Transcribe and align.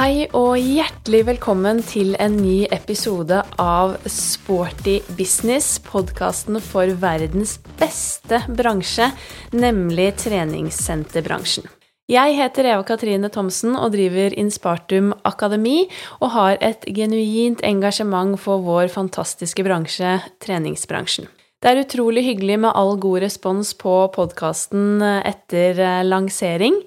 Hei 0.00 0.22
og 0.32 0.54
hjertelig 0.56 1.18
velkommen 1.28 1.82
til 1.84 2.14
en 2.24 2.38
ny 2.40 2.62
episode 2.72 3.36
av 3.60 3.98
Sporty 4.08 4.94
business, 5.18 5.74
podkasten 5.84 6.56
for 6.64 6.88
verdens 7.02 7.58
beste 7.76 8.38
bransje, 8.48 9.10
nemlig 9.52 10.06
treningssenterbransjen. 10.22 11.68
Jeg 12.08 12.32
heter 12.38 12.70
Eva 12.70 12.86
Katrine 12.88 13.28
Thomsen 13.28 13.76
og 13.76 13.92
driver 13.92 14.32
Inspartum 14.40 15.10
Akademi, 15.28 15.82
og 16.24 16.32
har 16.32 16.56
et 16.64 16.88
genuint 16.88 17.60
engasjement 17.60 18.40
for 18.40 18.64
vår 18.64 18.88
fantastiske 18.94 19.66
bransje, 19.68 20.14
treningsbransjen. 20.40 21.28
Det 21.60 21.74
er 21.74 21.82
utrolig 21.82 22.24
hyggelig 22.24 22.56
med 22.64 22.72
all 22.72 22.94
god 22.96 23.20
respons 23.26 23.74
på 23.76 23.98
podkasten 24.16 25.04
etter 25.04 25.84
lansering 26.08 26.80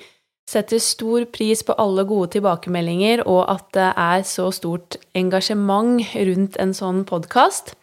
setter 0.50 0.80
stor 0.80 1.24
pris 1.32 1.64
på 1.64 1.74
alle 1.80 2.04
gode 2.08 2.34
tilbakemeldinger, 2.36 3.24
og 3.30 3.46
at 3.52 3.70
det 3.76 3.88
er 3.90 4.26
så 4.28 4.50
stort 4.54 4.98
engasjement 5.16 6.04
rundt 6.28 6.58
en 6.60 6.74
sånn 6.76 7.04
podkast. 7.08 7.74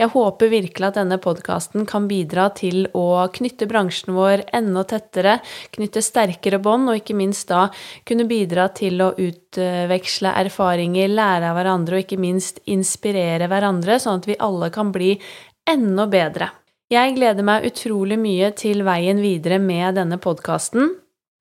Jeg 0.00 0.10
håper 0.14 0.50
virkelig 0.52 0.88
at 0.88 0.98
denne 0.98 1.20
podkasten 1.22 1.86
kan 1.88 2.08
bidra 2.08 2.48
til 2.56 2.88
å 2.96 3.26
knytte 3.36 3.68
bransjen 3.68 4.16
vår 4.16 4.46
enda 4.56 4.86
tettere, 4.88 5.38
knytte 5.76 6.02
sterkere 6.04 6.60
bånd, 6.62 6.88
og 6.88 7.02
ikke 7.02 7.18
minst 7.18 7.50
da 7.52 7.68
kunne 8.08 8.28
bidra 8.28 8.70
til 8.74 9.02
å 9.04 9.12
utveksle 9.12 10.34
erfaringer, 10.46 11.12
lære 11.12 11.52
av 11.52 11.60
hverandre, 11.60 12.00
og 12.00 12.06
ikke 12.06 12.20
minst 12.20 12.62
inspirere 12.64 13.50
hverandre, 13.52 14.00
sånn 14.00 14.22
at 14.22 14.30
vi 14.30 14.40
alle 14.40 14.72
kan 14.74 14.92
bli 14.94 15.14
enda 15.68 16.08
bedre. 16.08 16.50
Jeg 16.90 17.16
gleder 17.16 17.42
meg 17.42 17.64
utrolig 17.66 18.16
mye 18.20 18.52
til 18.54 18.84
veien 18.86 19.18
videre 19.18 19.58
med 19.58 19.98
denne 19.98 20.20
podkasten 20.22 20.94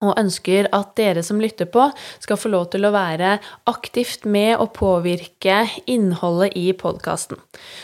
og 0.10 0.20
ønsker 0.20 0.70
at 0.76 0.94
dere 1.00 1.24
som 1.26 1.40
lytter 1.42 1.68
på, 1.72 1.88
skal 2.24 2.40
få 2.40 2.52
lov 2.54 2.70
til 2.74 2.88
å 2.88 2.94
være 2.96 3.38
aktivt 3.70 4.26
med 4.30 4.56
å 4.62 4.68
påvirke 4.74 5.64
innholdet 5.92 6.56
i 6.60 6.68
podkasten. 6.78 7.40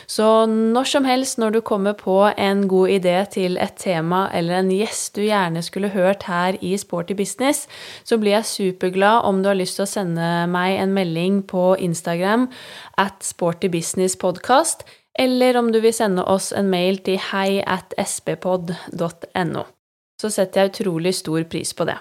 Så 0.10 0.46
når 0.50 0.92
som 0.94 1.08
helst 1.08 1.40
når 1.42 1.58
du 1.58 1.62
kommer 1.66 1.98
på 1.98 2.18
en 2.32 2.68
god 2.72 2.96
idé 2.98 3.18
til 3.34 3.58
et 3.62 3.76
tema 3.82 4.28
eller 4.34 4.62
en 4.62 4.72
gjest 4.74 5.18
du 5.18 5.26
gjerne 5.26 5.64
skulle 5.66 5.94
hørt 5.94 6.28
her 6.30 6.58
i 6.62 6.76
Sporty 6.80 7.18
business, 7.18 7.68
så 8.04 8.20
blir 8.22 8.38
jeg 8.38 8.50
superglad 8.52 9.28
om 9.28 9.42
du 9.42 9.52
har 9.52 9.60
lyst 9.60 9.80
til 9.80 9.88
å 9.88 9.92
sende 9.92 10.32
meg 10.52 10.78
en 10.80 10.96
melding 10.96 11.42
på 11.48 11.76
Instagram 11.80 12.48
at 13.02 13.22
sportybusinesspodkast, 13.26 14.86
eller 15.20 15.58
om 15.60 15.74
du 15.74 15.82
vil 15.84 15.94
sende 15.94 16.24
oss 16.24 16.52
en 16.56 16.72
mail 16.72 17.02
til 17.04 17.20
hei 17.32 17.60
at 17.68 17.94
sppod.no 18.00 19.68
så 20.22 20.30
setter 20.30 20.62
jeg 20.62 20.74
utrolig 20.74 21.16
stor 21.18 21.46
pris 21.50 21.74
på 21.74 21.88
det. 21.90 21.98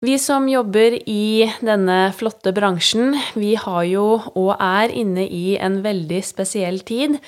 Vi 0.00 0.14
som 0.16 0.46
jobber 0.48 0.94
i 0.96 1.44
denne 1.60 1.96
flotte 2.16 2.54
bransjen, 2.56 3.18
vi 3.36 3.50
har 3.60 3.82
jo 3.84 4.04
og 4.32 4.54
er 4.56 4.88
inne 4.96 5.26
i 5.28 5.58
en 5.60 5.82
veldig 5.84 6.22
spesiell 6.24 6.80
tid 6.88 7.18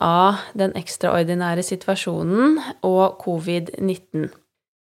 av 0.00 0.40
den 0.56 0.72
ekstraordinære 0.80 1.60
situasjonen 1.60 2.56
og 2.80 3.20
covid-19. 3.20 4.30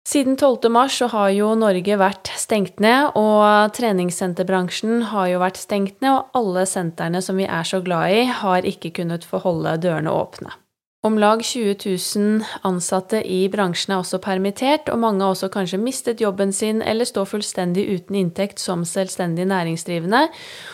Siden 0.05 0.35
12. 0.35 0.67
mars 0.69 0.99
så 0.99 1.07
har 1.16 1.31
jo 1.38 1.53
Norge 1.55 1.95
vært 1.97 2.33
stengt 2.35 2.83
ned, 2.83 3.16
og 3.16 3.72
treningssenterbransjen 3.79 5.07
har 5.16 5.31
jo 5.31 5.39
vært 5.39 5.63
stengt 5.63 6.03
ned, 6.03 6.19
og 6.19 6.35
alle 6.35 6.67
sentrene 6.67 7.23
som 7.23 7.39
vi 7.39 7.47
er 7.47 7.63
så 7.63 7.79
glad 7.79 8.11
i, 8.11 8.27
har 8.44 8.67
ikke 8.67 8.91
kunnet 9.00 9.23
få 9.23 9.39
holde 9.47 9.79
dørene 9.88 10.11
åpne. 10.11 10.52
Om 11.05 11.19
lag 11.21 11.43
20 11.43 11.75
000 12.15 12.45
ansatte 12.65 13.19
i 13.29 13.43
bransjen 13.53 13.93
er 13.93 13.99
også 14.01 14.17
permittert, 14.23 14.87
og 14.89 14.97
mange 15.03 15.21
har 15.21 15.35
også 15.35 15.51
kanskje 15.53 15.77
mistet 15.77 16.21
jobben 16.23 16.49
sin 16.55 16.79
eller 16.81 17.05
står 17.05 17.27
fullstendig 17.29 17.83
uten 17.91 18.15
inntekt 18.17 18.57
som 18.63 18.81
selvstendig 18.89 19.45
næringsdrivende, 19.51 20.23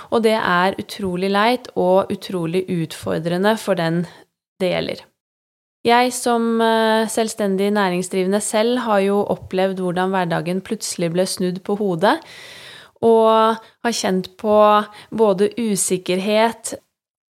og 0.08 0.24
det 0.24 0.38
er 0.40 0.78
utrolig 0.80 1.34
leit 1.34 1.68
og 1.75 2.14
utrolig 2.16 2.64
utfordrende 2.72 3.58
for 3.59 3.75
den 3.75 4.06
det 4.62 4.70
gjelder. 4.72 5.02
Jeg 5.84 6.14
som 6.16 6.62
eh, 6.64 7.09
selvstendig 7.12 7.68
næringsdrivende 7.75 8.40
selv 8.46 8.86
har 8.86 9.02
jo 9.03 9.18
opplevd 9.34 9.81
hvordan 9.84 10.14
hverdagen 10.16 10.62
plutselig 10.64 11.09
ble 11.12 11.25
snudd 11.28 11.59
på 11.68 11.75
hodet, 11.81 12.22
og 13.03 13.59
har 13.84 13.97
kjent 14.00 14.31
på 14.40 14.56
både 15.12 15.50
usikkerhet, 15.59 16.78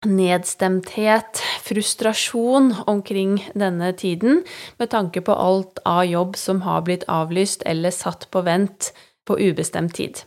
nedstemthet, 0.08 1.42
frustrasjon 1.62 2.74
omkring 2.90 3.38
denne 3.54 3.92
tiden, 3.94 4.42
med 4.82 4.92
tanke 4.94 5.22
på 5.22 5.36
alt 5.36 5.80
av 5.86 6.06
jobb 6.10 6.36
som 6.40 6.64
har 6.66 6.84
blitt 6.88 7.06
avlyst 7.12 7.64
eller 7.70 7.94
satt 7.94 8.28
på 8.34 8.44
vent 8.48 8.92
på 9.30 9.38
ubestemt 9.40 9.96
tid. 9.96 10.24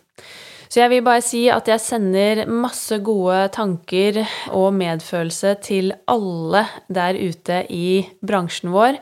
Så 0.74 0.80
jeg 0.80 0.90
vil 0.90 1.04
bare 1.06 1.22
si 1.22 1.44
at 1.52 1.68
jeg 1.70 1.82
sender 1.82 2.40
masse 2.50 2.96
gode 3.04 3.44
tanker 3.54 4.16
og 4.50 4.72
medfølelse 4.74 5.52
til 5.62 5.92
alle 6.10 6.64
der 6.90 7.14
ute 7.14 7.60
i 7.70 8.00
bransjen 8.24 8.72
vår 8.74 8.98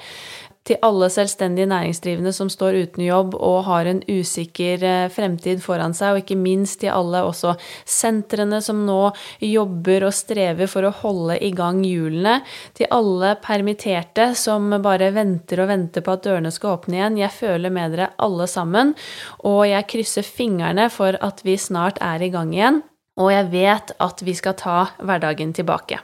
til 0.67 0.78
alle 0.87 1.09
selvstendige 1.11 1.67
næringsdrivende 1.71 2.33
som 2.34 2.50
står 2.53 2.77
uten 2.84 3.05
jobb 3.05 3.34
og 3.34 3.65
har 3.67 3.89
en 3.91 4.03
usikker 4.06 4.84
eh, 4.87 5.09
fremtid 5.12 5.62
foran 5.65 5.95
seg, 5.97 6.15
og 6.15 6.23
ikke 6.23 6.39
minst 6.39 6.81
til 6.83 6.93
alle 6.95 7.25
også 7.27 7.56
sentrene 7.89 8.61
som 8.62 8.84
nå 8.87 9.00
jobber 9.43 10.06
og 10.06 10.15
strever 10.15 10.71
for 10.71 10.87
å 10.87 10.95
holde 11.03 11.39
i 11.43 11.50
gang 11.56 11.83
hjulene, 11.87 12.39
til 12.78 12.91
alle 12.95 13.34
permitterte 13.43 14.33
som 14.39 14.71
bare 14.84 15.11
venter 15.17 15.65
og 15.65 15.73
venter 15.73 16.05
på 16.05 16.15
at 16.15 16.28
dørene 16.28 16.55
skal 16.55 16.77
åpne 16.77 17.00
igjen. 17.00 17.19
Jeg 17.25 17.37
føler 17.41 17.75
med 17.75 17.97
dere 17.97 18.12
alle 18.23 18.47
sammen, 18.50 18.94
og 19.43 19.65
jeg 19.71 19.89
krysser 19.91 20.27
fingrene 20.27 20.89
for 20.94 21.19
at 21.21 21.43
vi 21.47 21.59
snart 21.59 21.99
er 22.05 22.23
i 22.23 22.31
gang 22.33 22.55
igjen, 22.55 22.83
og 23.19 23.34
jeg 23.34 23.50
vet 23.53 23.93
at 24.00 24.25
vi 24.25 24.39
skal 24.39 24.56
ta 24.59 24.79
hverdagen 25.03 25.53
tilbake. 25.56 26.00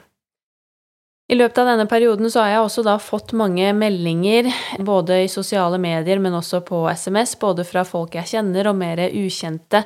I 1.29 1.35
løpet 1.37 1.59
av 1.61 1.67
denne 1.69 1.85
perioden 1.85 2.25
så 2.33 2.41
har 2.41 2.47
jeg 2.49 2.61
også 2.63 2.81
da 2.87 2.95
fått 2.97 3.35
mange 3.37 3.67
meldinger, 3.77 4.47
både 4.81 5.19
i 5.21 5.27
sosiale 5.29 5.77
medier, 5.77 6.17
men 6.17 6.33
også 6.33 6.63
på 6.65 6.79
SMS, 6.89 7.35
både 7.37 7.61
fra 7.69 7.83
folk 7.85 8.15
jeg 8.17 8.31
kjenner 8.31 8.71
og 8.71 8.79
mer 8.79 9.03
ukjente 9.05 9.83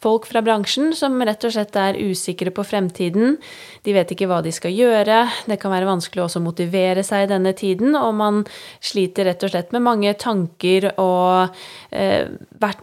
folk 0.00 0.24
fra 0.24 0.40
bransjen, 0.46 0.94
som 0.96 1.20
rett 1.20 1.44
og 1.44 1.52
slett 1.52 1.76
er 1.76 1.98
usikre 2.00 2.48
på 2.56 2.64
fremtiden. 2.64 3.36
De 3.84 3.92
vet 3.92 4.14
ikke 4.16 4.30
hva 4.30 4.40
de 4.46 4.54
skal 4.56 4.72
gjøre, 4.72 5.20
det 5.44 5.60
kan 5.60 5.74
være 5.74 5.90
vanskelig 5.90 6.24
også 6.24 6.40
å 6.40 6.46
motivere 6.46 7.04
seg 7.04 7.26
i 7.26 7.30
denne 7.34 7.52
tiden, 7.60 7.92
og 8.00 8.16
man 8.16 8.40
sliter 8.80 9.28
rett 9.28 9.44
og 9.44 9.52
slett 9.52 9.76
med 9.76 9.84
mange 9.84 10.16
tanker 10.16 10.94
og 10.96 11.60
eh, 11.92 12.24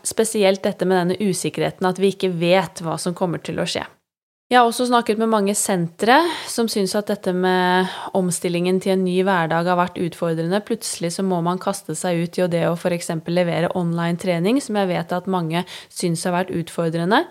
spesielt 0.06 0.62
dette 0.70 0.86
med 0.86 1.02
denne 1.02 1.34
usikkerheten, 1.34 1.90
at 1.90 1.98
vi 1.98 2.14
ikke 2.14 2.30
vet 2.38 2.86
hva 2.86 3.02
som 3.02 3.18
kommer 3.18 3.42
til 3.42 3.58
å 3.58 3.66
skje. 3.66 3.88
Jeg 4.54 4.60
har 4.62 4.68
også 4.70 4.86
snakket 4.86 5.18
med 5.18 5.32
mange 5.32 5.54
sentre 5.58 6.20
som 6.46 6.68
syns 6.70 6.92
at 6.94 7.08
dette 7.10 7.32
med 7.34 7.90
omstillingen 8.14 8.78
til 8.84 8.92
en 8.94 9.02
ny 9.02 9.16
hverdag 9.26 9.66
har 9.66 9.80
vært 9.80 9.98
utfordrende. 9.98 10.60
Plutselig 10.62 11.10
så 11.16 11.24
må 11.26 11.40
man 11.42 11.58
kaste 11.58 11.96
seg 11.98 12.20
ut 12.22 12.38
i 12.38 12.46
det 12.54 12.62
å 12.70 12.76
f.eks. 12.78 13.10
levere 13.34 13.72
online 13.74 14.20
trening, 14.22 14.60
som 14.62 14.78
jeg 14.78 14.92
vet 14.92 15.16
at 15.18 15.26
mange 15.26 15.64
syns 15.90 16.28
har 16.30 16.36
vært 16.36 16.54
utfordrende. 16.54 17.24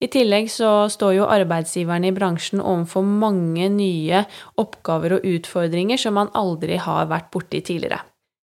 I 0.00 0.08
tillegg 0.08 0.48
så 0.48 0.88
står 0.88 1.18
jo 1.18 1.28
arbeidsgiverne 1.28 2.08
i 2.08 2.16
bransjen 2.16 2.64
overfor 2.64 3.04
mange 3.04 3.68
nye 3.74 4.24
oppgaver 4.56 5.18
og 5.18 5.28
utfordringer 5.34 6.00
som 6.00 6.16
man 6.16 6.32
aldri 6.32 6.80
har 6.80 7.12
vært 7.12 7.28
borti 7.34 7.60
tidligere. 7.60 8.00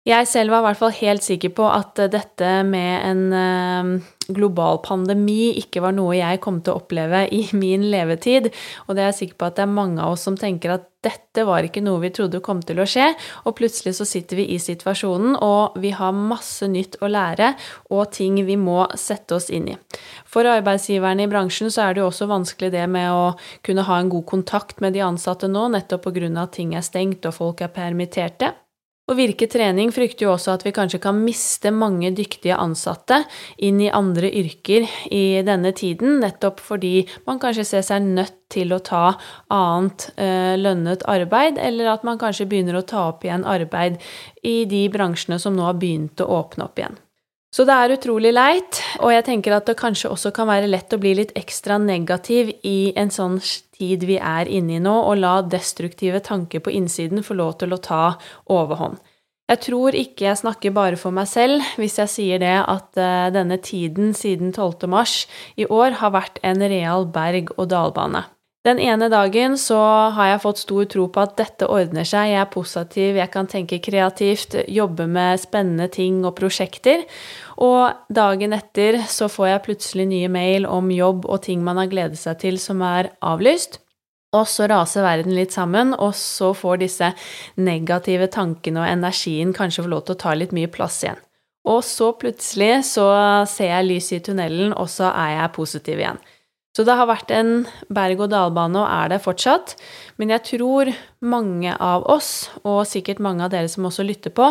Jeg 0.09 0.25
selv 0.27 0.51
var 0.51 0.63
i 0.63 0.71
hvert 0.71 0.81
fall 0.81 0.97
helt 0.97 1.23
sikker 1.23 1.53
på 1.53 1.69
at 1.69 2.01
dette 2.11 2.49
med 2.65 3.05
en 3.11 3.21
eh, 3.37 4.09
global 4.31 4.79
pandemi 4.85 5.51
ikke 5.59 5.83
var 5.83 5.95
noe 5.97 6.15
jeg 6.17 6.41
kom 6.43 6.61
til 6.63 6.73
å 6.73 6.81
oppleve 6.83 7.25
i 7.33 7.45
min 7.61 7.89
levetid, 7.91 8.51
og 8.87 8.95
det 8.95 9.03
er 9.03 9.11
jeg 9.11 9.21
sikker 9.23 9.39
på 9.39 9.51
at 9.51 9.59
det 9.59 9.67
er 9.67 9.77
mange 9.77 10.01
av 10.03 10.15
oss 10.15 10.25
som 10.27 10.39
tenker 10.39 10.77
at 10.77 10.89
dette 11.03 11.43
var 11.43 11.65
ikke 11.67 11.81
noe 11.83 11.99
vi 11.99 12.13
trodde 12.15 12.39
kom 12.43 12.61
til 12.63 12.79
å 12.79 12.87
skje, 12.87 13.09
og 13.43 13.57
plutselig 13.57 13.97
så 13.97 14.07
sitter 14.07 14.39
vi 14.39 14.45
i 14.55 14.59
situasjonen, 14.61 15.35
og 15.35 15.75
vi 15.83 15.91
har 15.95 16.15
masse 16.15 16.67
nytt 16.71 16.95
å 17.03 17.09
lære 17.11 17.53
og 17.91 18.13
ting 18.15 18.39
vi 18.47 18.55
må 18.59 18.85
sette 18.99 19.35
oss 19.35 19.49
inn 19.51 19.67
i. 19.73 19.77
For 20.23 20.47
arbeidsgiverne 20.47 21.27
i 21.27 21.31
bransjen 21.31 21.73
så 21.73 21.89
er 21.89 21.95
det 21.97 22.03
jo 22.05 22.09
også 22.09 22.29
vanskelig 22.31 22.71
det 22.73 22.87
med 22.87 23.11
å 23.11 23.33
kunne 23.67 23.83
ha 23.89 23.99
en 23.99 24.11
god 24.13 24.27
kontakt 24.31 24.79
med 24.83 24.95
de 24.95 25.03
ansatte 25.03 25.51
nå, 25.51 25.67
nettopp 25.75 26.07
av 26.07 26.21
at 26.45 26.55
ting 26.55 26.75
er 26.77 26.85
stengt 26.85 27.27
og 27.27 27.35
folk 27.35 27.65
er 27.65 27.73
permitterte. 27.73 28.53
Og 29.11 29.17
Virke 29.19 29.49
trening 29.51 29.89
frykter 29.91 30.29
jo 30.29 30.31
også 30.31 30.53
at 30.53 30.61
vi 30.63 30.71
kanskje 30.75 31.01
kan 31.03 31.17
miste 31.25 31.73
mange 31.75 32.13
dyktige 32.15 32.55
ansatte 32.55 33.17
inn 33.59 33.81
i 33.83 33.91
andre 33.91 34.29
yrker 34.31 34.87
i 35.11 35.41
denne 35.43 35.73
tiden, 35.75 36.21
nettopp 36.23 36.63
fordi 36.63 37.03
man 37.27 37.41
kanskje 37.43 37.67
ser 37.67 37.83
seg 37.83 38.07
nødt 38.07 38.37
til 38.53 38.71
å 38.71 38.79
ta 38.79 39.17
annet 39.51 40.07
eh, 40.15 40.55
lønnet 40.55 41.03
arbeid, 41.11 41.59
eller 41.59 41.91
at 41.97 42.07
man 42.07 42.21
kanskje 42.21 42.47
begynner 42.47 42.79
å 42.79 42.87
ta 42.87 43.09
opp 43.09 43.27
igjen 43.27 43.43
arbeid 43.43 43.99
i 44.39 44.61
de 44.71 44.85
bransjene 44.93 45.41
som 45.41 45.57
nå 45.57 45.67
har 45.67 45.75
begynt 45.81 46.23
å 46.23 46.29
åpne 46.39 46.69
opp 46.69 46.79
igjen. 46.79 46.95
Så 47.53 47.67
det 47.69 47.73
er 47.77 47.91
utrolig 47.93 48.31
leit, 48.33 48.79
og 48.97 49.11
jeg 49.13 49.27
tenker 49.27 49.53
at 49.53 49.67
det 49.69 49.75
kanskje 49.77 50.09
også 50.09 50.31
kan 50.33 50.49
være 50.49 50.71
lett 50.71 50.93
å 50.95 50.97
bli 50.97 51.11
litt 51.19 51.35
ekstra 51.37 51.77
negativ 51.77 52.49
i 52.65 52.93
en 52.97 53.13
sånn 53.13 53.37
tid 53.77 54.07
vi 54.09 54.17
er 54.17 54.49
inne 54.49 54.79
i 54.79 54.81
nå, 54.81 54.93
og 55.05 55.19
la 55.21 55.35
destruktive 55.45 56.23
tanker 56.25 56.63
på 56.65 56.73
innsiden 56.73 57.21
få 57.21 57.37
lov 57.37 57.59
til 57.61 57.75
å 57.75 57.81
ta 57.83 58.03
overhånd. 58.49 58.97
Jeg 59.51 59.61
tror 59.67 59.93
ikke 59.93 60.25
jeg 60.25 60.39
snakker 60.39 60.73
bare 60.73 60.97
for 60.97 61.13
meg 61.13 61.27
selv 61.29 61.61
hvis 61.77 61.99
jeg 61.99 62.09
sier 62.09 62.41
det 62.41 62.55
at 62.57 62.97
eh, 62.97 63.29
denne 63.35 63.59
tiden 63.61 64.15
siden 64.17 64.49
12. 64.55 64.87
mars 64.89 65.27
i 65.59 65.67
år 65.67 65.99
har 65.99 66.15
vært 66.15 66.39
en 66.47 66.63
real 66.63 67.05
berg-og-dal-bane. 67.05 68.23
Den 68.63 68.79
ene 68.79 69.09
dagen 69.11 69.57
så 69.59 69.77
har 70.15 70.29
jeg 70.29 70.39
fått 70.39 70.61
stor 70.61 70.85
tro 70.87 71.09
på 71.11 71.19
at 71.19 71.33
dette 71.35 71.67
ordner 71.67 72.07
seg, 72.07 72.29
jeg 72.31 72.39
er 72.39 72.51
positiv, 72.51 73.17
jeg 73.19 73.31
kan 73.33 73.49
tenke 73.51 73.81
kreativt, 73.83 74.55
jobbe 74.71 75.03
med 75.11 75.41
spennende 75.41 75.89
ting 75.91 76.21
og 76.23 76.37
prosjekter. 76.37 77.03
Og 77.59 77.91
dagen 78.07 78.55
etter 78.55 79.01
så 79.11 79.27
får 79.27 79.49
jeg 79.49 79.63
plutselig 79.65 80.05
nye 80.07 80.29
mail 80.31 80.67
om 80.69 80.87
jobb 80.95 81.27
og 81.27 81.41
ting 81.43 81.59
man 81.65 81.81
har 81.81 81.91
gledet 81.91 82.21
seg 82.21 82.39
til 82.45 82.59
som 82.61 82.79
er 82.87 83.11
avlyst. 83.19 83.81
Og 84.33 84.47
så 84.47 84.69
raser 84.71 85.03
verden 85.05 85.35
litt 85.35 85.51
sammen, 85.53 85.91
og 85.93 86.15
så 86.17 86.53
får 86.57 86.79
disse 86.81 87.11
negative 87.59 88.29
tankene 88.31 88.79
og 88.81 88.89
energien 88.89 89.51
kanskje 89.53 89.83
få 89.83 89.91
lov 89.91 90.07
til 90.07 90.15
å 90.15 90.21
ta 90.23 90.37
litt 90.39 90.55
mye 90.55 90.71
plass 90.71 91.03
igjen. 91.03 91.19
Og 91.67 91.83
så 91.83 92.13
plutselig 92.19 92.85
så 92.87 93.09
ser 93.47 93.75
jeg 93.75 93.89
lyset 93.91 94.17
i 94.17 94.23
tunnelen, 94.29 94.71
og 94.71 94.87
så 94.91 95.11
er 95.11 95.35
jeg 95.35 95.53
positiv 95.59 95.99
igjen. 95.99 96.23
Så 96.73 96.81
det 96.87 96.95
har 96.97 97.05
vært 97.05 97.29
en 97.29 97.67
berg-og-dal-bane, 97.93 98.79
og 98.81 98.89
er 98.89 99.11
det 99.11 99.19
fortsatt. 99.21 99.75
Men 100.17 100.31
jeg 100.33 100.41
tror 100.47 100.89
mange 101.21 101.75
av 101.77 102.07
oss, 102.09 102.49
og 102.65 102.87
sikkert 102.89 103.21
mange 103.21 103.45
av 103.45 103.51
dere 103.53 103.69
som 103.69 103.85
også 103.85 104.05
lytter 104.07 104.33
på, 104.33 104.47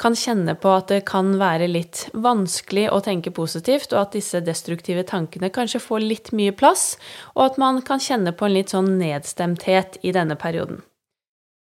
kan 0.00 0.16
kjenne 0.16 0.54
på 0.56 0.72
at 0.72 0.88
det 0.88 1.02
kan 1.10 1.34
være 1.40 1.68
litt 1.68 2.06
vanskelig 2.16 2.86
å 2.88 3.02
tenke 3.04 3.32
positivt, 3.36 3.92
og 3.92 4.06
at 4.06 4.16
disse 4.16 4.40
destruktive 4.46 5.04
tankene 5.04 5.52
kanskje 5.52 5.82
får 5.84 6.06
litt 6.06 6.30
mye 6.32 6.54
plass, 6.56 6.94
og 7.36 7.50
at 7.50 7.60
man 7.60 7.82
kan 7.84 8.00
kjenne 8.00 8.32
på 8.32 8.48
en 8.48 8.56
litt 8.56 8.72
sånn 8.72 8.94
nedstemthet 9.02 10.00
i 10.00 10.14
denne 10.16 10.40
perioden. 10.40 10.80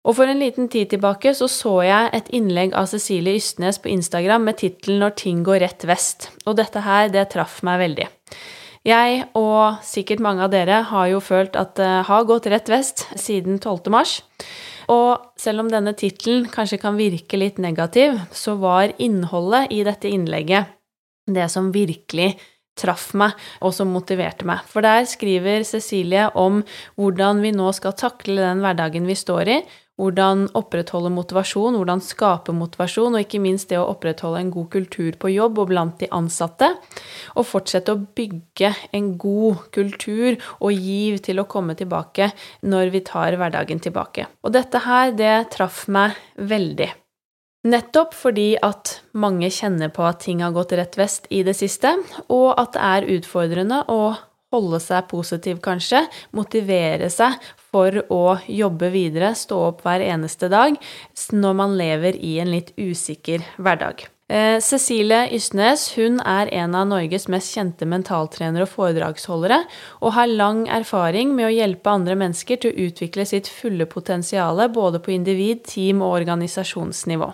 Og 0.04 0.18
for 0.18 0.28
en 0.28 0.42
liten 0.42 0.66
tid 0.74 0.90
tilbake 0.92 1.32
så 1.38 1.46
så 1.48 1.78
jeg 1.86 2.10
et 2.18 2.34
innlegg 2.36 2.74
av 2.76 2.90
Cecilie 2.92 3.38
Ystnes 3.38 3.78
på 3.80 3.94
Instagram 3.94 4.44
med 4.50 4.58
tittelen 4.58 5.00
'Når 5.00 5.16
ting 5.16 5.44
går 5.44 5.62
rett 5.62 5.86
vest', 5.86 6.28
og 6.46 6.58
dette 6.58 6.82
her, 6.82 7.08
det 7.08 7.30
traff 7.30 7.62
meg 7.64 7.80
veldig. 7.80 8.10
Jeg, 8.84 9.24
og 9.40 9.80
sikkert 9.88 10.20
mange 10.24 10.44
av 10.44 10.52
dere, 10.52 10.82
har 10.90 11.08
jo 11.08 11.22
følt 11.24 11.56
at 11.56 11.78
det 11.80 11.92
har 12.10 12.26
gått 12.28 12.50
rett 12.52 12.68
vest 12.68 13.06
siden 13.16 13.56
12. 13.62 13.88
mars. 13.94 14.18
Og 14.92 15.24
selv 15.40 15.64
om 15.64 15.70
denne 15.72 15.94
tittelen 15.96 16.50
kanskje 16.52 16.82
kan 16.82 16.98
virke 17.00 17.40
litt 17.40 17.62
negativ, 17.64 18.18
så 18.36 18.58
var 18.60 18.92
innholdet 19.00 19.72
i 19.72 19.84
dette 19.88 20.12
innlegget 20.12 20.76
det 21.32 21.48
som 21.52 21.72
virkelig 21.72 22.34
traff 22.76 23.12
meg, 23.16 23.38
og 23.62 23.72
som 23.76 23.92
motiverte 23.94 24.48
meg. 24.50 24.66
For 24.68 24.84
der 24.84 25.06
skriver 25.08 25.64
Cecilie 25.68 26.26
om 26.36 26.64
hvordan 27.00 27.40
vi 27.44 27.54
nå 27.56 27.70
skal 27.78 27.96
takle 27.96 28.42
den 28.42 28.64
hverdagen 28.66 29.08
vi 29.08 29.16
står 29.16 29.52
i, 29.54 29.60
hvordan 30.00 30.48
opprettholde 30.58 31.12
motivasjon, 31.14 31.78
hvordan 31.78 32.02
skape 32.02 32.54
motivasjon, 32.56 33.14
og 33.14 33.26
ikke 33.26 33.42
minst 33.44 33.70
det 33.70 33.78
å 33.78 33.86
opprettholde 33.92 34.42
en 34.42 34.52
god 34.54 34.72
kultur 34.74 35.20
på 35.22 35.34
jobb 35.36 35.62
og 35.62 35.70
blant 35.70 36.00
de 36.02 36.10
ansatte. 36.16 36.72
Og 37.38 37.48
fortsette 37.48 37.94
å 37.94 38.02
bygge 38.18 38.74
en 38.96 39.14
god 39.22 39.68
kultur 39.76 40.40
og 40.60 40.74
giv 40.74 41.22
til 41.26 41.44
å 41.44 41.48
komme 41.50 41.78
tilbake 41.78 42.32
når 42.66 42.94
vi 42.96 43.06
tar 43.06 43.38
hverdagen 43.38 43.84
tilbake. 43.84 44.28
Og 44.42 44.58
dette 44.58 44.82
her, 44.88 45.14
det 45.14 45.36
traff 45.54 45.86
meg 45.94 46.18
veldig. 46.42 46.90
Nettopp 47.64 48.16
fordi 48.18 48.58
at 48.60 48.98
mange 49.16 49.48
kjenner 49.54 49.94
på 49.94 50.04
at 50.04 50.26
ting 50.26 50.42
har 50.44 50.52
gått 50.56 50.74
rett 50.76 50.98
vest 51.00 51.30
i 51.32 51.46
det 51.48 51.56
siste, 51.56 51.94
og 52.28 52.50
at 52.60 52.74
det 52.76 52.82
er 52.84 53.12
utfordrende 53.14 53.86
å 53.88 54.02
holde 54.54 54.80
seg 54.84 55.08
positiv, 55.10 55.62
kanskje, 55.64 56.04
motivere 56.36 57.08
seg 57.14 57.38
for 57.74 58.04
å 58.14 58.24
jobbe 58.48 58.92
videre, 58.94 59.34
stå 59.36 59.60
opp 59.72 59.84
hver 59.86 60.06
eneste 60.06 60.50
dag, 60.54 60.78
når 61.34 61.58
man 61.58 61.78
lever 61.80 62.18
i 62.22 62.38
en 62.44 62.54
litt 62.54 62.74
usikker 62.78 63.46
hverdag. 63.58 64.06
Eh, 64.34 64.58
Cecilie 64.64 65.28
Ystnes 65.36 65.90
hun 65.98 66.22
er 66.24 66.50
en 66.56 66.78
av 66.80 66.88
Norges 66.88 67.28
mest 67.30 67.52
kjente 67.54 67.86
mentaltrenere 67.90 68.64
og 68.66 68.72
foredragsholdere, 68.72 69.60
og 70.00 70.16
har 70.16 70.32
lang 70.32 70.64
erfaring 70.72 71.36
med 71.36 71.50
å 71.50 71.54
hjelpe 71.54 71.92
andre 71.92 72.16
mennesker 72.18 72.62
til 72.64 72.72
å 72.72 72.88
utvikle 72.88 73.28
sitt 73.30 73.52
fulle 73.52 73.86
potensial 73.86 74.64
både 74.74 75.04
på 75.04 75.14
individ-, 75.18 75.66
team- 75.68 76.02
og 76.02 76.22
organisasjonsnivå. 76.22 77.34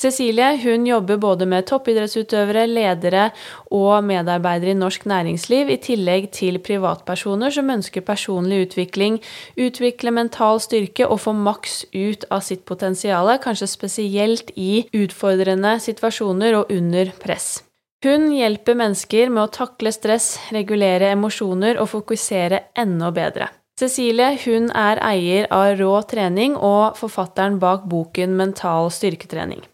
Cecilie 0.00 0.56
hun 0.58 0.86
jobber 0.86 1.20
både 1.22 1.46
med 1.46 1.68
toppidrettsutøvere, 1.70 2.66
ledere 2.66 3.28
og 3.70 4.02
medarbeidere 4.04 4.72
i 4.74 4.78
norsk 4.78 5.06
næringsliv, 5.06 5.70
i 5.70 5.78
tillegg 5.78 6.32
til 6.34 6.58
privatpersoner 6.58 7.54
som 7.54 7.70
ønsker 7.70 8.02
personlig 8.02 8.64
utvikling, 8.66 9.20
utvikle 9.54 10.10
mental 10.10 10.58
styrke 10.60 11.06
og 11.06 11.22
få 11.22 11.36
maks 11.38 11.84
ut 11.94 12.26
av 12.34 12.42
sitt 12.42 12.64
potensial, 12.66 13.30
kanskje 13.38 13.70
spesielt 13.70 14.50
i 14.58 14.84
utfordrende 14.98 15.78
situasjoner 15.80 16.58
og 16.58 16.74
under 16.74 17.12
press. 17.22 17.62
Hun 18.04 18.32
hjelper 18.34 18.76
mennesker 18.76 19.30
med 19.32 19.46
å 19.46 19.52
takle 19.62 19.94
stress, 19.94 20.34
regulere 20.52 21.14
emosjoner 21.14 21.78
og 21.80 21.88
fokusere 21.94 22.58
enda 22.76 23.08
bedre. 23.14 23.48
Cecilie 23.80 24.34
hun 24.44 24.68
er 24.70 25.00
eier 25.02 25.48
av 25.54 25.78
Rå 25.78 25.94
trening 26.10 26.58
og 26.58 26.98
forfatteren 26.98 27.56
bak 27.62 27.88
boken 27.90 28.36
Mental 28.36 28.92
styrketrening. 28.92 29.64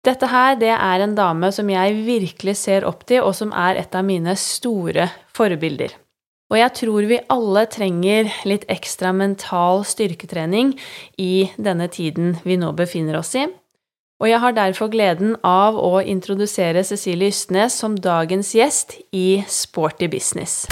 Dette 0.00 0.30
her, 0.32 0.54
det 0.56 0.70
er 0.72 1.02
en 1.04 1.12
dame 1.12 1.50
som 1.52 1.68
jeg 1.68 1.98
virkelig 2.06 2.54
ser 2.56 2.86
opp 2.88 3.02
til, 3.04 3.20
og 3.20 3.34
som 3.36 3.50
er 3.52 3.76
et 3.76 3.92
av 3.92 4.04
mine 4.06 4.32
store 4.32 5.10
forbilder. 5.36 5.92
Og 6.50 6.56
jeg 6.56 6.72
tror 6.78 7.08
vi 7.10 7.18
alle 7.28 7.66
trenger 7.68 8.30
litt 8.48 8.64
ekstra 8.72 9.10
mental 9.12 9.84
styrketrening 9.84 10.72
i 11.20 11.50
denne 11.60 11.90
tiden 11.92 12.38
vi 12.46 12.56
nå 12.56 12.70
befinner 12.78 13.18
oss 13.20 13.34
i. 13.36 13.44
Og 14.20 14.28
jeg 14.30 14.40
har 14.40 14.56
derfor 14.56 14.88
gleden 14.92 15.34
av 15.44 15.76
å 15.76 16.00
introdusere 16.00 16.80
Cecilie 16.84 17.28
Ystnes 17.28 17.76
som 17.76 17.98
dagens 18.00 18.54
gjest 18.56 18.96
i 19.12 19.42
Sporty 19.44 20.08
Business. 20.08 20.64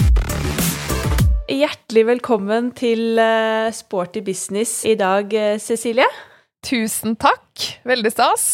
Hjertelig 1.52 2.06
velkommen 2.14 2.72
til 2.76 3.20
eh, 3.20 3.68
Sporty 3.76 4.24
Business 4.24 4.86
i 4.88 4.96
dag, 4.96 5.36
eh, 5.36 5.60
Cecilie. 5.60 6.08
Tusen 6.64 7.16
takk. 7.20 7.68
Veldig 7.88 8.14
stas. 8.16 8.48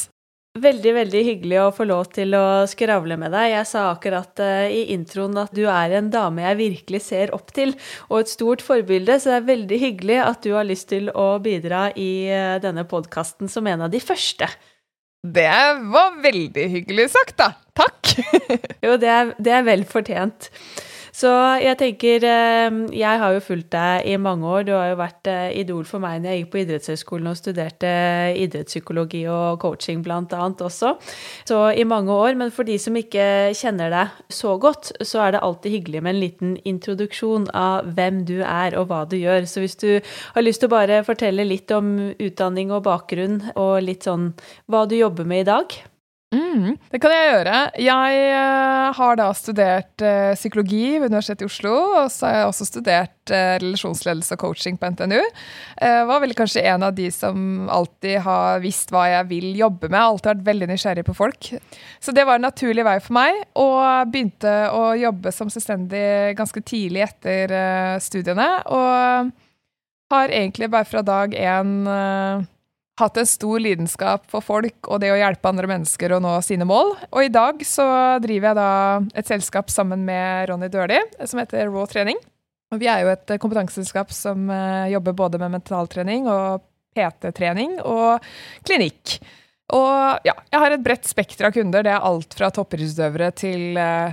Veldig, 0.55 0.91
veldig 0.95 1.21
hyggelig 1.27 1.57
å 1.59 1.71
få 1.75 1.83
lov 1.89 2.13
til 2.15 2.35
å 2.39 2.63
skravle 2.71 3.17
med 3.19 3.33
deg. 3.35 3.49
Jeg 3.57 3.67
sa 3.67 3.89
akkurat 3.91 4.39
uh, 4.39 4.69
i 4.71 4.85
introen 4.95 5.35
at 5.43 5.51
du 5.51 5.65
er 5.67 5.97
en 5.99 6.13
dame 6.15 6.45
jeg 6.45 6.61
virkelig 6.61 7.01
ser 7.09 7.33
opp 7.35 7.51
til, 7.57 7.73
og 8.07 8.21
et 8.21 8.31
stort 8.31 8.63
forbilde, 8.63 9.17
så 9.19 9.33
det 9.33 9.41
er 9.41 9.49
veldig 9.49 9.81
hyggelig 9.83 10.21
at 10.23 10.47
du 10.47 10.53
har 10.55 10.69
lyst 10.69 10.93
til 10.93 11.11
å 11.11 11.27
bidra 11.43 11.89
i 11.99 12.31
uh, 12.31 12.63
denne 12.63 12.87
podkasten 12.87 13.51
som 13.51 13.67
en 13.67 13.83
av 13.89 13.91
de 13.91 13.99
første. 13.99 14.47
Det 15.27 15.51
var 15.91 16.23
veldig 16.23 16.71
hyggelig 16.77 17.11
sagt, 17.17 17.35
da. 17.43 17.51
Takk. 17.75 18.15
jo, 18.87 18.95
det 18.95 19.11
er, 19.11 19.35
det 19.43 19.59
er 19.59 19.67
vel 19.67 19.83
fortjent. 19.91 20.53
Så 21.15 21.31
jeg 21.63 21.79
tenker 21.79 22.25
eh, 22.27 22.77
Jeg 22.97 23.21
har 23.23 23.35
jo 23.37 23.43
fulgt 23.45 23.71
deg 23.75 24.09
i 24.11 24.17
mange 24.19 24.49
år. 24.51 24.65
Du 24.67 24.73
har 24.75 24.91
jo 24.91 24.99
vært 24.99 25.31
eh, 25.31 25.53
idol 25.61 25.87
for 25.87 26.03
meg 26.03 26.21
når 26.21 26.33
jeg 26.33 26.41
gikk 26.41 26.51
på 26.51 26.61
idrettshøyskolen 26.65 27.31
og 27.31 27.39
studerte 27.39 27.93
idrettspsykologi 28.43 29.23
og 29.31 29.61
coaching 29.63 30.03
annet 30.11 30.65
også. 30.67 30.97
Så 31.47 31.61
i 31.71 31.87
mange 31.87 32.11
år. 32.11 32.35
Men 32.35 32.51
for 32.51 32.67
de 32.67 32.79
som 32.83 32.99
ikke 32.99 33.55
kjenner 33.55 33.95
deg 33.95 34.19
så 34.29 34.57
godt, 34.59 34.91
så 35.07 35.23
er 35.23 35.37
det 35.37 35.45
alltid 35.47 35.77
hyggelig 35.79 36.03
med 36.03 36.15
en 36.15 36.23
liten 36.25 36.59
introduksjon 36.67 37.49
av 37.55 37.95
hvem 37.95 38.25
du 38.27 38.41
er 38.43 38.75
og 38.75 38.91
hva 38.91 39.05
du 39.07 39.17
gjør. 39.17 39.47
Så 39.47 39.63
hvis 39.63 39.79
du 39.79 40.01
har 40.03 40.43
lyst 40.43 40.65
til 40.65 40.73
å 40.73 40.75
bare 40.75 41.05
fortelle 41.07 41.47
litt 41.47 41.71
om 41.75 41.95
utdanning 42.19 42.75
og 42.75 42.87
bakgrunn, 42.89 43.41
og 43.55 43.85
litt 43.87 44.09
sånn 44.09 44.33
hva 44.67 44.87
du 44.91 44.99
jobber 44.99 45.29
med 45.29 45.47
i 45.47 45.51
dag? 45.55 45.83
Mm, 46.35 46.75
det 46.91 46.99
kan 47.03 47.13
jeg 47.15 47.27
gjøre. 47.29 47.59
Jeg 47.79 48.23
uh, 48.35 48.89
har 48.97 49.19
da 49.19 49.27
studert 49.37 50.03
uh, 50.03 50.33
psykologi 50.35 50.97
ved 50.99 51.13
Universitetet 51.13 51.45
i 51.45 51.49
Oslo. 51.49 51.75
Og 52.01 52.11
så 52.11 52.27
har 52.27 52.37
jeg 52.37 52.49
også 52.49 52.67
studert 52.69 53.33
uh, 53.33 53.55
relasjonsledelse 53.63 54.35
og 54.35 54.43
coaching 54.43 54.79
på 54.81 54.91
NTNU. 54.95 55.21
Jeg 55.79 56.09
var 56.09 56.23
vel 56.25 56.35
kanskje 56.37 56.65
en 56.73 56.87
av 56.87 56.95
de 56.97 57.07
som 57.15 57.69
alltid 57.73 58.19
har 58.25 58.63
visst 58.65 58.91
hva 58.95 59.07
jeg 59.13 59.29
vil 59.31 59.49
jobbe 59.59 59.91
med. 59.93 60.01
Alltid 60.01 60.33
vært 60.33 60.49
veldig 60.49 60.71
nysgjerrig 60.73 61.07
på 61.07 61.17
folk. 61.19 61.53
Så 62.03 62.15
det 62.17 62.27
var 62.27 62.41
en 62.41 62.49
naturlig 62.49 62.87
vei 62.87 62.97
for 63.05 63.19
meg. 63.21 63.45
Og 63.61 64.11
begynte 64.11 64.57
å 64.75 64.91
jobbe 64.99 65.35
som 65.35 65.53
selvstendig 65.53 66.35
ganske 66.39 66.65
tidlig 66.67 67.07
etter 67.07 67.55
studiene. 68.03 68.49
Og 68.75 69.33
har 70.15 70.35
egentlig 70.35 70.71
bare 70.71 70.87
fra 70.87 71.03
dag 71.03 71.35
én 71.35 71.87
hatt 73.01 73.17
en 73.19 73.27
stor 73.27 73.63
lidenskap 73.63 74.27
for 74.31 74.45
folk 74.45 74.89
og 74.89 75.01
det 75.03 75.11
å 75.11 75.19
hjelpe 75.19 75.51
andre 75.51 75.71
mennesker 75.71 76.15
å 76.15 76.21
nå 76.23 76.37
sine 76.47 76.67
mål. 76.69 76.95
Og 77.11 77.27
i 77.27 77.33
dag 77.33 77.63
så 77.67 77.87
driver 78.23 78.51
jeg 78.51 78.59
da 78.61 78.69
et 79.19 79.31
selskap 79.31 79.73
sammen 79.73 80.05
med 80.07 80.51
Ronny 80.51 80.71
Døhli 80.71 81.01
som 81.27 81.43
heter 81.43 81.71
Raw 81.73 81.89
Trening. 81.91 82.21
Og 82.75 82.81
vi 82.83 82.91
er 82.91 83.05
jo 83.05 83.13
et 83.13 83.35
kompetanseselskap 83.43 84.13
som 84.15 84.49
eh, 84.51 84.93
jobber 84.95 85.15
både 85.17 85.41
med 85.43 85.53
mentaltrening 85.57 86.29
og 86.31 86.65
PT-trening 86.95 87.81
og 87.83 88.23
klinikk. 88.67 89.19
Og 89.75 90.27
ja, 90.27 90.35
jeg 90.53 90.63
har 90.63 90.75
et 90.75 90.85
bredt 90.85 91.09
spekter 91.09 91.49
av 91.49 91.55
kunder. 91.57 91.85
Det 91.87 91.93
er 91.95 92.07
alt 92.07 92.37
fra 92.37 92.51
toppidrettsutøvere 92.55 93.31
til 93.39 93.79
uh, 93.81 94.13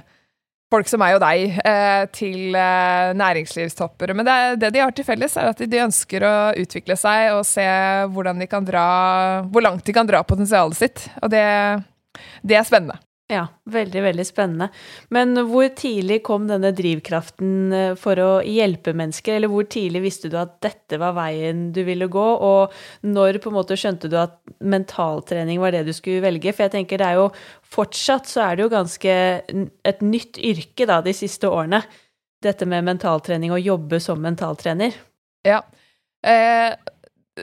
folk 0.72 0.88
som 0.88 1.02
meg 1.04 1.18
og 1.18 1.22
deg 1.24 1.60
eh, 1.68 2.04
til 2.16 2.56
næringslivstopper. 2.56 3.18
næringslivstoppere. 3.20 4.16
Men 4.16 4.28
det, 4.28 4.38
det, 4.62 4.74
de 4.76 4.84
har 4.84 4.96
til 4.96 5.08
felles, 5.08 5.36
er 5.38 5.52
at 5.52 5.64
de 5.68 5.84
ønsker 5.84 6.26
å 6.26 6.36
utvikle 6.62 6.98
seg 7.00 7.36
og 7.36 7.46
se 7.48 7.68
dra, 8.68 8.86
hvor 9.52 9.66
langt 9.66 9.86
de 9.86 9.96
kan 9.96 10.08
dra 10.08 10.24
potensialet 10.24 10.80
sitt. 10.80 11.08
Og 11.22 11.32
det, 11.34 11.46
det 12.42 12.60
er 12.60 12.68
spennende. 12.68 13.00
Ja, 13.32 13.46
veldig, 13.72 14.02
veldig 14.04 14.24
spennende. 14.28 14.68
Men 15.16 15.38
hvor 15.48 15.70
tidlig 15.80 16.18
kom 16.28 16.50
denne 16.50 16.74
drivkraften 16.76 17.54
eh, 17.72 17.94
for 18.00 18.20
å 18.20 18.30
hjelpe 18.44 18.92
mennesker, 18.98 19.38
eller 19.38 19.52
hvor 19.52 19.70
tidlig 19.72 20.02
visste 20.04 20.32
du 20.32 20.36
at 20.40 20.58
dette 20.64 21.00
var 21.00 21.16
veien 21.16 21.70
du 21.72 21.80
ville 21.88 22.10
gå, 22.12 22.26
og 22.44 22.76
når 23.08 23.40
på 23.40 23.54
en 23.54 23.56
måte 23.56 23.78
skjønte 23.80 24.12
du 24.12 24.18
at 24.20 24.36
mentaltrening 24.60 25.62
var 25.64 25.72
det 25.72 25.86
du 25.88 25.94
skulle 25.96 26.24
velge? 26.26 26.52
For 26.52 26.68
jeg 26.68 26.76
tenker 26.76 27.00
det 27.00 27.08
er 27.08 27.22
jo 27.22 27.30
fortsatt 27.72 28.28
så 28.28 28.44
er 28.50 28.58
det 28.58 28.66
jo 28.66 28.74
ganske 28.76 29.18
et 29.94 30.04
nytt 30.04 30.42
yrke 30.52 30.90
da 30.90 31.00
de 31.06 31.16
siste 31.16 31.48
årene, 31.48 31.80
dette 32.44 32.68
med 32.68 32.84
mentaltrening 32.84 33.54
og 33.56 33.64
jobbe 33.64 34.02
som 34.04 34.20
mentaltrener. 34.20 34.98
Ja. 35.48 35.62
Eh, 36.26 36.74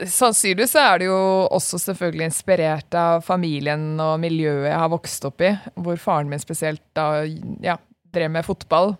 Sannsynligvis 0.07 0.75
er 0.79 1.01
det 1.01 1.09
jo 1.09 1.19
også 1.51 1.79
selvfølgelig 1.81 2.29
inspirert 2.29 2.95
av 2.95 3.23
familien 3.25 3.99
og 3.99 4.19
miljøet 4.21 4.69
jeg 4.69 4.79
har 4.79 4.91
vokst 4.91 5.25
opp 5.27 5.43
i, 5.43 5.53
hvor 5.75 5.99
faren 5.99 6.29
min 6.31 6.41
spesielt 6.41 6.83
da 6.97 7.25
ja, 7.63 7.75
drev 8.13 8.31
med 8.31 8.47
fotball 8.47 8.93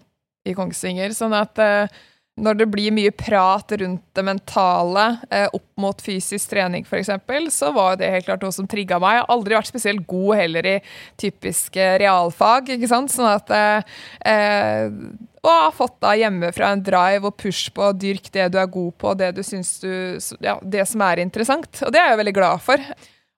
i 0.48 0.56
Kongsvinger. 0.58 1.13
Sånn 1.15 1.36
at 1.38 1.62
eh, 1.63 2.00
når 2.39 2.60
det 2.62 2.67
blir 2.72 2.93
mye 2.96 3.12
prat 3.15 3.72
rundt 3.81 4.03
det 4.17 4.25
mentale 4.25 5.05
eh, 5.29 5.48
opp 5.55 5.67
mot 5.79 6.01
fysisk 6.03 6.51
trening 6.53 6.86
f.eks., 6.88 7.12
så 7.55 7.72
var 7.75 8.00
det 8.00 8.12
helt 8.13 8.27
klart 8.27 8.43
noe 8.46 8.55
som 8.55 8.67
trigga 8.69 9.00
meg. 9.01 9.17
Jeg 9.17 9.25
har 9.25 9.34
aldri 9.36 9.58
vært 9.58 9.72
spesielt 9.72 10.05
god 10.10 10.39
heller 10.41 10.69
i 10.74 10.77
typiske 11.19 11.89
realfag, 12.01 12.74
ikke 12.75 12.91
sant. 12.91 13.13
Sånn 13.13 13.31
at 13.31 13.51
eh, 13.55 13.98
eh 14.34 15.27
og 15.39 15.48
har 15.48 15.72
fått 15.72 16.01
da 16.03 16.12
hjemmefra 16.19 16.74
en 16.74 16.81
drive 16.84 17.29
og 17.29 17.38
push 17.39 17.69
på 17.72 17.86
å 17.86 17.96
dyrke 17.96 18.27
det 18.36 18.50
du 18.51 18.58
er 18.60 18.67
god 18.67 18.91
på, 19.00 19.13
det 19.15 19.29
du 19.38 19.39
syns 19.46 19.77
du 19.79 20.19
Ja, 20.43 20.58
det 20.60 20.84
som 20.89 21.00
er 21.05 21.22
interessant. 21.24 21.79
Og 21.86 21.93
det 21.96 22.01
er 22.01 22.12
jeg 22.12 22.19
veldig 22.19 22.36
glad 22.36 22.63
for. 22.65 22.84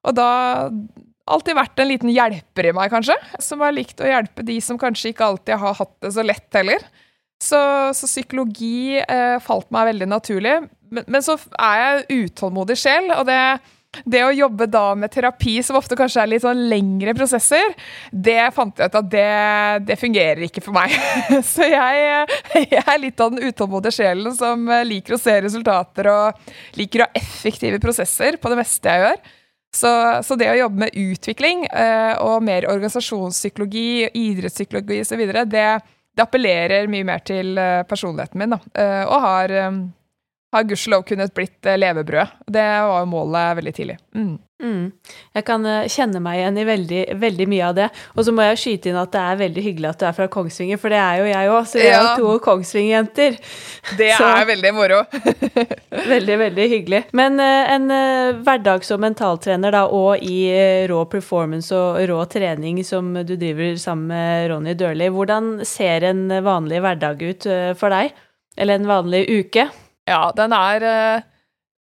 Og 0.02 0.16
da 0.18 0.30
alltid 1.30 1.56
vært 1.56 1.78
en 1.78 1.90
liten 1.90 2.10
hjelper 2.12 2.68
i 2.68 2.74
meg, 2.74 2.90
kanskje. 2.92 3.16
Som 3.42 3.62
har 3.62 3.74
likt 3.74 4.02
å 4.02 4.08
hjelpe 4.08 4.44
de 4.46 4.58
som 4.64 4.80
kanskje 4.80 5.12
ikke 5.12 5.28
alltid 5.30 5.62
har 5.62 5.78
hatt 5.78 5.94
det 6.02 6.12
så 6.16 6.26
lett 6.26 6.58
heller. 6.58 6.82
Så, 7.42 7.58
så 7.98 8.06
psykologi 8.06 9.00
eh, 9.02 9.36
falt 9.42 9.70
meg 9.74 9.90
veldig 9.92 10.10
naturlig. 10.12 10.56
Men, 10.92 11.06
men, 11.08 11.22
så 11.24 11.38
er 11.58 11.78
jeg 11.80 12.26
utålmodig 12.26 12.78
sjel, 12.78 13.10
og 13.16 13.26
det 13.30 13.42
det 14.08 14.22
å 14.24 14.30
jobbe 14.32 14.64
da 14.72 14.94
med 14.96 15.12
terapi, 15.12 15.58
som 15.60 15.76
ofte 15.76 15.96
kanskje 16.00 16.22
er 16.22 16.30
litt 16.32 16.44
sånn 16.46 16.62
lengre 16.70 17.12
prosesser, 17.12 17.74
det 18.08 18.46
fant 18.56 18.78
jeg 18.80 18.88
ut 18.88 18.96
at 19.02 19.10
det, 19.12 19.26
det 19.84 19.98
fungerer 20.00 20.46
ikke 20.46 20.62
for 20.64 20.72
meg. 20.72 20.94
Så 21.52 21.68
jeg, 21.68 22.06
jeg, 22.56 22.80
er 22.80 23.02
litt 23.02 23.20
av 23.20 23.34
den 23.34 23.50
utålmodige 23.50 23.98
sjelen 23.98 24.32
som 24.38 24.64
liker 24.88 25.18
å 25.18 25.20
se 25.20 25.36
resultater 25.44 26.08
og 26.08 26.56
liker 26.80 27.04
å 27.04 27.10
ha 27.10 27.20
effektive 27.20 27.82
prosesser 27.84 28.40
på 28.40 28.52
det 28.52 28.62
meste 28.62 28.96
jeg 28.96 29.04
gjør. 29.04 29.22
Så, 29.76 29.90
så 30.24 30.36
det 30.40 30.50
å 30.52 30.58
jobbe 30.58 30.86
med 30.86 30.96
utvikling 31.00 31.66
eh, 31.68 32.14
og 32.20 32.42
mer 32.44 32.66
organisasjonspsykologi, 32.72 34.08
idrettspsykologi 34.08 35.02
osv., 35.04 35.22
det, 35.52 35.68
det 36.16 36.24
appellerer 36.26 36.90
mye 36.92 37.06
mer 37.08 37.24
til 37.24 37.56
eh, 37.58 37.82
personligheten 37.88 38.40
min, 38.42 38.56
da. 38.56 38.60
Eh, 38.78 39.02
og 39.08 39.20
har 39.26 39.58
har 40.52 40.68
gudskjelov 40.68 41.04
kunnet 41.08 41.34
blitt 41.34 41.66
eh, 41.66 41.78
levebrød. 41.80 42.38
Det 42.46 42.64
var 42.86 43.02
jo 43.02 43.10
målet 43.12 43.58
veldig 43.60 43.74
tidlig. 43.76 43.98
Mm. 44.14 44.34
Mm. 44.62 44.92
Jeg 45.34 45.44
kan 45.46 45.64
eh, 45.66 45.88
kjenne 45.90 46.20
meg 46.22 46.38
igjen 46.38 46.58
i 46.62 46.64
veldig, 46.66 47.00
veldig, 47.18 47.46
mye 47.50 47.64
av 47.66 47.74
det. 47.78 47.88
Og 48.14 48.26
så 48.26 48.34
må 48.34 48.44
jeg 48.46 48.60
skyte 48.62 48.92
inn 48.92 48.98
at 49.00 49.10
det 49.14 49.22
er 49.22 49.40
veldig 49.40 49.64
hyggelig 49.64 49.88
at 49.90 50.02
du 50.02 50.04
er 50.06 50.14
fra 50.14 50.28
Kongsvinger, 50.30 50.78
for 50.78 50.94
det 50.94 51.00
er 51.02 51.18
jo 51.18 51.26
jeg 51.30 51.50
òg. 51.50 51.66
Så 51.66 51.80
vi 51.80 51.88
er 51.88 51.96
jo 51.98 52.12
to 52.20 52.34
Kongsvinger-jenter. 52.46 53.38
Det 53.98 54.12
så. 54.14 54.28
er 54.38 54.46
veldig 54.52 54.72
moro. 54.76 55.00
veldig, 56.14 56.36
veldig 56.44 56.68
hyggelig. 56.70 57.02
Men 57.18 57.42
uh, 57.42 57.72
en 57.74 57.90
uh, 57.90 58.38
hverdags- 58.46 58.92
og 58.94 59.02
mentaltrener 59.02 59.74
da, 59.74 59.82
og 59.90 60.22
i 60.22 60.38
rå 60.90 61.02
performance 61.10 61.74
og 61.74 61.98
rå 62.08 62.20
trening 62.30 62.80
som 62.86 63.10
du 63.26 63.34
driver 63.34 63.74
sammen 63.80 64.12
med 64.12 64.48
Ronny 64.52 64.76
Dørli, 64.78 65.10
hvordan 65.12 65.52
ser 65.66 66.06
en 66.06 66.28
vanlig 66.44 66.80
hverdag 66.84 67.22
ut 67.22 67.50
for 67.78 67.94
deg? 67.94 68.14
Eller 68.60 68.78
en 68.78 68.88
vanlig 68.90 69.26
uke? 69.30 69.66
Ja, 70.08 70.24
den 70.36 70.54
er 70.54 70.86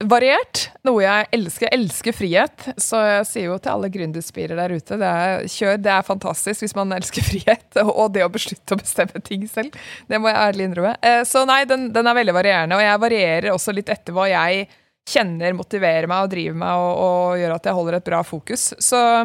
variert. 0.07 0.69
Noe 0.87 1.03
jeg 1.03 1.27
elsker. 1.35 1.67
Jeg 1.67 1.81
elsker 1.81 2.15
frihet. 2.15 2.67
Så 2.81 3.01
jeg 3.03 3.29
sier 3.29 3.47
jo 3.49 3.59
til 3.59 3.75
alle 3.75 3.91
gründerspirer 3.93 4.59
der 4.59 4.75
ute, 4.77 4.99
det 5.01 5.09
er 5.09 5.47
kjør. 5.51 5.79
Det 5.83 5.93
er 5.95 6.07
fantastisk 6.07 6.65
hvis 6.65 6.77
man 6.79 6.95
elsker 6.95 7.27
frihet. 7.31 7.81
Og 7.83 8.13
det 8.15 8.27
å 8.27 8.33
beslutte 8.33 8.77
å 8.77 8.81
bestemme 8.81 9.23
ting 9.25 9.47
selv. 9.51 9.75
Det 10.09 10.21
må 10.23 10.31
jeg 10.31 10.43
ærlig 10.43 10.69
innrømme. 10.69 10.97
Uh, 11.03 11.23
så 11.29 11.45
nei, 11.49 11.65
den, 11.69 11.91
den, 11.95 12.11
er 12.11 12.21
veldig 12.21 12.37
varierende. 12.37 12.79
Og 12.79 12.85
jeg 12.87 13.05
varierer 13.07 13.55
også 13.55 13.75
litt 13.75 13.91
etter 13.93 14.17
hva 14.17 14.29
jeg 14.31 14.69
kjenner 15.09 15.55
motiverer 15.57 16.05
meg 16.11 16.27
og 16.27 16.33
driver 16.35 16.59
meg 16.61 16.81
og, 16.83 16.99
og 17.01 17.39
gjør 17.41 17.55
at 17.55 17.67
jeg 17.67 17.77
holder 17.79 17.97
et 17.97 18.09
bra 18.11 18.19
fokus. 18.27 18.67
Så 18.85 19.01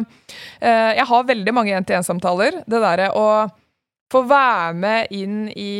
jeg 0.64 1.10
har 1.10 1.28
veldig 1.28 1.54
mange 1.54 1.76
én-til-én-samtaler. 1.76 2.64
Det 2.66 2.82
derre 2.82 3.12
å 3.14 3.28
få 4.12 4.24
være 4.28 4.74
med 4.78 5.14
inn 5.14 5.38
i 5.50 5.72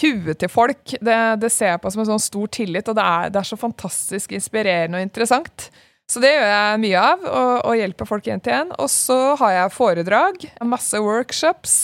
huet 0.00 0.40
til 0.40 0.50
folk, 0.50 0.96
det, 1.00 1.18
det, 1.42 1.50
ser 1.52 1.74
jeg 1.74 1.82
på 1.82 1.92
som 1.92 2.02
en 2.02 2.10
sånn 2.12 2.22
stor 2.22 2.50
tillit, 2.52 2.88
og 2.90 2.96
det 2.98 3.04
er, 3.04 3.32
det 3.34 3.40
er, 3.40 3.48
så 3.48 3.58
fantastisk 3.60 4.34
inspirerende 4.36 5.00
og 5.00 5.06
interessant. 5.06 5.68
Så 6.10 6.22
det 6.22 6.32
gjør 6.32 6.48
jeg 6.48 6.80
mye 6.82 7.02
av, 7.12 7.26
og, 7.28 7.52
og 7.70 7.76
hjelper 7.78 8.08
folk 8.08 8.30
én 8.32 8.42
til 8.42 8.56
én. 8.56 8.72
Og 8.82 8.88
så 8.90 9.18
har 9.38 9.52
jeg 9.54 9.74
foredrag, 9.76 10.46
masse 10.66 10.98
workshops. 10.98 11.76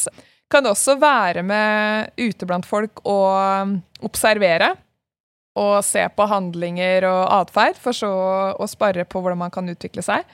Kan 0.50 0.66
også 0.66 0.96
være 0.98 1.44
med 1.46 2.10
ute 2.18 2.48
blant 2.48 2.66
folk 2.66 3.04
og 3.06 3.30
um, 3.62 3.76
observere. 4.06 4.72
Og 5.56 5.78
se 5.86 6.02
på 6.12 6.26
handlinger 6.28 7.06
og 7.08 7.22
atferd, 7.38 7.78
for 7.80 7.96
så 7.96 8.10
å 8.58 8.66
spare 8.68 9.06
på 9.08 9.22
hvordan 9.22 9.46
man 9.46 9.54
kan 9.54 9.70
utvikle 9.70 10.02
seg. 10.04 10.26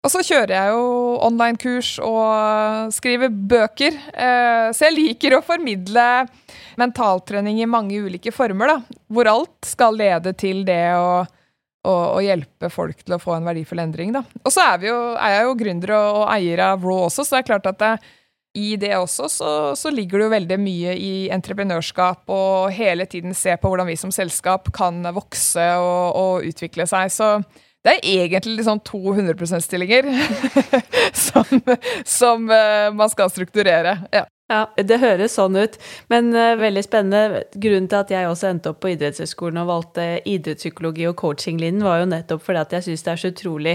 Og 0.00 0.08
så 0.08 0.22
kjører 0.24 0.54
jeg 0.54 0.72
jo 0.72 0.84
online-kurs 1.26 1.90
og 2.00 2.92
skriver 2.96 3.28
bøker. 3.28 3.98
Eh, 4.14 4.70
så 4.72 4.86
jeg 4.86 4.96
liker 4.96 5.36
å 5.36 5.42
formidle 5.44 6.06
mentaltrening 6.80 7.60
i 7.60 7.68
mange 7.68 7.98
ulike 8.00 8.32
former, 8.32 8.72
da. 8.72 9.02
Hvor 9.12 9.28
alt 9.28 9.68
skal 9.68 9.98
lede 10.00 10.32
til 10.40 10.62
det 10.64 10.94
å, 10.96 11.20
å, 11.84 11.92
å 12.16 12.24
hjelpe 12.24 12.72
folk 12.72 13.04
til 13.04 13.18
å 13.18 13.20
få 13.20 13.36
en 13.36 13.50
verdifull 13.50 13.84
endring, 13.84 14.16
da. 14.16 14.24
Og 14.40 14.54
så 14.54 14.64
er, 14.70 14.88
jo, 14.88 14.96
er 15.20 15.36
jeg 15.36 15.46
jo 15.50 15.60
gründer 15.66 15.94
og, 15.98 16.08
og, 16.22 16.26
eier 16.32 16.64
av 16.70 16.88
Raw 16.88 17.04
også, 17.10 17.26
så 17.26 17.36
det 17.36 17.44
er 17.44 17.50
klart 17.52 17.68
at 17.68 17.84
det, 17.84 17.94
i 18.56 18.74
det 18.80 18.96
også 18.96 19.28
så, 19.30 19.50
så, 19.78 19.92
ligger 19.94 20.18
det 20.18 20.24
jo 20.24 20.32
veldig 20.32 20.56
mye 20.64 20.94
i 20.98 21.12
entreprenørskap 21.30 22.32
og 22.34 22.72
hele 22.74 23.04
tiden 23.06 23.36
se 23.36 23.52
på 23.60 23.70
hvordan 23.70 23.86
vi 23.86 24.00
som 24.00 24.10
selskap 24.10 24.72
kan 24.74 25.04
vokse 25.14 25.66
og, 25.78 26.16
og 26.18 26.48
utvikle 26.48 26.88
seg. 26.88 27.12
Så 27.14 27.36
det 27.84 27.92
er 27.94 28.00
egentlig 28.04 28.58
liksom 28.58 28.80
200 28.84 29.34
%-stillinger 29.34 30.08
som, 31.26 31.62
som 32.04 32.50
uh, 32.50 32.90
man 32.94 33.10
skal 33.10 33.30
strukturere. 33.32 33.98
Ja. 34.12 34.26
Ja, 34.50 34.64
det 34.74 34.96
høres 34.98 35.36
sånn 35.38 35.54
ut, 35.54 35.76
men 36.10 36.32
uh, 36.34 36.56
veldig 36.58 36.82
spennende. 36.82 37.44
Grunnen 37.54 37.86
til 37.86 38.00
at 38.00 38.08
jeg 38.10 38.26
også 38.26 38.48
endte 38.48 38.72
opp 38.72 38.80
på 38.82 38.90
idrettshøyskolen 38.96 39.60
og 39.62 39.68
valgte 39.68 40.06
idrettspsykologi 40.26 41.04
og 41.06 41.14
coachinglinjen, 41.20 41.84
var 41.86 42.00
jo 42.00 42.08
nettopp 42.10 42.42
fordi 42.42 42.58
at 42.64 42.74
jeg 42.74 42.86
syns 42.88 43.06
det 43.06 43.12
er 43.12 43.20
så 43.22 43.30
utrolig 43.30 43.74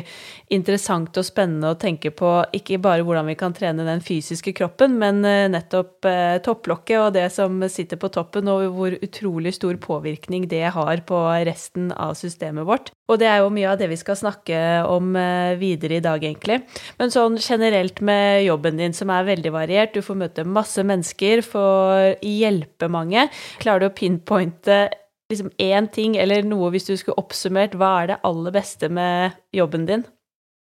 interessant 0.51 1.15
og 1.15 1.27
spennende 1.27 1.72
å 1.72 1.77
tenke 1.79 2.12
på 2.12 2.32
ikke 2.60 2.82
bare 2.84 3.05
hvordan 3.08 3.29
vi 3.32 3.38
kan 3.39 3.55
trene 3.55 3.86
den 3.88 4.03
fysiske 4.03 4.51
kroppen, 4.58 4.98
men 5.00 5.22
uh, 5.24 5.46
nettopp 5.53 6.10
uh, 6.10 6.36
topplokket 6.44 7.05
og 7.05 7.15
det 7.15 7.29
som 7.32 7.63
sitter 7.72 8.01
på 8.01 8.12
toppen, 8.12 8.51
og 8.51 8.67
hvor 8.75 8.98
utrolig 9.00 9.55
stor 9.55 9.79
påvirkning 9.79 10.50
det 10.51 10.65
har 10.75 11.05
på 11.08 11.22
resten 11.48 11.88
av 11.96 12.17
systemet 12.20 12.67
vårt. 12.67 12.91
Og 13.08 13.22
det 13.22 13.29
er 13.32 13.46
jo 13.46 13.53
mye 13.53 13.72
av 13.72 13.79
det 13.79 13.88
vi 13.94 14.01
skal 14.01 14.17
snakke 14.17 14.60
om 14.89 15.13
videre 15.62 16.00
i 16.00 16.03
dag, 16.03 16.24
egentlig. 16.25 16.63
Men 16.98 17.12
sånn 17.13 17.38
generelt 17.38 18.01
med 18.01 18.41
jobben 18.48 18.79
din, 18.82 18.96
som 18.98 19.12
er 19.13 19.27
veldig 19.27 19.51
variert, 19.53 19.94
du 19.94 20.01
får 20.01 20.17
møte 20.17 20.48
masse 20.50 20.65
masse 20.66 20.84
mennesker, 20.86 21.46
får 21.46 22.18
hjelpe 22.26 22.90
mange. 22.92 23.30
Klarer 23.62 23.86
du 23.86 23.92
å 23.92 23.96
pinpointe 23.96 24.88
liksom 25.32 25.50
én 25.62 25.88
ting 25.90 26.18
eller 26.22 26.46
noe 26.46 26.72
hvis 26.74 26.90
du 26.90 26.96
skulle 26.98 27.18
oppsummert, 27.22 27.78
hva 27.80 27.94
er 28.02 28.12
det 28.12 28.22
aller 28.28 28.54
beste 28.54 28.90
med 28.94 29.38
jobben 29.56 29.88
din? 29.90 30.06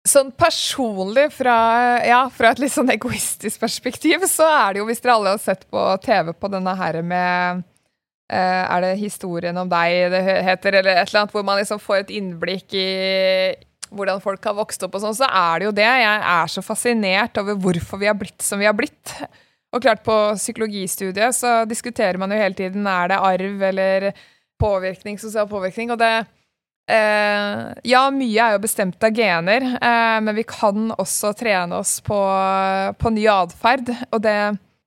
Sånn 0.09 0.31
personlig, 0.38 1.28
fra, 1.37 1.55
ja, 2.07 2.23
fra 2.33 2.52
et 2.55 2.62
litt 2.62 2.73
sånn 2.73 2.90
egoistisk 2.95 3.61
perspektiv, 3.61 4.25
så 4.31 4.47
er 4.49 4.73
det 4.73 4.81
jo, 4.81 4.87
hvis 4.88 5.02
dere 5.05 5.17
alle 5.19 5.35
har 5.35 5.43
sett 5.43 5.67
på 5.71 5.83
TV 6.05 6.33
på 6.33 6.50
denne 6.52 6.73
her 6.78 7.00
med 7.05 7.64
uh, 8.33 8.64
Er 8.69 8.81
det 8.85 8.95
'Historien 8.99 9.57
om 9.59 9.69
deg' 9.69 10.11
det 10.14 10.23
heter, 10.47 10.81
eller 10.81 11.02
et 11.02 11.09
eller 11.09 11.21
annet, 11.23 11.35
hvor 11.35 11.45
man 11.45 11.59
liksom 11.59 11.83
får 11.83 12.07
et 12.07 12.14
innblikk 12.17 12.75
i 12.75 12.88
hvordan 13.90 14.21
folk 14.21 14.45
har 14.45 14.57
vokst 14.57 14.83
opp 14.85 14.97
og 14.97 15.05
sånn, 15.05 15.17
så 15.17 15.28
er 15.28 15.61
det 15.61 15.69
jo 15.69 15.76
det. 15.76 15.88
Jeg 15.88 16.25
er 16.33 16.50
så 16.52 16.64
fascinert 16.64 17.38
over 17.40 17.57
hvorfor 17.57 18.00
vi 18.00 18.09
har 18.11 18.17
blitt 18.19 18.45
som 18.45 18.61
vi 18.61 18.69
har 18.69 18.76
blitt. 18.76 19.14
Og 19.75 19.84
klart, 19.84 20.00
på 20.04 20.16
psykologistudiet 20.38 21.37
så 21.37 21.62
diskuterer 21.68 22.16
man 22.20 22.32
jo 22.32 22.40
hele 22.40 22.56
tiden 22.56 22.87
er 22.88 23.10
det 23.10 23.20
arv 23.20 23.64
eller 23.68 24.10
påvirkning, 24.60 25.18
sosial 25.20 25.48
påvirkning. 25.50 25.92
Og 25.92 25.98
det 26.00 26.12
eh, 26.88 27.66
Ja, 27.90 28.06
mye 28.14 28.46
er 28.46 28.56
jo 28.56 28.62
bestemt 28.64 29.04
av 29.04 29.12
gener, 29.16 29.66
eh, 29.76 30.16
men 30.25 30.34
vi 30.38 30.46
kan 30.48 30.88
også 30.96 31.34
trene 31.37 31.82
oss 31.82 31.98
på, 32.04 32.20
på 32.98 33.12
ny 33.12 33.26
atferd. 33.32 33.92
Og 34.10 34.25
det, 34.25 34.38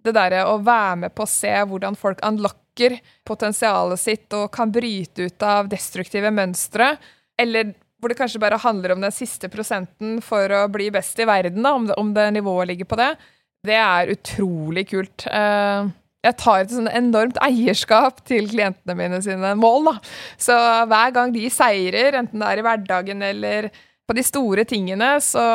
Det 0.02 0.16
derre 0.18 0.48
å 0.50 0.58
være 0.58 0.96
med 1.04 1.14
på 1.14 1.28
å 1.28 1.30
se 1.30 1.54
hvordan 1.70 1.94
folk 1.94 2.24
unlocker 2.26 2.98
potensialet 3.28 4.02
sitt 4.02 4.34
og 4.34 4.50
kan 4.50 4.72
bryte 4.74 5.28
ut 5.30 5.44
av 5.46 5.70
destruktive 5.70 6.32
mønstre, 6.34 6.96
eller 7.38 7.76
hvor 8.02 8.10
det 8.10 8.18
kanskje 8.18 8.42
bare 8.42 8.58
handler 8.58 8.96
om 8.96 9.04
den 9.06 9.14
siste 9.14 9.46
prosenten 9.54 10.18
for 10.26 10.50
å 10.50 10.64
bli 10.74 10.90
best 10.90 11.20
i 11.22 11.28
verden, 11.30 11.62
da, 11.62 11.76
om, 11.78 11.86
det, 11.86 12.00
om 12.02 12.10
det 12.16 12.32
nivået 12.34 12.72
ligger 12.72 12.90
på 12.90 12.98
det, 12.98 13.12
det 13.68 13.78
er 13.78 14.14
utrolig 14.16 14.88
kult. 14.90 15.28
Uh, 15.30 15.92
jeg 16.22 16.38
tar 16.38 16.64
et 16.64 16.74
sånn 16.74 16.90
enormt 16.90 17.40
eierskap 17.42 18.22
til 18.30 18.50
klientene 18.52 18.98
mine 18.98 19.22
sine 19.26 19.54
mål. 19.58 19.90
Da. 19.90 19.96
Så 20.42 20.58
hver 20.90 21.14
gang 21.16 21.34
de 21.34 21.48
seirer, 21.54 22.20
enten 22.20 22.42
det 22.42 22.50
er 22.50 22.62
i 22.62 22.66
hverdagen 22.66 23.24
eller 23.26 23.72
på 24.10 24.18
de 24.18 24.26
store 24.26 24.66
tingene, 24.68 25.16
så, 25.24 25.46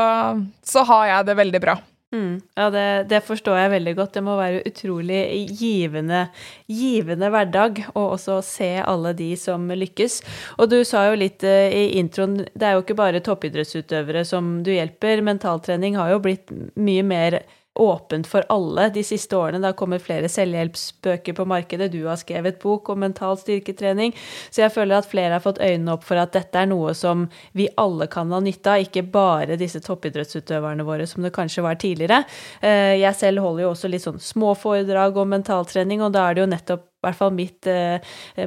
så 0.65 0.87
har 0.89 1.11
jeg 1.11 1.29
det 1.29 1.37
veldig 1.39 1.61
bra. 1.63 1.77
Mm. 2.15 2.39
Ja, 2.55 2.69
det, 2.71 2.87
det, 3.11 3.21
forstår 3.27 3.59
jeg 3.59 3.73
veldig 3.75 3.95
godt. 3.99 4.15
Det 4.15 4.23
må 4.25 4.37
være 4.39 4.63
utrolig 4.69 5.21
givende, 5.59 6.29
givende 6.71 7.31
hverdag 7.35 7.81
Og 7.97 8.13
også 8.15 8.39
se 8.47 8.69
alle 8.79 9.11
de 9.19 9.33
som 9.37 9.67
lykkes. 9.69 10.21
Og 10.57 10.71
du 10.71 10.79
sa 10.87 11.09
jo 11.11 11.19
litt 11.19 11.45
uh, 11.47 11.67
i 11.67 11.99
introen, 12.01 12.39
det 12.55 12.69
er 12.69 12.77
jo 12.77 12.87
ikke 12.87 12.99
bare 12.99 13.23
toppidrettsutøvere 13.27 14.25
som 14.29 14.61
du 14.67 14.73
hjelper. 14.73 15.25
Mentaltrening 15.27 15.99
har 15.99 16.15
jo 16.15 16.23
blitt 16.25 16.55
mye 16.79 17.07
mer 17.07 17.41
åpent 17.83 18.27
for 18.29 18.47
alle 18.53 18.89
de 18.95 19.03
siste 19.07 19.37
årene. 19.37 19.61
Det 19.63 19.71
har 19.71 19.79
kommet 19.79 20.05
flere 20.05 20.31
selvhjelpsbøker 20.33 21.37
på 21.37 21.47
markedet, 21.49 21.91
du 21.93 22.03
har 22.09 22.19
skrevet 22.21 22.59
bok 22.63 22.91
om 22.93 23.03
mental 23.05 23.39
styrketrening. 23.41 24.15
Så 24.51 24.65
jeg 24.65 24.75
føler 24.75 24.99
at 24.99 25.11
flere 25.11 25.37
har 25.37 25.45
fått 25.45 25.63
øynene 25.63 25.97
opp 25.97 26.07
for 26.07 26.21
at 26.21 26.35
dette 26.37 26.63
er 26.63 26.71
noe 26.71 26.95
som 26.97 27.27
vi 27.57 27.69
alle 27.81 28.09
kan 28.13 28.33
ha 28.35 28.41
nytte 28.43 28.75
av, 28.75 28.85
ikke 28.87 29.07
bare 29.13 29.59
disse 29.61 29.81
toppidrettsutøverne 29.85 30.87
våre, 30.87 31.07
som 31.09 31.25
det 31.27 31.35
kanskje 31.37 31.65
var 31.67 31.81
tidligere. 31.81 32.23
Eh, 32.61 32.97
jeg 33.01 33.15
selv 33.19 33.45
holder 33.45 33.67
jo 33.67 33.73
også 33.75 33.91
litt 33.93 34.05
sånn 34.07 34.23
småforedrag 34.23 35.17
om 35.21 35.35
mentaltrening, 35.37 36.05
og 36.05 36.15
da 36.17 36.29
er 36.29 36.37
det 36.37 36.47
jo 36.47 36.53
nettopp 36.55 36.87
i 36.87 37.07
hvert 37.07 37.19
fall 37.19 37.35
mitt 37.37 37.69
eh, 37.71 38.01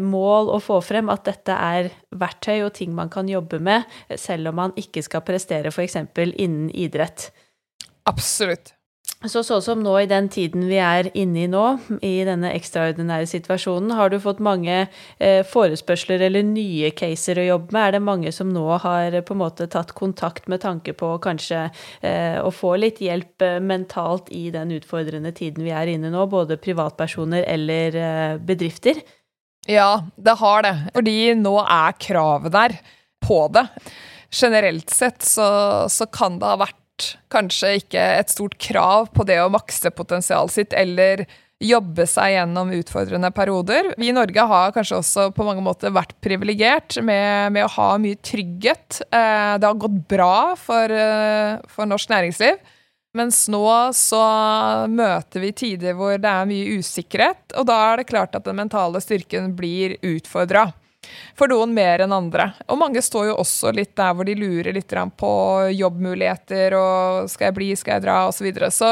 mål 0.03 0.49
å 0.51 0.57
få 0.63 0.79
frem 0.83 1.11
at 1.13 1.27
dette 1.29 1.53
er 1.53 1.91
verktøy 2.19 2.65
og 2.65 2.73
ting 2.75 2.91
man 2.97 3.11
kan 3.13 3.29
jobbe 3.29 3.61
med, 3.63 3.85
selv 4.19 4.51
om 4.51 4.59
man 4.59 4.75
ikke 4.79 5.03
skal 5.05 5.23
prestere 5.27 5.71
f.eks. 5.71 5.95
innen 6.17 6.67
idrett. 6.73 7.29
Absolutt. 8.09 8.73
Så 9.27 9.41
sånn 9.43 9.59
som 9.59 9.81
nå 9.83 9.97
i 9.99 10.07
den 10.07 10.29
tiden 10.31 10.61
vi 10.69 10.77
er 10.79 11.09
inne 11.11 11.41
i 11.43 11.47
nå, 11.51 11.63
i 12.07 12.21
denne 12.23 12.53
ekstraordinære 12.55 13.27
situasjonen, 13.27 13.91
har 13.97 14.13
du 14.13 14.15
fått 14.23 14.39
mange 14.39 14.77
eh, 14.87 15.41
forespørsler 15.43 16.23
eller 16.29 16.45
nye 16.47 16.93
caser 16.95 17.41
å 17.41 17.47
jobbe 17.49 17.75
med? 17.75 17.81
Er 17.83 17.97
det 17.97 18.01
mange 18.07 18.31
som 18.31 18.53
nå 18.55 18.63
har 18.79 19.17
på 19.27 19.35
en 19.35 19.41
måte 19.41 19.67
tatt 19.67 19.91
kontakt 19.97 20.47
med 20.47 20.63
tanke 20.63 20.95
på 20.95 21.11
kanskje 21.19 21.65
eh, 21.99 22.39
å 22.39 22.47
få 22.55 22.77
litt 22.79 23.03
hjelp 23.03 23.43
eh, 23.43 23.59
mentalt 23.59 24.31
i 24.31 24.45
den 24.55 24.71
utfordrende 24.77 25.35
tiden 25.35 25.67
vi 25.67 25.75
er 25.75 25.91
inne 25.91 26.07
i 26.07 26.15
nå, 26.15 26.23
både 26.31 26.55
privatpersoner 26.63 27.43
eller 27.43 27.99
eh, 27.99 28.39
bedrifter? 28.39 29.03
Ja, 29.67 29.97
det 30.15 30.39
har 30.39 30.63
det. 30.63 30.75
Fordi 30.95 31.19
nå 31.43 31.57
er 31.65 31.99
kravet 31.99 32.55
der 32.55 32.79
på 33.27 33.49
det. 33.51 33.67
Generelt 34.31 34.95
sett 34.95 35.27
så, 35.27 35.49
så 35.91 36.07
kan 36.07 36.39
det 36.39 36.47
ha 36.47 36.63
vært 36.63 36.78
kanskje 37.31 37.75
ikke 37.81 38.07
et 38.19 38.33
stort 38.33 38.57
krav 38.61 39.11
på 39.15 39.25
det 39.27 39.39
å 39.43 39.51
makse 39.53 39.91
potensialet 39.95 40.55
sitt 40.55 40.75
eller 40.77 41.25
jobbe 41.59 42.05
seg 42.07 42.33
gjennom 42.37 42.71
utfordrende 42.71 43.31
perioder. 43.35 43.91
Vi 43.99 44.09
i 44.09 44.15
Norge 44.15 44.45
har 44.51 44.73
kanskje 44.75 44.99
også 45.01 45.27
på 45.35 45.43
mange 45.43 45.63
måter 45.63 45.91
vært 45.91 46.15
privilegert 46.23 47.01
med, 47.03 47.51
med, 47.55 47.65
å 47.65 47.73
ha 47.75 47.89
mye 47.99 48.19
trygghet. 48.23 49.01
Eh, 49.11 49.55
det 49.59 49.67
har 49.67 49.79
gått 49.81 49.97
bra 50.09 50.55
for, 50.59 50.95
eh, 50.95 51.59
for 51.67 51.89
norsk 51.89 52.11
næringsliv. 52.13 52.61
Mens 53.17 53.41
nå 53.51 53.65
så 53.97 54.21
møter 54.87 55.41
vi 55.43 55.51
tider 55.57 55.97
hvor 55.97 56.19
det 56.21 56.29
er 56.29 56.47
mye 56.47 56.77
usikkerhet, 56.77 57.55
og 57.57 57.65
da 57.67 57.79
er 57.87 57.99
det 57.99 58.11
klart 58.11 58.37
at 58.37 58.45
den 58.45 58.59
mentale 58.59 59.01
styrken 59.01 59.55
blir 59.57 59.97
utfordra 60.05 60.69
for 61.37 61.51
noen 61.51 61.73
mer 61.75 62.05
enn 62.05 62.15
andre. 62.15 62.51
Og 62.67 62.79
mange 62.81 63.03
står 63.03 63.29
jo 63.31 63.37
også 63.41 63.73
litt 63.75 63.95
der 63.99 64.15
hvor 64.15 64.27
de 64.27 64.37
lurer 64.39 64.73
litt 64.75 64.97
på 65.17 65.31
jobbmuligheter 65.75 66.75
og 66.79 67.31
skal 67.31 67.49
jeg 67.49 67.57
bli, 67.59 67.71
skal 67.79 67.97
jeg 67.97 68.07
dra, 68.07 68.19
osv. 68.27 68.39
Så, 68.39 68.47
videre. 68.49 68.71
så 68.73 68.91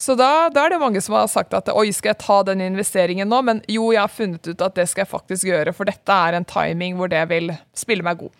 så 0.00 0.14
da, 0.14 0.46
da, 0.54 0.64
er 0.64 0.70
det 0.70 0.78
mange 0.78 1.00
som 1.02 1.16
har 1.18 1.26
sagt 1.26 1.54
at 1.58 1.72
oi, 1.74 1.88
skal 1.94 2.12
jeg 2.12 2.22
ta 2.22 2.36
den 2.46 2.62
investeringen 2.62 3.26
nå? 3.28 3.40
Men 3.42 3.62
jo, 3.66 3.88
jeg 3.90 4.04
har 4.04 4.12
funnet 4.12 4.46
ut 4.46 4.62
at 4.62 4.76
det 4.78 4.86
skal 4.86 5.02
jeg 5.02 5.10
faktisk 5.10 5.48
gjøre, 5.50 5.74
for 5.74 5.90
dette 5.90 6.18
er 6.28 6.38
en 6.38 6.46
timing 6.46 6.94
hvor 6.98 7.10
det 7.10 7.24
vil 7.32 7.50
spille 7.76 8.06
meg 8.06 8.20
god. 8.20 8.30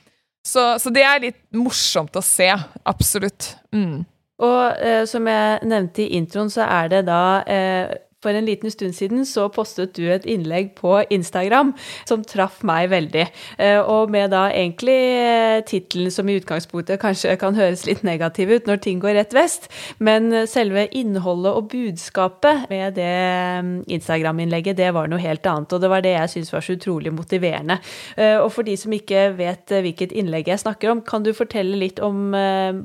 Så, 0.46 0.62
så 0.78 0.92
det 0.94 1.02
er 1.02 1.24
litt 1.26 1.40
morsomt 1.58 2.14
å 2.16 2.22
se. 2.22 2.52
Absolutt. 2.86 3.56
Mm. 3.74 4.06
Og 4.38 4.84
eh, 4.86 5.02
som 5.10 5.26
jeg 5.26 5.66
nevnte 5.66 6.04
i 6.04 6.12
introen, 6.20 6.50
så 6.52 6.62
er 6.62 6.92
det 6.92 7.02
da 7.08 7.22
eh, 7.42 7.90
for 8.22 8.34
en 8.34 8.46
liten 8.48 8.70
stund 8.70 8.96
siden 8.98 9.22
så 9.28 9.46
postet 9.54 9.94
du 9.94 10.02
et 10.10 10.26
innlegg 10.26 10.72
på 10.78 10.96
Instagram 11.14 11.70
som 12.08 12.24
traff 12.26 12.64
meg 12.66 12.90
veldig. 12.90 13.26
Eh, 13.62 13.78
og 13.78 14.10
med 14.10 14.32
da 14.34 14.48
egentlig 14.50 14.96
eh, 15.20 15.60
tittelen 15.68 16.10
som 16.14 16.28
i 16.28 16.38
utgangspunktet 16.40 16.98
kanskje 17.02 17.36
kan 17.38 17.54
høres 17.58 17.86
litt 17.86 18.02
negativ 18.06 18.50
ut 18.50 18.66
når 18.66 18.82
ting 18.82 19.02
går 19.02 19.14
rett 19.20 19.36
vest, 19.36 19.70
men 20.02 20.32
selve 20.50 20.88
innholdet 20.98 21.54
og 21.54 21.70
budskapet 21.70 22.66
med 22.72 22.98
det 22.98 23.14
mm, 23.62 23.72
Instagram-innlegget, 23.98 24.78
det 24.80 24.90
var 24.96 25.10
noe 25.10 25.22
helt 25.22 25.46
annet. 25.46 25.72
Og 25.72 25.82
det 25.82 25.92
var 25.92 26.02
det 26.02 26.16
jeg 26.16 26.34
syntes 26.34 26.54
var 26.56 26.66
så 26.66 26.78
utrolig 26.78 27.14
motiverende. 27.14 27.78
Eh, 28.18 28.36
og 28.42 28.50
for 28.54 28.66
de 28.66 28.74
som 28.80 28.94
ikke 28.94 29.28
vet 29.38 29.78
hvilket 29.78 30.14
innlegg 30.18 30.50
jeg 30.50 30.64
snakker 30.66 30.90
om, 30.90 31.06
kan 31.06 31.22
du 31.22 31.30
fortelle 31.36 31.78
litt 31.78 32.02
om 32.02 32.32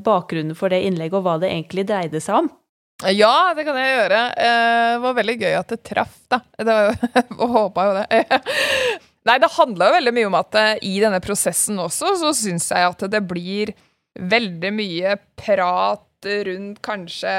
bakgrunnen 0.04 0.58
for 0.58 0.70
det 0.70 0.84
innlegget, 0.86 1.18
og 1.18 1.26
hva 1.26 1.40
det 1.42 1.50
egentlig 1.50 1.88
dreide 1.90 2.22
seg 2.22 2.44
om? 2.44 2.54
Ja, 3.12 3.54
det 3.56 3.66
kan 3.68 3.78
jeg 3.80 3.96
gjøre. 3.98 4.20
Eh, 4.38 4.90
det 4.94 5.02
var 5.04 5.18
veldig 5.18 5.36
gøy 5.42 5.56
at 5.60 5.74
det 5.74 5.80
traff, 5.86 6.16
da. 6.32 6.40
Det 6.56 6.78
og 7.38 7.44
håpa 7.58 7.88
jo 7.90 7.96
det. 8.00 8.24
Nei, 9.28 9.38
det 9.40 9.54
handla 9.56 9.90
jo 9.90 9.98
veldig 9.98 10.14
mye 10.16 10.30
om 10.30 10.38
at 10.40 10.60
eh, 10.60 10.74
i 10.88 10.98
denne 11.04 11.22
prosessen 11.24 11.80
også, 11.84 12.16
så 12.20 12.34
syns 12.38 12.70
jeg 12.72 12.90
at 12.90 13.08
det 13.12 13.24
blir 13.28 13.74
veldig 14.20 14.74
mye 14.76 15.16
prat 15.40 16.04
rundt 16.24 16.78
kanskje 16.86 17.32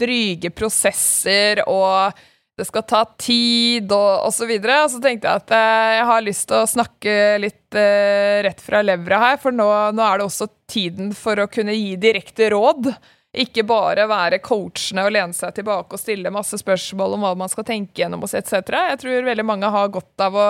dryge 0.00 0.50
prosesser 0.50 1.60
og 1.70 2.16
det 2.56 2.64
skal 2.66 2.82
ta 2.88 3.02
tid 3.20 3.92
og 3.94 4.24
osv. 4.26 4.48
Og, 4.48 4.70
og 4.72 4.88
så 4.90 5.00
tenkte 5.04 5.28
jeg 5.28 5.42
at 5.44 5.52
eh, 5.54 5.90
jeg 5.98 6.06
har 6.08 6.24
lyst 6.24 6.46
til 6.50 6.58
å 6.62 6.70
snakke 6.70 7.18
litt 7.42 7.76
rett 7.76 8.62
fra 8.64 8.80
levra 8.80 9.18
her, 9.20 9.36
for 9.42 9.52
nå, 9.52 9.66
nå, 9.92 10.00
er 10.00 10.18
det 10.18 10.26
også 10.30 10.48
tiden 10.70 11.10
for 11.14 11.42
å 11.42 11.50
kunne 11.52 11.74
gi 11.76 11.98
direkte 12.00 12.48
råd. 12.54 12.88
Ikke 13.36 13.66
bare 13.68 14.06
være 14.08 14.38
coachende 14.44 15.04
og 15.04 15.12
lene 15.12 15.36
seg 15.36 15.54
tilbake 15.58 15.96
og 15.96 16.00
stille 16.00 16.32
masse 16.32 16.58
spørsmål 16.60 17.16
om 17.16 17.26
hva 17.26 17.32
man 17.36 17.52
skal 17.52 17.66
tenke 17.68 18.00
gjennom 18.00 18.24
oss 18.24 18.36
etc. 18.38 18.72
Jeg 18.72 19.00
tror 19.02 19.30
veldig 19.30 19.46
mange 19.46 19.72
har 19.72 19.92
godt 19.92 20.24
av 20.24 20.36
å 20.36 20.46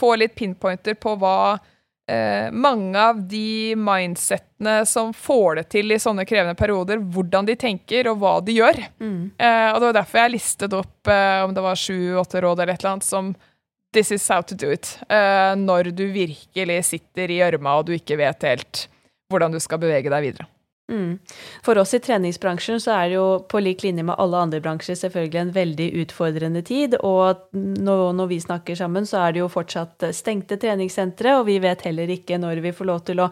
få 0.00 0.14
litt 0.20 0.34
pinpointer 0.36 0.96
på 1.00 1.14
hva 1.20 1.58
eh, 2.10 2.50
mange 2.52 3.00
av 3.00 3.22
de 3.28 3.74
mindsettene 3.76 4.80
som 4.88 5.12
får 5.16 5.60
det 5.60 5.66
til 5.76 5.92
i 5.92 6.00
sånne 6.00 6.26
krevende 6.28 6.56
perioder, 6.58 7.00
hvordan 7.00 7.48
de 7.48 7.56
tenker 7.60 8.10
og 8.10 8.20
hva 8.22 8.34
de 8.44 8.56
gjør. 8.58 8.82
Mm. 9.00 9.22
Eh, 9.36 9.68
og 9.72 9.80
det 9.80 9.90
var 9.90 9.98
derfor 10.00 10.22
jeg 10.24 10.34
listet 10.36 10.76
opp 10.76 11.12
eh, 11.12 11.40
om 11.44 11.54
det 11.56 11.64
var 11.64 11.80
sju-åtte 11.80 12.44
råd 12.44 12.64
eller 12.64 12.74
et 12.74 12.84
eller 12.84 12.96
annet 12.96 13.08
som 13.08 13.32
This 13.92 14.12
is 14.14 14.28
how 14.30 14.40
to 14.42 14.54
do 14.54 14.68
it. 14.70 15.00
Eh, 15.08 15.56
når 15.58 15.90
du 15.90 16.04
virkelig 16.14 16.84
sitter 16.92 17.30
i 17.30 17.40
gjørma 17.40 17.72
og 17.80 17.88
du 17.88 17.96
ikke 17.96 18.20
vet 18.20 18.46
helt 18.46 18.84
hvordan 19.30 19.50
du 19.54 19.58
skal 19.62 19.80
bevege 19.82 20.10
deg 20.12 20.28
videre. 20.28 20.46
Mm. 20.90 21.18
For 21.62 21.78
oss 21.78 21.94
i 21.94 22.00
treningsbransjen 22.02 22.80
så 22.82 22.96
er 22.96 23.10
det 23.10 23.16
jo 23.16 23.26
på 23.50 23.60
lik 23.62 23.84
linje 23.84 24.02
med 24.06 24.18
alle 24.18 24.40
andre 24.42 24.60
bransjer 24.62 24.98
selvfølgelig 24.98 25.40
en 25.40 25.52
veldig 25.54 25.88
utfordrende 26.02 26.62
tid. 26.66 26.96
Og 27.06 27.44
når, 27.54 28.02
når 28.18 28.30
vi 28.32 28.40
snakker 28.42 28.78
sammen, 28.78 29.06
så 29.06 29.22
er 29.22 29.36
det 29.36 29.42
jo 29.44 29.50
fortsatt 29.52 30.08
stengte 30.16 30.58
treningssentre, 30.60 31.36
og 31.38 31.46
vi 31.46 31.60
vet 31.62 31.84
heller 31.86 32.10
ikke 32.10 32.40
når 32.42 32.62
vi 32.64 32.74
får 32.74 32.90
lov 32.90 33.04
til 33.06 33.22
å 33.22 33.28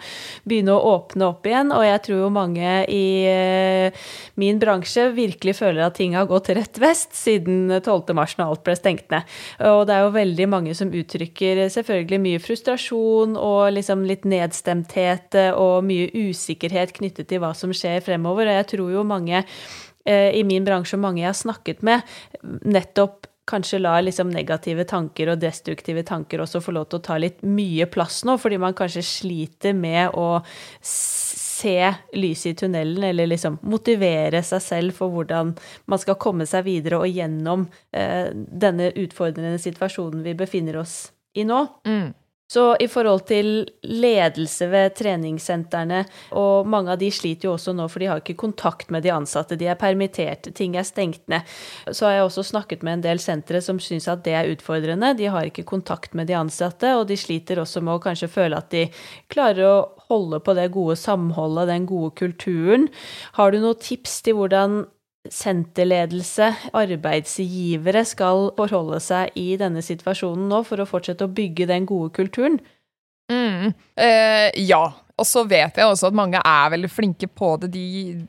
begynne 0.48 0.76
å 0.76 0.94
åpne 0.94 1.30
opp 1.32 1.48
igjen. 1.50 1.74
Og 1.74 1.84
jeg 1.86 2.02
tror 2.06 2.22
jo 2.22 2.30
mange 2.34 2.76
i 2.94 3.08
eh, 3.26 4.06
min 4.38 4.62
bransje 4.62 5.08
virkelig 5.16 5.58
føler 5.58 5.88
at 5.88 5.98
ting 5.98 6.14
har 6.14 6.30
gått 6.30 6.52
rett 6.54 6.78
vest 6.78 7.16
siden 7.18 7.66
12. 7.80 8.14
mars 8.16 8.36
når 8.38 8.54
alt 8.54 8.64
ble 8.66 8.78
stengt 8.78 9.10
ned. 9.10 9.26
Og 9.66 9.82
det 9.88 9.96
er 9.96 10.06
jo 10.06 10.14
veldig 10.14 10.48
mange 10.50 10.78
som 10.78 10.94
uttrykker 10.94 11.64
selvfølgelig 11.74 12.22
mye 12.22 12.42
frustrasjon 12.42 13.34
og 13.40 13.74
liksom 13.74 14.06
litt 14.06 14.26
nedstemthet 14.28 15.34
og 15.58 15.82
mye 15.88 16.08
usikkerhet 16.14 16.94
knyttet 16.98 17.30
til 17.30 17.42
hva 17.42 17.47
hva 17.48 17.56
som 17.56 17.74
skjer 17.74 18.04
fremover. 18.04 18.50
Og 18.50 18.60
jeg 18.60 18.70
tror 18.74 18.92
jo 18.94 19.08
mange 19.08 19.40
eh, 19.40 20.30
i 20.36 20.44
min 20.46 20.66
bransje 20.68 20.98
og 20.98 21.04
mange 21.06 21.24
jeg 21.24 21.32
har 21.32 21.40
snakket 21.40 21.82
med, 21.86 22.16
nettopp 22.68 23.26
kanskje 23.48 23.78
lar 23.78 24.02
liksom 24.04 24.30
negative 24.30 24.84
tanker 24.84 25.32
og 25.32 25.40
destruktive 25.40 26.02
tanker 26.06 26.42
også 26.44 26.60
få 26.60 26.74
lov 26.76 26.88
til 26.90 27.00
å 27.00 27.04
ta 27.06 27.16
litt 27.20 27.40
mye 27.46 27.88
plass 27.90 28.20
nå, 28.28 28.36
fordi 28.40 28.58
man 28.60 28.76
kanskje 28.76 29.04
sliter 29.06 29.76
med 29.76 30.12
å 30.12 30.42
se 30.84 31.78
lyset 32.14 32.52
i 32.52 32.56
tunnelen, 32.60 33.02
eller 33.08 33.30
liksom 33.30 33.58
motivere 33.66 34.42
seg 34.46 34.62
selv 34.62 34.98
for 35.00 35.14
hvordan 35.14 35.54
man 35.90 36.02
skal 36.02 36.18
komme 36.20 36.46
seg 36.46 36.66
videre 36.68 37.00
og 37.00 37.08
gjennom 37.10 37.66
eh, 37.96 38.28
denne 38.32 38.92
utfordrende 38.92 39.58
situasjonen 39.62 40.22
vi 40.26 40.36
befinner 40.38 40.82
oss 40.84 41.00
i 41.34 41.46
nå. 41.48 41.64
Mm. 41.88 42.12
Så 42.48 42.62
i 42.80 42.86
forhold 42.88 43.26
til 43.28 43.68
ledelse 43.84 44.70
ved 44.72 44.94
treningssentrene, 44.96 46.00
og 46.32 46.68
mange 46.70 46.94
av 46.94 47.00
de 47.00 47.10
sliter 47.12 47.50
jo 47.50 47.54
også 47.58 47.74
nå 47.76 47.84
for 47.92 48.00
de 48.00 48.08
har 48.08 48.22
ikke 48.22 48.38
kontakt 48.40 48.88
med 48.94 49.04
de 49.04 49.12
ansatte, 49.12 49.58
de 49.60 49.68
er 49.68 49.76
permittert, 49.76 50.48
ting 50.56 50.78
er 50.80 50.86
stengt 50.88 51.26
ned. 51.28 51.44
Så 51.92 52.08
har 52.08 52.16
jeg 52.16 52.24
også 52.30 52.46
snakket 52.48 52.86
med 52.86 52.98
en 52.98 53.04
del 53.04 53.20
sentre 53.20 53.60
som 53.64 53.80
syns 53.82 54.08
at 54.08 54.24
det 54.24 54.32
er 54.38 54.48
utfordrende. 54.54 55.12
De 55.18 55.28
har 55.28 55.44
ikke 55.44 55.66
kontakt 55.68 56.16
med 56.16 56.30
de 56.30 56.38
ansatte, 56.40 56.94
og 56.96 57.04
de 57.10 57.20
sliter 57.20 57.60
også 57.60 57.84
med 57.84 57.98
å 57.98 58.02
kanskje 58.08 58.32
føle 58.32 58.56
at 58.56 58.72
de 58.72 58.86
klarer 59.28 59.68
å 59.68 59.78
holde 60.08 60.40
på 60.40 60.56
det 60.56 60.70
gode 60.72 60.96
samholdet, 60.96 61.68
den 61.68 61.84
gode 61.88 62.14
kulturen. 62.16 62.88
Har 63.36 63.52
du 63.52 63.60
noen 63.60 63.76
tips 63.76 64.22
til 64.24 64.40
hvordan 64.40 64.86
senterledelse, 65.26 66.52
arbeidsgivere, 66.76 68.04
skal 68.06 68.48
forholde 68.56 69.00
seg 69.02 69.34
i 69.38 69.50
denne 69.60 69.82
situasjonen 69.84 70.48
nå 70.50 70.62
for 70.66 70.80
å 70.80 70.88
fortsette 70.88 71.26
å 71.26 71.32
bygge 71.34 71.68
den 71.68 71.88
gode 71.88 72.12
kulturen? 72.16 72.58
Mm, 73.32 73.74
eh, 73.98 74.48
ja. 74.64 74.84
Og 75.18 75.26
så 75.26 75.42
vet 75.50 75.76
jeg 75.76 75.88
også 75.88 76.12
at 76.12 76.16
mange 76.16 76.38
er 76.38 76.70
veldig 76.70 76.90
flinke 76.92 77.26
på 77.26 77.56
det 77.64 77.72
de, 77.74 77.86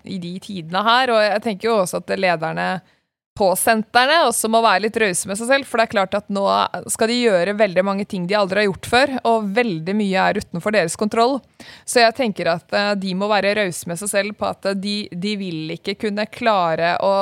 i 0.10 0.18
de 0.22 0.32
tidene 0.42 0.82
her. 0.84 1.12
Og 1.14 1.22
jeg 1.22 1.44
tenker 1.46 1.70
jo 1.70 1.76
også 1.84 2.02
at 2.02 2.16
lederne 2.18 2.70
på 3.40 3.50
sentrene 3.56 4.18
også 4.28 4.50
må 4.52 4.60
være 4.64 4.84
litt 4.88 4.98
rause 5.00 5.30
med 5.30 5.40
seg 5.40 5.48
selv. 5.48 5.68
For 5.68 5.80
det 5.80 5.88
er 5.88 5.94
klart 5.94 6.16
at 6.18 6.28
nå 6.34 6.46
skal 6.92 7.12
de 7.12 7.20
gjøre 7.22 7.56
veldig 7.60 7.84
mange 7.88 8.06
ting 8.10 8.26
de 8.28 8.36
aldri 8.36 8.64
har 8.64 8.70
gjort 8.70 8.90
før, 8.92 9.14
og 9.30 9.52
veldig 9.56 9.96
mye 9.96 10.26
er 10.26 10.42
utenfor 10.42 10.76
deres 10.76 10.98
kontroll. 11.00 11.38
Så 11.88 12.04
jeg 12.04 12.18
tenker 12.18 12.52
at 12.52 12.76
uh, 12.76 12.92
de 13.00 13.14
må 13.16 13.30
være 13.32 13.56
rause 13.62 13.88
med 13.90 14.02
seg 14.02 14.12
selv 14.12 14.36
på 14.40 14.50
at 14.50 14.68
uh, 14.68 14.76
de, 14.76 14.98
de, 15.12 15.38
vil 15.40 15.72
ikke 15.78 15.96
kunne 16.04 16.28
klare 16.32 16.98
å 17.06 17.14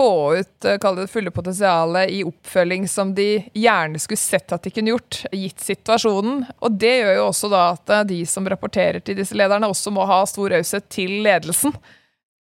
få 0.00 0.12
ut 0.40 0.66
kall 0.80 0.96
det 0.96 1.10
fulle 1.12 1.30
potensialet 1.34 2.10
i 2.10 2.22
oppfølging 2.24 2.86
som 2.88 3.12
de 3.14 3.44
gjerne 3.52 4.00
skulle 4.00 4.18
sett 4.18 4.54
at 4.56 4.64
de 4.64 4.72
kunne 4.72 4.94
gjort, 4.94 5.20
gitt 5.36 5.60
situasjonen. 5.60 6.46
Og 6.64 6.78
det 6.80 6.94
gjør 7.02 7.18
jo 7.18 7.26
også 7.26 7.50
da 7.52 7.66
at 7.74 7.92
de 8.08 8.22
som 8.26 8.48
rapporterer 8.48 9.04
til 9.04 9.20
disse 9.20 9.36
lederne, 9.36 9.68
også 9.68 9.92
må 9.92 10.08
ha 10.08 10.22
stor 10.26 10.56
raushet 10.56 10.88
til 10.90 11.20
ledelsen. 11.26 11.76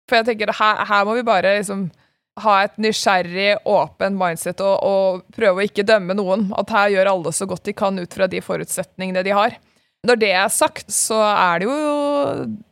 For 0.07 0.21
jeg 0.21 0.31
tenker 0.31 0.55
her, 0.55 0.85
her 0.87 1.05
må 1.09 1.19
vi 1.19 1.27
bare 1.27 1.59
liksom 1.59 1.89
ha 2.41 2.55
et 2.65 2.79
nysgjerrig, 2.81 3.59
åpen 3.69 4.17
mindset 4.17 4.63
og, 4.65 4.77
og, 4.87 5.25
prøve 5.37 5.61
å 5.61 5.67
ikke 5.67 5.85
dømme 5.87 6.17
noen. 6.17 6.49
At 6.57 6.73
her 6.73 6.95
gjør 6.95 7.11
alle 7.13 7.33
så 7.37 7.49
godt 7.49 7.67
de 7.69 7.75
kan 7.77 7.99
ut 8.01 8.17
fra 8.17 8.29
de 8.31 8.41
forutsetningene 8.45 9.25
de 9.27 9.35
har. 9.37 9.59
Når 10.03 10.19
det 10.19 10.31
er 10.35 10.49
sagt, 10.51 10.89
så 10.91 11.21
er 11.23 11.63
det 11.63 11.69
jo, 11.69 11.75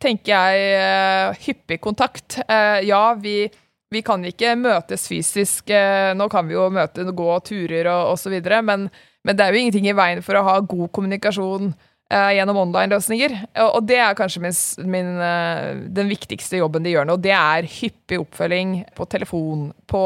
tenker 0.03 0.33
jeg, 0.33 0.70
eh, 0.81 1.42
hyppig 1.44 1.79
kontakt. 1.83 2.40
Eh, 2.42 2.81
ja, 2.88 3.05
vi, 3.14 3.44
vi 3.92 4.03
kan 4.03 4.25
ikke 4.27 4.57
møtes 4.59 5.07
fysisk. 5.07 5.70
Eh, 5.70 6.11
nå 6.18 6.27
kan 6.33 6.49
vi 6.49 6.57
jo 6.57 6.66
møte, 6.75 7.07
gå 7.07 7.31
turer 7.46 7.92
og 7.92 8.16
osv., 8.16 8.35
men, 8.66 8.88
men 9.23 9.38
det 9.38 9.46
er 9.46 9.55
jo 9.55 9.62
ingenting 9.62 9.87
i 9.92 9.94
veien 9.94 10.25
for 10.27 10.40
å 10.40 10.46
ha 10.49 10.59
god 10.64 10.90
kommunikasjon 10.96 11.70
uh, 12.12 12.31
gjennom 12.35 12.59
online-løsninger. 12.64 13.35
Og, 13.62 13.68
og, 13.68 13.83
det 13.88 13.99
er 14.03 14.16
kanskje 14.18 14.42
min, 14.44 14.57
min, 14.90 15.11
uh, 15.20 15.83
den 15.99 16.11
viktigste 16.11 16.61
jobben 16.61 16.87
de 16.87 16.94
gjør 16.94 17.09
nå. 17.09 17.16
Det 17.23 17.35
er 17.37 17.68
hyppig 17.79 18.20
oppfølging 18.23 18.75
på 18.96 19.07
telefon, 19.11 19.68
på 19.90 20.05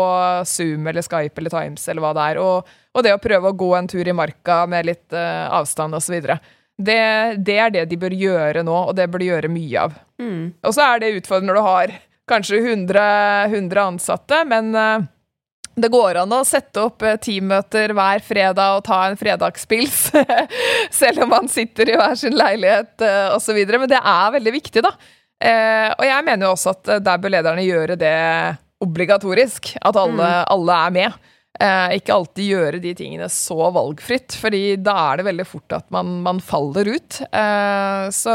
Zoom 0.49 0.89
eller 0.91 1.05
Skype 1.07 1.41
eller 1.41 1.55
Times 1.55 1.87
eller 1.89 2.05
hva 2.05 2.15
det 2.17 2.27
er. 2.33 2.43
Og, 2.43 2.75
og 2.95 3.07
det 3.07 3.15
å 3.15 3.23
prøve 3.23 3.51
å 3.51 3.59
gå 3.65 3.71
en 3.79 3.91
tur 3.91 4.09
i 4.09 4.17
marka 4.17 4.63
med 4.71 4.91
litt 4.91 5.17
uh, 5.17 5.49
avstand 5.61 5.97
osv. 5.99 6.19
Det, 6.75 7.01
det 7.47 7.59
er 7.61 7.75
det 7.75 7.89
de 7.91 8.01
bør 8.01 8.17
gjøre 8.19 8.65
nå, 8.67 8.81
og 8.91 8.97
det 8.99 9.09
bør 9.11 9.23
de 9.23 9.31
gjøre 9.33 9.53
mye 9.53 9.87
av. 9.89 9.97
Mm. 10.21 10.43
Og 10.65 10.75
så 10.77 10.89
er 10.89 11.03
det 11.03 11.17
utfordrende 11.21 11.53
når 11.53 11.61
du 11.61 11.69
har 11.69 11.99
kanskje 12.31 12.63
100, 12.63 13.03
100 13.53 13.83
ansatte, 13.85 14.39
men 14.49 14.73
det 15.75 15.91
går 15.91 16.21
an 16.23 16.33
å 16.35 16.45
sette 16.47 16.83
opp 16.87 17.03
eh, 17.03 17.19
teammøter 17.19 17.95
hver 17.97 18.23
fredag 18.23 18.79
og 18.79 18.85
ta 18.87 19.01
en 19.09 19.19
fredagspils, 19.19 20.07
selv 21.01 21.25
om 21.25 21.33
man 21.35 21.51
sitter 21.51 21.91
i 21.91 21.99
hver 21.99 22.15
sin 22.19 22.37
leilighet 22.39 23.03
eh, 23.03 23.35
osv. 23.35 23.59
Men 23.73 23.91
det 23.91 24.01
er 24.01 24.35
veldig 24.37 24.55
viktig, 24.55 24.85
da. 24.87 24.93
Eh, 25.45 25.91
og 25.97 26.05
jeg 26.07 26.27
mener 26.27 26.47
jo 26.47 26.53
også 26.55 26.75
at 26.77 26.93
der 27.05 27.23
bør 27.23 27.35
lederne 27.35 27.67
gjøre 27.67 27.97
det 27.99 28.19
obligatorisk. 28.85 29.75
At 29.83 29.99
alle, 29.99 30.29
mm. 30.29 30.53
alle 30.55 30.83
er 30.87 30.95
med. 30.99 31.23
Ikke 31.95 32.11
alltid 32.11 32.49
gjøre 32.51 32.79
de 32.83 32.91
tingene 32.99 33.29
så 33.31 33.69
valgfritt, 33.73 34.35
fordi 34.43 34.75
da 34.83 34.97
er 35.05 35.21
det 35.21 35.27
veldig 35.29 35.45
fort 35.47 35.77
at 35.77 35.85
man, 35.95 36.17
man 36.25 36.41
faller 36.43 36.91
ut. 36.97 37.21
Så 38.13 38.35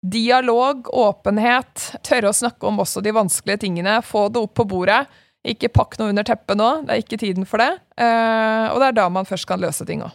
dialog, 0.00 0.88
åpenhet, 0.96 1.84
tørre 2.08 2.32
å 2.32 2.38
snakke 2.38 2.66
om 2.66 2.80
også 2.80 3.04
de 3.04 3.12
vanskelige 3.14 3.66
tingene, 3.66 3.98
få 4.02 4.24
det 4.32 4.40
opp 4.40 4.56
på 4.56 4.66
bordet. 4.72 5.02
Ikke 5.48 5.70
pakk 5.72 5.96
noe 5.96 6.12
under 6.12 6.26
teppet 6.26 6.58
nå, 6.60 6.70
det 6.84 6.92
er 6.92 7.04
ikke 7.04 7.20
tiden 7.20 7.46
for 7.48 7.62
det. 7.62 7.70
Uh, 7.96 8.68
og 8.74 8.82
det 8.82 8.90
er 8.90 8.98
da 8.98 9.06
man 9.12 9.28
først 9.28 9.48
kan 9.48 9.62
løse 9.62 9.86
ting 9.88 10.04
òg. 10.04 10.12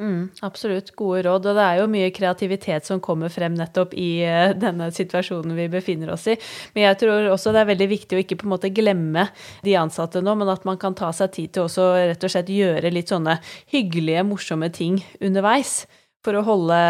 Mm, 0.00 0.30
absolutt. 0.40 0.94
Gode 0.96 1.26
råd. 1.26 1.44
Og 1.50 1.56
det 1.58 1.64
er 1.64 1.80
jo 1.82 1.88
mye 1.92 2.08
kreativitet 2.16 2.88
som 2.88 3.02
kommer 3.04 3.28
frem 3.32 3.52
nettopp 3.58 3.92
i 4.00 4.22
uh, 4.24 4.54
denne 4.56 4.88
situasjonen 4.96 5.52
vi 5.58 5.68
befinner 5.72 6.14
oss 6.14 6.24
i. 6.32 6.38
Men 6.72 6.86
jeg 6.86 7.02
tror 7.02 7.28
også 7.34 7.52
det 7.52 7.60
er 7.60 7.70
veldig 7.74 7.88
viktig 7.90 8.16
å 8.16 8.22
ikke 8.24 8.38
på 8.40 8.48
en 8.48 8.54
måte 8.54 8.72
glemme 8.72 9.26
de 9.66 9.76
ansatte 9.76 10.24
nå, 10.24 10.34
men 10.40 10.48
at 10.48 10.64
man 10.68 10.80
kan 10.80 10.96
ta 10.96 11.12
seg 11.16 11.34
tid 11.36 11.52
til 11.52 11.68
også 11.68 11.90
rett 12.14 12.24
og 12.24 12.32
slett 12.32 12.52
gjøre 12.54 12.94
litt 12.94 13.12
sånne 13.12 13.36
hyggelige, 13.74 14.24
morsomme 14.30 14.72
ting 14.72 15.02
underveis. 15.20 15.82
For 16.24 16.36
å 16.36 16.44
holde, 16.44 16.80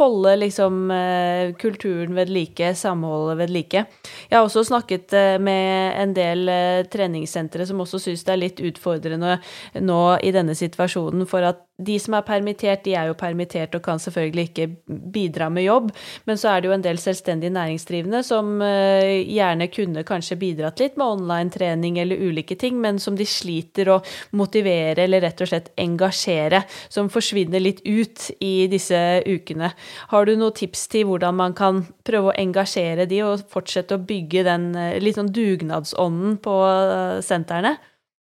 holde 0.00 0.34
liksom 0.36 0.90
eh, 0.90 1.52
kulturen 1.60 2.14
ved 2.16 2.30
like, 2.32 2.74
samholdet 2.74 3.38
ved 3.38 3.52
like. 3.54 3.84
Jeg 4.28 4.38
har 4.38 4.44
også 4.44 4.64
snakket 4.68 5.12
eh, 5.16 5.36
med 5.42 5.96
en 6.02 6.16
del 6.16 6.48
eh, 6.52 6.82
treningssentre 6.92 7.66
som 7.68 7.80
også 7.84 8.00
syns 8.02 8.24
det 8.26 8.34
er 8.34 8.42
litt 8.42 8.64
utfordrende 8.70 9.38
nå 9.80 10.00
i 10.22 10.34
denne 10.36 10.56
situasjonen, 10.58 11.26
for 11.28 11.46
at 11.48 11.65
de 11.76 11.98
som 12.00 12.16
er 12.16 12.24
permittert, 12.26 12.84
de 12.86 12.94
er 12.96 13.10
jo 13.10 13.18
permittert 13.18 13.74
og 13.76 13.84
kan 13.84 14.00
selvfølgelig 14.00 14.48
ikke 14.48 14.68
bidra 15.12 15.50
med 15.52 15.66
jobb, 15.66 15.90
men 16.24 16.40
så 16.40 16.52
er 16.52 16.62
det 16.62 16.70
jo 16.70 16.76
en 16.76 16.84
del 16.84 17.00
selvstendig 17.00 17.50
næringsdrivende 17.52 18.22
som 18.26 18.54
gjerne 18.62 19.68
kunne 19.72 20.04
kanskje 20.08 20.38
bidratt 20.40 20.80
litt 20.80 20.96
med 20.96 21.06
online-trening 21.18 21.98
eller 22.00 22.22
ulike 22.28 22.56
ting, 22.58 22.80
men 22.80 23.00
som 23.02 23.16
de 23.18 23.26
sliter 23.28 23.90
å 23.92 24.00
motivere 24.36 25.04
eller 25.04 25.24
rett 25.26 25.42
og 25.44 25.50
slett 25.50 25.72
engasjere, 25.80 26.62
som 26.88 27.10
forsvinner 27.12 27.62
litt 27.62 27.82
ut 27.84 28.30
i 28.40 28.66
disse 28.72 29.00
ukene. 29.26 29.72
Har 30.12 30.26
du 30.26 30.34
noen 30.36 30.56
tips 30.56 30.86
til 30.92 31.06
hvordan 31.08 31.36
man 31.38 31.54
kan 31.56 31.82
prøve 32.06 32.32
å 32.32 32.38
engasjere 32.38 33.08
de 33.10 33.22
og 33.26 33.44
fortsette 33.52 33.96
å 33.96 34.04
bygge 34.06 34.46
den 34.46 34.70
eh, 34.78 34.96
litt 35.02 35.18
sånn 35.18 35.32
dugnadsånden 35.34 36.38
på 36.44 36.56
eh, 36.70 37.20
sentrene? 37.26 37.76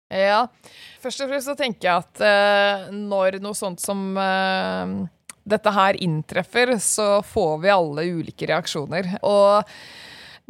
Ja. 0.08 0.46
Først 1.08 1.22
og 1.24 1.30
fremst 1.30 1.48
så 1.48 1.54
tenker 1.56 1.86
jeg 1.88 2.02
at 2.02 2.18
uh, 2.20 2.90
når 2.92 3.38
noe 3.40 3.56
sånt 3.56 3.80
som 3.80 4.10
uh, 4.12 4.90
dette 5.48 5.72
her 5.72 5.96
inntreffer, 6.04 6.74
så 6.84 7.22
får 7.24 7.54
vi 7.62 7.70
alle 7.72 8.04
ulike 8.12 8.48
reaksjoner. 8.50 9.08
Og 9.24 9.72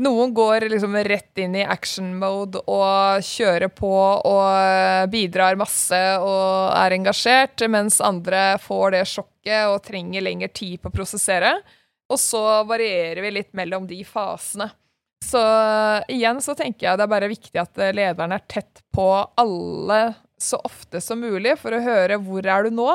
noen 0.02 0.34
går 0.34 0.66
liksom 0.74 0.98
rett 1.06 1.44
inn 1.44 1.54
i 1.60 1.62
action 1.62 2.10
mode 2.18 2.64
og 2.66 3.22
kjører 3.22 3.70
på 3.70 3.94
og 4.26 5.14
bidrar 5.14 5.62
masse 5.62 6.02
og 6.26 6.74
er 6.74 6.98
engasjert, 6.98 7.62
mens 7.70 8.02
andre 8.02 8.58
får 8.58 8.98
det 8.98 9.06
sjokket 9.14 9.70
og 9.70 9.84
trenger 9.86 10.26
lengre 10.26 10.50
tid 10.50 10.82
på 10.82 10.90
å 10.90 10.98
prosessere. 10.98 11.54
Og 12.10 12.18
så 12.18 12.42
varierer 12.66 13.22
vi 13.22 13.36
litt 13.38 13.54
mellom 13.54 13.86
de 13.86 14.02
fasene. 14.02 14.72
Så 15.22 15.38
igjen 16.10 16.42
så 16.42 16.58
tenker 16.58 16.88
jeg 16.88 16.98
det 16.98 17.06
er 17.06 17.18
bare 17.20 17.30
viktig 17.30 17.62
at 17.62 17.84
lederen 17.94 18.34
er 18.34 18.48
tett 18.50 18.82
på 18.90 19.12
alle 19.38 20.16
så 20.42 20.60
ofte 20.64 21.00
som 21.02 21.20
mulig 21.20 21.56
for 21.60 21.74
å 21.74 21.82
høre 21.82 22.20
hvor 22.22 22.46
er 22.46 22.68
du 22.68 22.76
nå, 22.78 22.92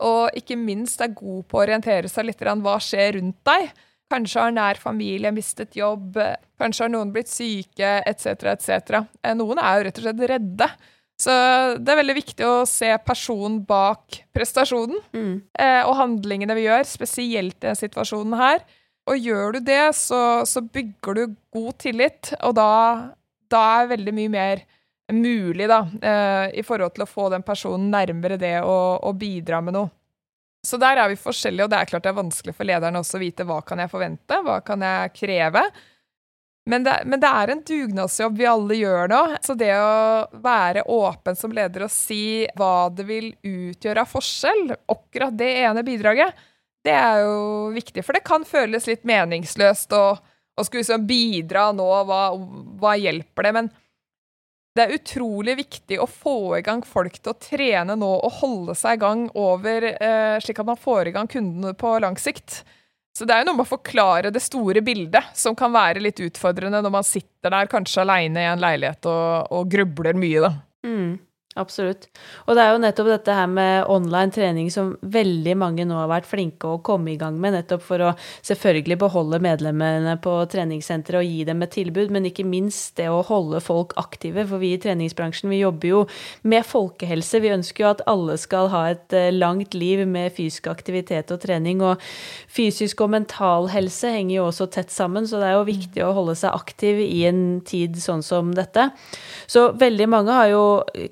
og 0.00 0.36
ikke 0.36 0.56
minst 0.56 1.02
er 1.04 1.12
god 1.12 1.44
på 1.48 1.58
å 1.58 1.64
orientere 1.64 2.08
seg 2.08 2.28
litt 2.28 2.40
hva 2.40 2.76
skjer 2.80 3.18
rundt 3.18 3.40
deg. 3.46 3.68
Kanskje 4.10 4.42
har 4.42 4.54
nær 4.54 4.80
familie 4.80 5.30
mistet 5.30 5.76
jobb, 5.78 6.16
kanskje 6.58 6.86
har 6.86 6.90
noen 6.90 7.12
blitt 7.14 7.30
syke, 7.30 8.00
etc., 8.08 8.56
etc. 8.56 9.04
Eh, 9.22 9.36
noen 9.38 9.60
er 9.62 9.76
jo 9.76 9.86
rett 9.86 10.00
og 10.00 10.08
slett 10.08 10.24
redde. 10.32 10.70
Så 11.20 11.32
det 11.76 11.92
er 11.92 12.00
veldig 12.00 12.16
viktig 12.16 12.46
å 12.48 12.64
se 12.68 12.88
personen 13.04 13.60
bak 13.68 14.22
prestasjonen 14.34 15.02
mm. 15.12 15.34
eh, 15.60 15.82
og 15.84 15.98
handlingene 15.98 16.56
vi 16.56 16.64
gjør, 16.64 16.86
spesielt 16.88 17.58
i 17.58 17.66
denne 17.66 17.78
situasjonen 17.78 18.38
her. 18.40 18.64
Og 19.10 19.20
gjør 19.20 19.56
du 19.56 19.60
det, 19.68 19.82
så, 19.98 20.42
så 20.48 20.62
bygger 20.64 21.18
du 21.18 21.36
god 21.54 21.76
tillit, 21.82 22.32
og 22.46 22.54
da, 22.56 22.70
da, 23.52 23.62
er 23.80 23.92
veldig 23.92 24.14
mye 24.16 24.32
mer 24.32 24.64
mulig, 25.12 25.68
da, 25.70 25.80
eh, 26.02 26.58
i 26.60 26.64
forhold 26.66 26.94
til 26.96 27.04
å 27.04 27.10
få 27.10 27.28
den 27.32 27.44
personen 27.46 27.90
nærmere 27.92 28.38
det 28.40 28.58
å, 28.62 28.78
å 29.02 29.12
bidra 29.16 29.60
med 29.64 29.76
noe. 29.76 29.90
Så 30.66 30.76
der 30.76 30.98
er 31.00 31.08
vi 31.08 31.16
forskjellige, 31.16 31.64
og 31.64 31.72
det 31.72 31.78
er 31.78 31.88
klart 31.88 32.04
det 32.04 32.10
er 32.12 32.18
vanskelig 32.18 32.54
for 32.56 32.68
lederne 32.68 33.00
også 33.00 33.16
å 33.16 33.22
vite 33.22 33.46
hva 33.48 33.62
kan 33.64 33.80
jeg 33.80 33.92
forvente, 33.92 34.40
hva 34.44 34.58
kan 34.64 34.84
jeg 34.84 35.14
kreve. 35.16 35.62
Men 36.68 36.84
det, 36.84 36.98
men 37.08 37.22
det 37.22 37.30
er 37.32 37.50
en 37.50 37.62
dugnadsjobb 37.64 38.36
vi 38.36 38.46
alle 38.46 38.76
gjør 38.76 39.08
nå. 39.10 39.20
Så 39.40 39.56
det 39.58 39.72
å 39.72 40.28
være 40.44 40.84
åpen 40.92 41.38
som 41.38 41.54
leder 41.56 41.86
og 41.86 41.94
si 41.94 42.44
hva 42.60 42.90
det 42.92 43.06
vil 43.08 43.32
utgjøre 43.40 44.04
av 44.04 44.12
forskjell, 44.12 44.74
akkurat 44.92 45.38
det 45.40 45.48
ene 45.64 45.84
bidraget, 45.86 46.36
det 46.84 46.92
er 46.96 47.24
jo 47.24 47.72
viktig. 47.72 48.04
For 48.04 48.16
det 48.16 48.24
kan 48.28 48.44
føles 48.48 48.86
litt 48.88 49.08
meningsløst 49.08 49.96
å 49.96 50.04
skulle 50.60 50.82
liksom 50.82 51.06
bidra 51.08 51.70
nå, 51.72 51.88
hva, 52.04 52.22
hva 52.80 52.96
hjelper 53.00 53.48
det? 53.48 53.52
Men 53.56 53.70
det 54.76 54.84
er 54.84 54.94
utrolig 54.94 55.56
viktig 55.58 55.98
å 55.98 56.06
få 56.06 56.58
i 56.60 56.64
gang 56.66 56.82
folk 56.86 57.16
til 57.18 57.32
å 57.32 57.38
trene 57.42 57.96
nå 57.98 58.10
og 58.20 58.36
holde 58.38 58.76
seg 58.78 58.98
i 58.98 59.02
gang 59.02 59.24
over, 59.34 59.86
eh, 59.90 60.36
slik 60.42 60.60
at 60.62 60.68
man 60.68 60.78
får 60.78 61.10
i 61.10 61.14
gang 61.16 61.30
kundene 61.30 61.74
på 61.74 61.96
lang 62.02 62.18
sikt. 62.20 62.62
Så 63.16 63.26
det 63.26 63.34
er 63.34 63.42
jo 63.42 63.50
noe 63.50 63.58
med 63.58 63.66
å 63.66 63.72
forklare 63.72 64.30
det 64.30 64.42
store 64.44 64.82
bildet, 64.86 65.32
som 65.34 65.56
kan 65.58 65.74
være 65.74 66.02
litt 66.02 66.22
utfordrende 66.22 66.78
når 66.84 66.94
man 66.94 67.06
sitter 67.06 67.50
der 67.50 67.70
kanskje 67.70 68.04
aleine 68.04 68.44
i 68.44 68.50
en 68.52 68.62
leilighet 68.62 69.10
og, 69.10 69.50
og 69.50 69.72
grubler 69.72 70.14
mye, 70.14 70.44
da. 70.46 70.52
Mm. 70.86 71.18
Absolutt. 71.58 72.04
Og 72.46 72.54
det 72.54 72.62
er 72.62 72.68
jo 72.70 72.78
nettopp 72.78 73.08
dette 73.10 73.34
her 73.34 73.48
med 73.50 73.88
online 73.90 74.30
trening 74.30 74.68
som 74.70 74.92
veldig 75.02 75.56
mange 75.58 75.82
nå 75.82 75.96
har 75.98 76.06
vært 76.06 76.28
flinke 76.30 76.68
å 76.70 76.78
komme 76.86 77.10
i 77.10 77.16
gang 77.18 77.40
med, 77.42 77.56
nettopp 77.56 77.82
for 77.82 78.04
å 78.06 78.12
selvfølgelig 78.46 78.96
beholde 79.00 79.40
medlemmene 79.42 80.12
på 80.22 80.36
treningssenteret 80.52 81.18
og 81.18 81.26
gi 81.26 81.40
dem 81.48 81.64
et 81.66 81.72
tilbud, 81.74 82.12
men 82.14 82.28
ikke 82.30 82.46
minst 82.46 82.94
det 83.00 83.08
å 83.10 83.24
holde 83.26 83.58
folk 83.66 83.96
aktive. 83.98 84.44
For 84.46 84.62
vi 84.62 84.76
i 84.76 84.78
treningsbransjen 84.84 85.50
vi 85.50 85.58
jobber 85.64 85.90
jo 85.90 86.04
med 86.46 86.68
folkehelse. 86.68 87.42
Vi 87.42 87.52
ønsker 87.56 87.82
jo 87.82 87.90
at 87.96 88.04
alle 88.14 88.38
skal 88.38 88.70
ha 88.70 88.84
et 88.92 89.18
eh, 89.18 89.32
langt 89.34 89.74
liv 89.74 90.04
med 90.06 90.30
fysisk 90.38 90.70
aktivitet 90.70 91.34
og 91.34 91.42
trening. 91.42 91.82
Og 91.82 91.98
fysisk 92.46 93.02
og 93.02 93.10
mental 93.16 93.66
helse 93.74 94.14
henger 94.14 94.36
jo 94.36 94.46
også 94.52 94.68
tett 94.78 94.94
sammen, 94.94 95.26
så 95.26 95.42
det 95.42 95.50
er 95.50 95.58
jo 95.58 95.66
viktig 95.66 96.06
å 96.06 96.14
holde 96.14 96.38
seg 96.38 96.54
aktiv 96.54 97.02
i 97.08 97.26
en 97.26 97.44
tid 97.66 97.98
sånn 97.98 98.22
som 98.22 98.54
dette. 98.54 98.92
Så 99.50 99.72
veldig 99.74 100.10
mange 100.14 100.38
har 100.38 100.54
jo 100.54 100.64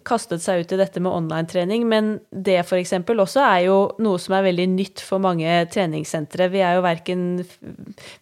kastet 0.07 0.28
kastet 0.29 0.45
seg 0.45 0.63
ut 0.63 0.73
i 0.73 0.79
dette 0.79 1.01
med 1.01 1.13
online-trening, 1.13 1.87
men 1.89 2.19
det 2.31 2.59
f.eks. 2.61 2.93
også 2.93 3.41
er 3.41 3.65
jo 3.67 3.77
noe 3.99 4.19
som 4.21 4.35
er 4.37 4.45
veldig 4.45 4.67
nytt 4.75 5.01
for 5.01 5.19
mange 5.19 5.49
treningssentre. 5.73 6.51
Vi 6.53 6.61
er 6.61 6.77
jo 6.77 6.85
verken 6.85 7.45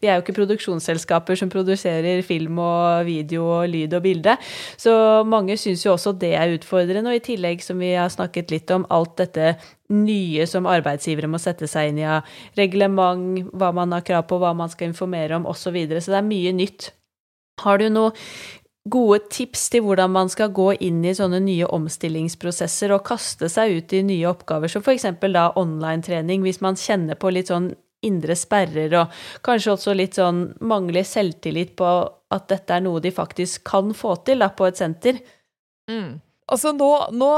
Vi 0.00 0.06
er 0.06 0.16
jo 0.16 0.22
ikke 0.22 0.36
produksjonsselskaper 0.36 1.36
som 1.36 1.50
produserer 1.50 2.22
film 2.22 2.58
og 2.62 3.06
video 3.06 3.46
og 3.60 3.68
lyd 3.68 3.94
og 3.94 4.02
bilde, 4.02 4.36
så 4.76 5.24
mange 5.26 5.56
syns 5.58 5.84
jo 5.84 5.94
også 5.94 6.14
det 6.16 6.34
er 6.36 6.54
utfordrende. 6.54 7.10
Og 7.10 7.18
i 7.18 7.24
tillegg, 7.24 7.62
som 7.64 7.80
vi 7.82 7.94
har 7.94 8.12
snakket 8.12 8.52
litt 8.54 8.70
om, 8.70 8.86
alt 8.90 9.16
dette 9.18 9.56
nye 9.92 10.46
som 10.50 10.66
arbeidsgivere 10.66 11.30
må 11.30 11.38
sette 11.38 11.68
seg 11.70 11.90
inn 11.90 12.00
i 12.02 12.06
av 12.06 12.26
reglement, 12.58 13.50
hva 13.54 13.72
man 13.74 13.94
har 13.94 14.06
krav 14.06 14.26
på, 14.30 14.38
hva 14.42 14.54
man 14.56 14.70
skal 14.72 14.90
informere 14.92 15.38
om, 15.38 15.46
osv. 15.46 15.66
Så, 15.66 15.74
videre. 15.74 16.00
så 16.00 16.12
det 16.14 16.20
er 16.20 16.30
mye 16.30 16.52
nytt. 16.54 16.92
Har 17.64 17.80
du 17.80 17.88
noe 17.90 18.12
gode 18.90 19.20
tips 19.32 19.68
til 19.72 19.84
hvordan 19.86 20.12
man 20.14 20.30
skal 20.32 20.52
gå 20.54 20.70
inn 20.84 21.02
i 21.04 21.14
sånne 21.16 21.40
nye 21.42 21.66
omstillingsprosesser 21.74 22.94
og 22.94 23.04
kaste 23.08 23.48
seg 23.52 23.78
ut 23.78 23.94
i 23.96 24.02
nye 24.06 24.28
oppgaver, 24.30 24.70
som 24.70 24.84
f.eks. 24.84 25.08
da 25.22 25.48
online-trening, 25.58 26.44
hvis 26.46 26.62
man 26.64 26.78
kjenner 26.80 27.18
på 27.18 27.32
litt 27.34 27.50
sånn 27.52 27.72
indre 28.06 28.36
sperrer 28.38 28.92
og 29.00 29.14
kanskje 29.46 29.72
også 29.72 29.94
litt 29.96 30.18
sånn 30.18 30.42
mangler 30.60 31.06
selvtillit 31.06 31.74
på 31.78 31.88
at 32.34 32.46
dette 32.52 32.76
er 32.76 32.84
noe 32.84 33.00
de 33.02 33.12
faktisk 33.14 33.64
kan 33.66 33.90
få 33.96 34.18
til 34.26 34.44
da, 34.44 34.50
på 34.54 34.68
et 34.68 34.78
senter. 34.78 35.18
Mm. 35.90 36.20
Altså 36.46 36.70
nå, 36.70 36.88
nå, 37.10 37.28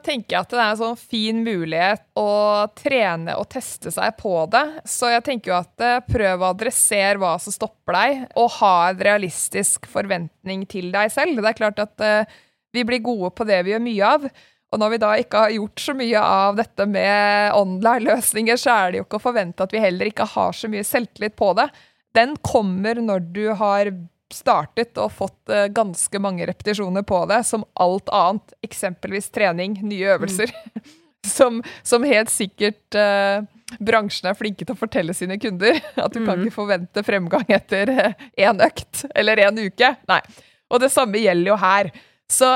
tenker 0.00 0.32
jeg 0.32 0.40
at 0.46 0.52
det 0.54 0.60
er 0.62 0.70
en 0.70 0.78
sånn 0.78 0.96
fin 0.96 1.42
mulighet 1.44 2.06
å 2.16 2.30
trene 2.72 3.34
og 3.36 3.50
teste 3.52 3.92
seg 3.92 4.14
på 4.16 4.32
det. 4.52 4.62
Så 4.88 5.10
jeg 5.12 5.26
tenker 5.26 5.52
jo 5.52 5.56
at 5.58 5.84
eh, 5.84 5.98
prøv 6.08 6.40
å 6.40 6.52
adressere 6.54 7.20
hva 7.20 7.34
som 7.42 7.52
stopper 7.52 7.98
deg, 7.98 8.22
og 8.40 8.54
ha 8.62 8.76
en 8.88 9.02
realistisk 9.10 9.84
forventning 9.92 10.64
til 10.72 10.88
deg 10.94 11.12
selv. 11.12 11.36
Det 11.36 11.52
er 11.52 11.58
klart 11.58 11.82
at 11.84 12.06
uh, 12.06 12.38
vi 12.72 12.86
blir 12.88 13.04
gode 13.04 13.28
på 13.36 13.44
det 13.44 13.60
vi 13.66 13.74
gjør 13.74 13.84
mye 13.84 14.14
av. 14.16 14.24
Og 14.70 14.80
når 14.80 14.94
vi 14.94 15.00
da 15.02 15.10
ikke 15.20 15.44
har 15.44 15.54
gjort 15.58 15.84
så 15.84 15.96
mye 15.98 16.24
av 16.40 16.56
dette 16.62 16.86
med 16.88 17.52
online-løsninger, 17.58 18.56
så 18.62 18.72
er 18.72 18.86
det 18.88 19.02
jo 19.02 19.08
ikke 19.08 19.20
å 19.20 19.26
forvente 19.26 19.66
at 19.66 19.74
vi 19.74 19.82
heller 19.82 20.08
ikke 20.08 20.28
har 20.32 20.56
så 20.56 20.70
mye 20.70 20.86
selvtillit 20.86 21.36
på 21.36 21.52
det. 21.58 21.68
Den 22.16 22.38
kommer 22.40 23.02
når 23.02 23.26
du 23.34 23.44
har 23.58 23.92
startet 24.34 24.98
og 25.00 25.12
fått 25.14 25.52
uh, 25.52 25.66
ganske 25.72 26.22
mange 26.22 26.46
repetisjoner 26.48 27.04
på 27.06 27.22
det, 27.30 27.42
som 27.48 27.66
alt 27.80 28.10
annet, 28.14 28.54
eksempelvis 28.66 29.30
trening, 29.34 29.78
nye 29.86 30.16
øvelser, 30.16 30.52
mm. 30.52 30.92
som, 31.36 31.60
som, 31.86 32.06
helt 32.06 32.32
sikkert 32.32 32.98
uh, 32.98 33.42
bransjen 33.78 34.30
er 34.30 34.38
flinke 34.38 34.66
til 34.66 34.74
å 34.76 34.80
fortelle 34.80 35.14
sine 35.16 35.38
kunder. 35.42 35.78
At 36.04 36.14
du 36.14 36.22
mm. 36.22 36.26
kan 36.28 36.42
ikke 36.44 36.58
forvente 36.58 37.06
fremgang 37.06 37.46
etter 37.52 37.94
én 37.94 38.60
uh, 38.60 38.66
økt 38.66 39.06
eller 39.14 39.46
én 39.46 39.62
uke. 39.66 39.94
Nei. 40.10 40.20
Og 40.70 40.82
det 40.82 40.92
samme 40.94 41.18
gjelder 41.18 41.50
jo 41.50 41.60
her. 41.60 41.90
Så, 42.30 42.50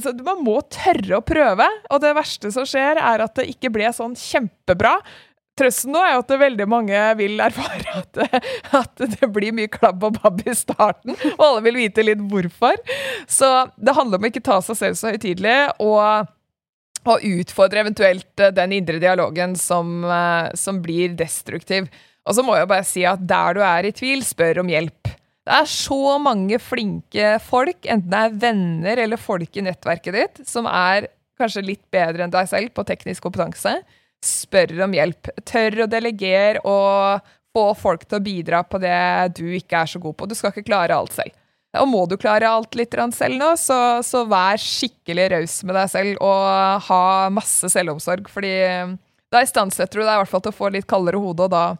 så 0.00 0.12
man 0.24 0.40
må 0.44 0.56
tørre 0.72 1.18
å 1.18 1.24
prøve, 1.24 1.66
og 1.92 2.00
det 2.00 2.14
verste 2.16 2.52
som 2.54 2.64
skjer, 2.68 2.96
er 2.96 3.26
at 3.26 3.34
det 3.36 3.50
ikke 3.52 3.72
ble 3.74 3.90
sånn 3.92 4.16
kjempebra. 4.16 4.94
Trøsten 5.60 5.92
nå 5.92 6.00
er 6.00 6.16
at 6.16 6.32
veldig 6.40 6.66
mange 6.70 6.98
vil 7.18 7.40
erfare 7.44 8.00
at, 8.00 8.20
at, 8.80 9.02
det 9.18 9.28
blir 9.34 9.52
mye 9.56 9.68
klabb 9.72 10.06
og 10.08 10.16
babb 10.22 10.40
i 10.48 10.56
starten, 10.56 11.16
og 11.36 11.46
alle 11.46 11.64
vil 11.68 11.80
vite 11.82 12.04
litt 12.06 12.22
hvorfor. 12.30 12.80
Så 13.28 13.48
det 13.76 13.96
handler 13.96 14.20
om 14.20 14.24
å 14.24 14.30
ikke 14.30 14.44
ta 14.46 14.60
seg 14.64 14.78
selv 14.78 15.00
så 15.00 15.12
høytidelig, 15.12 15.58
og, 15.84 16.36
utfordre 17.10 17.80
eventuelt 17.80 18.42
den 18.56 18.74
indre 18.76 18.98
dialogen 19.00 19.54
som, 19.56 20.02
som 20.56 20.80
blir 20.84 21.14
destruktiv. 21.16 21.86
Og 22.28 22.36
så 22.36 22.44
må 22.44 22.58
jeg 22.58 22.68
bare 22.68 22.84
si 22.84 23.06
at 23.08 23.22
der 23.24 23.56
du 23.56 23.62
er 23.64 23.88
i 23.88 23.94
tvil, 23.96 24.20
spør 24.24 24.60
om 24.62 24.68
hjelp. 24.68 25.08
Det 25.48 25.54
er 25.56 25.70
så 25.72 26.18
mange 26.20 26.60
flinke 26.60 27.38
folk, 27.42 27.88
enten 27.88 28.12
det 28.12 28.20
er 28.20 28.36
venner 28.44 29.00
eller 29.06 29.20
folk 29.20 29.56
i 29.56 29.64
nettverket 29.64 30.16
ditt, 30.16 30.42
som 30.46 30.68
er 30.68 31.08
kanskje 31.40 31.64
litt 31.64 31.82
bedre 31.92 32.26
enn 32.26 32.32
deg 32.32 32.48
selv 32.50 32.76
på 32.76 32.84
teknisk 32.86 33.24
kompetanse 33.24 33.78
spør 34.24 34.74
om 34.86 34.96
hjelp. 34.96 35.30
Tør 35.48 35.84
å 35.84 35.90
delegere 35.90 36.62
og 36.68 37.28
få 37.50 37.66
folk 37.78 38.06
til 38.06 38.20
å 38.20 38.24
bidra 38.24 38.62
på 38.66 38.80
det 38.82 39.34
du 39.38 39.46
ikke 39.58 39.82
er 39.82 39.90
så 39.90 40.00
god 40.02 40.16
på. 40.16 40.28
Du 40.30 40.36
skal 40.38 40.52
ikke 40.52 40.68
klare 40.68 40.96
alt 40.96 41.14
selv. 41.16 41.36
Og 41.78 41.86
må 41.86 42.02
du 42.10 42.16
klare 42.18 42.48
alt 42.50 42.74
litt 42.74 42.96
selv 43.14 43.38
nå, 43.38 43.52
så, 43.54 44.02
så 44.02 44.24
vær 44.26 44.58
skikkelig 44.58 45.28
raus 45.36 45.60
med 45.62 45.76
deg 45.78 45.92
selv 45.92 46.24
og 46.26 46.88
ha 46.88 47.04
masse 47.30 47.70
selvomsorg. 47.70 48.26
fordi 48.28 48.56
da 49.30 49.44
istandsetter 49.44 50.00
du 50.00 50.02
deg 50.02 50.16
i 50.16 50.20
hvert 50.24 50.32
fall 50.32 50.42
til 50.42 50.50
å 50.50 50.56
få 50.56 50.72
litt 50.74 50.88
kaldere 50.90 51.20
hode, 51.22 51.46
og 51.46 51.52
da, 51.52 51.76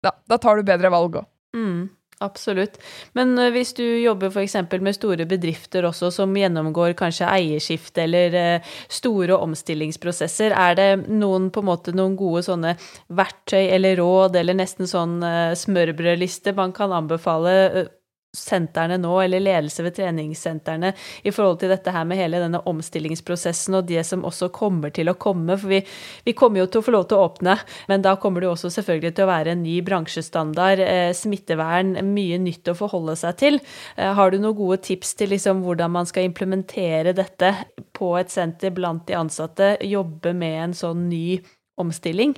da, 0.00 0.14
da 0.24 0.38
tar 0.40 0.56
du 0.56 0.64
bedre 0.64 0.92
valg 0.92 1.20
òg. 1.20 1.28
Mm. 1.52 1.90
Absolutt. 2.20 2.74
Men 3.16 3.32
eh, 3.38 3.48
hvis 3.54 3.72
du 3.78 3.84
jobber 3.84 4.28
f.eks. 4.28 4.56
med 4.84 4.96
store 4.96 5.24
bedrifter 5.28 5.86
også 5.88 6.10
som 6.12 6.34
gjennomgår 6.36 6.92
kanskje 6.98 7.28
eierskifte 7.32 8.04
eller 8.04 8.36
eh, 8.36 8.72
store 8.92 9.38
omstillingsprosesser, 9.40 10.52
er 10.52 10.76
det 10.76 10.88
noen, 11.08 11.48
på 11.48 11.64
en 11.64 11.70
måte, 11.70 11.94
noen 11.96 12.18
gode 12.20 12.44
sånne 12.44 12.74
verktøy 13.16 13.62
eller 13.72 13.96
råd 14.02 14.36
eller 14.36 14.58
nesten 14.60 14.90
sånn 14.90 15.16
eh, 15.24 15.54
smørbrødliste 15.56 16.52
man 16.60 16.76
kan 16.76 16.92
anbefale 16.92 17.88
sentrene 18.36 18.98
nå, 19.00 19.12
eller 19.24 19.42
ledelse 19.42 19.82
ved 19.82 19.96
treningssentrene, 19.96 20.92
i 21.26 21.32
forhold 21.34 21.60
til 21.60 21.72
dette 21.72 21.92
her 21.94 22.06
med 22.06 22.20
hele 22.20 22.40
denne 22.42 22.60
omstillingsprosessen 22.70 23.78
og 23.78 23.88
det 23.88 24.04
som 24.06 24.24
også 24.26 24.50
kommer 24.54 24.92
til 24.94 25.10
å 25.10 25.16
komme. 25.18 25.56
For 25.58 25.72
vi, 25.72 25.80
vi 26.26 26.34
kommer 26.38 26.62
jo 26.62 26.68
til 26.70 26.82
å 26.82 26.86
få 26.86 26.94
lov 26.94 27.08
til 27.10 27.18
å 27.18 27.26
åpne, 27.26 27.56
men 27.90 28.04
da 28.06 28.14
kommer 28.20 28.42
det 28.42 28.50
jo 28.50 28.54
også 28.54 28.72
selvfølgelig 28.76 29.14
til 29.16 29.26
å 29.26 29.30
være 29.32 29.54
en 29.54 29.64
ny 29.64 29.78
bransjestandard, 29.86 30.84
eh, 30.84 31.10
smittevern, 31.16 31.96
mye 32.10 32.38
nytt 32.42 32.70
å 32.70 32.76
forholde 32.78 33.16
seg 33.18 33.40
til. 33.42 33.60
Eh, 33.96 34.12
har 34.14 34.30
du 34.30 34.38
noen 34.38 34.58
gode 34.58 34.82
tips 34.86 35.16
til 35.18 35.34
liksom 35.34 35.64
hvordan 35.66 35.96
man 35.98 36.08
skal 36.08 36.28
implementere 36.28 37.16
dette 37.16 37.54
på 37.96 38.14
et 38.20 38.30
senter 38.30 38.74
blant 38.74 39.06
de 39.10 39.18
ansatte, 39.18 39.74
jobbe 39.86 40.34
med 40.36 40.62
en 40.68 40.78
sånn 40.84 41.08
ny 41.10 41.40
omstilling? 41.80 42.36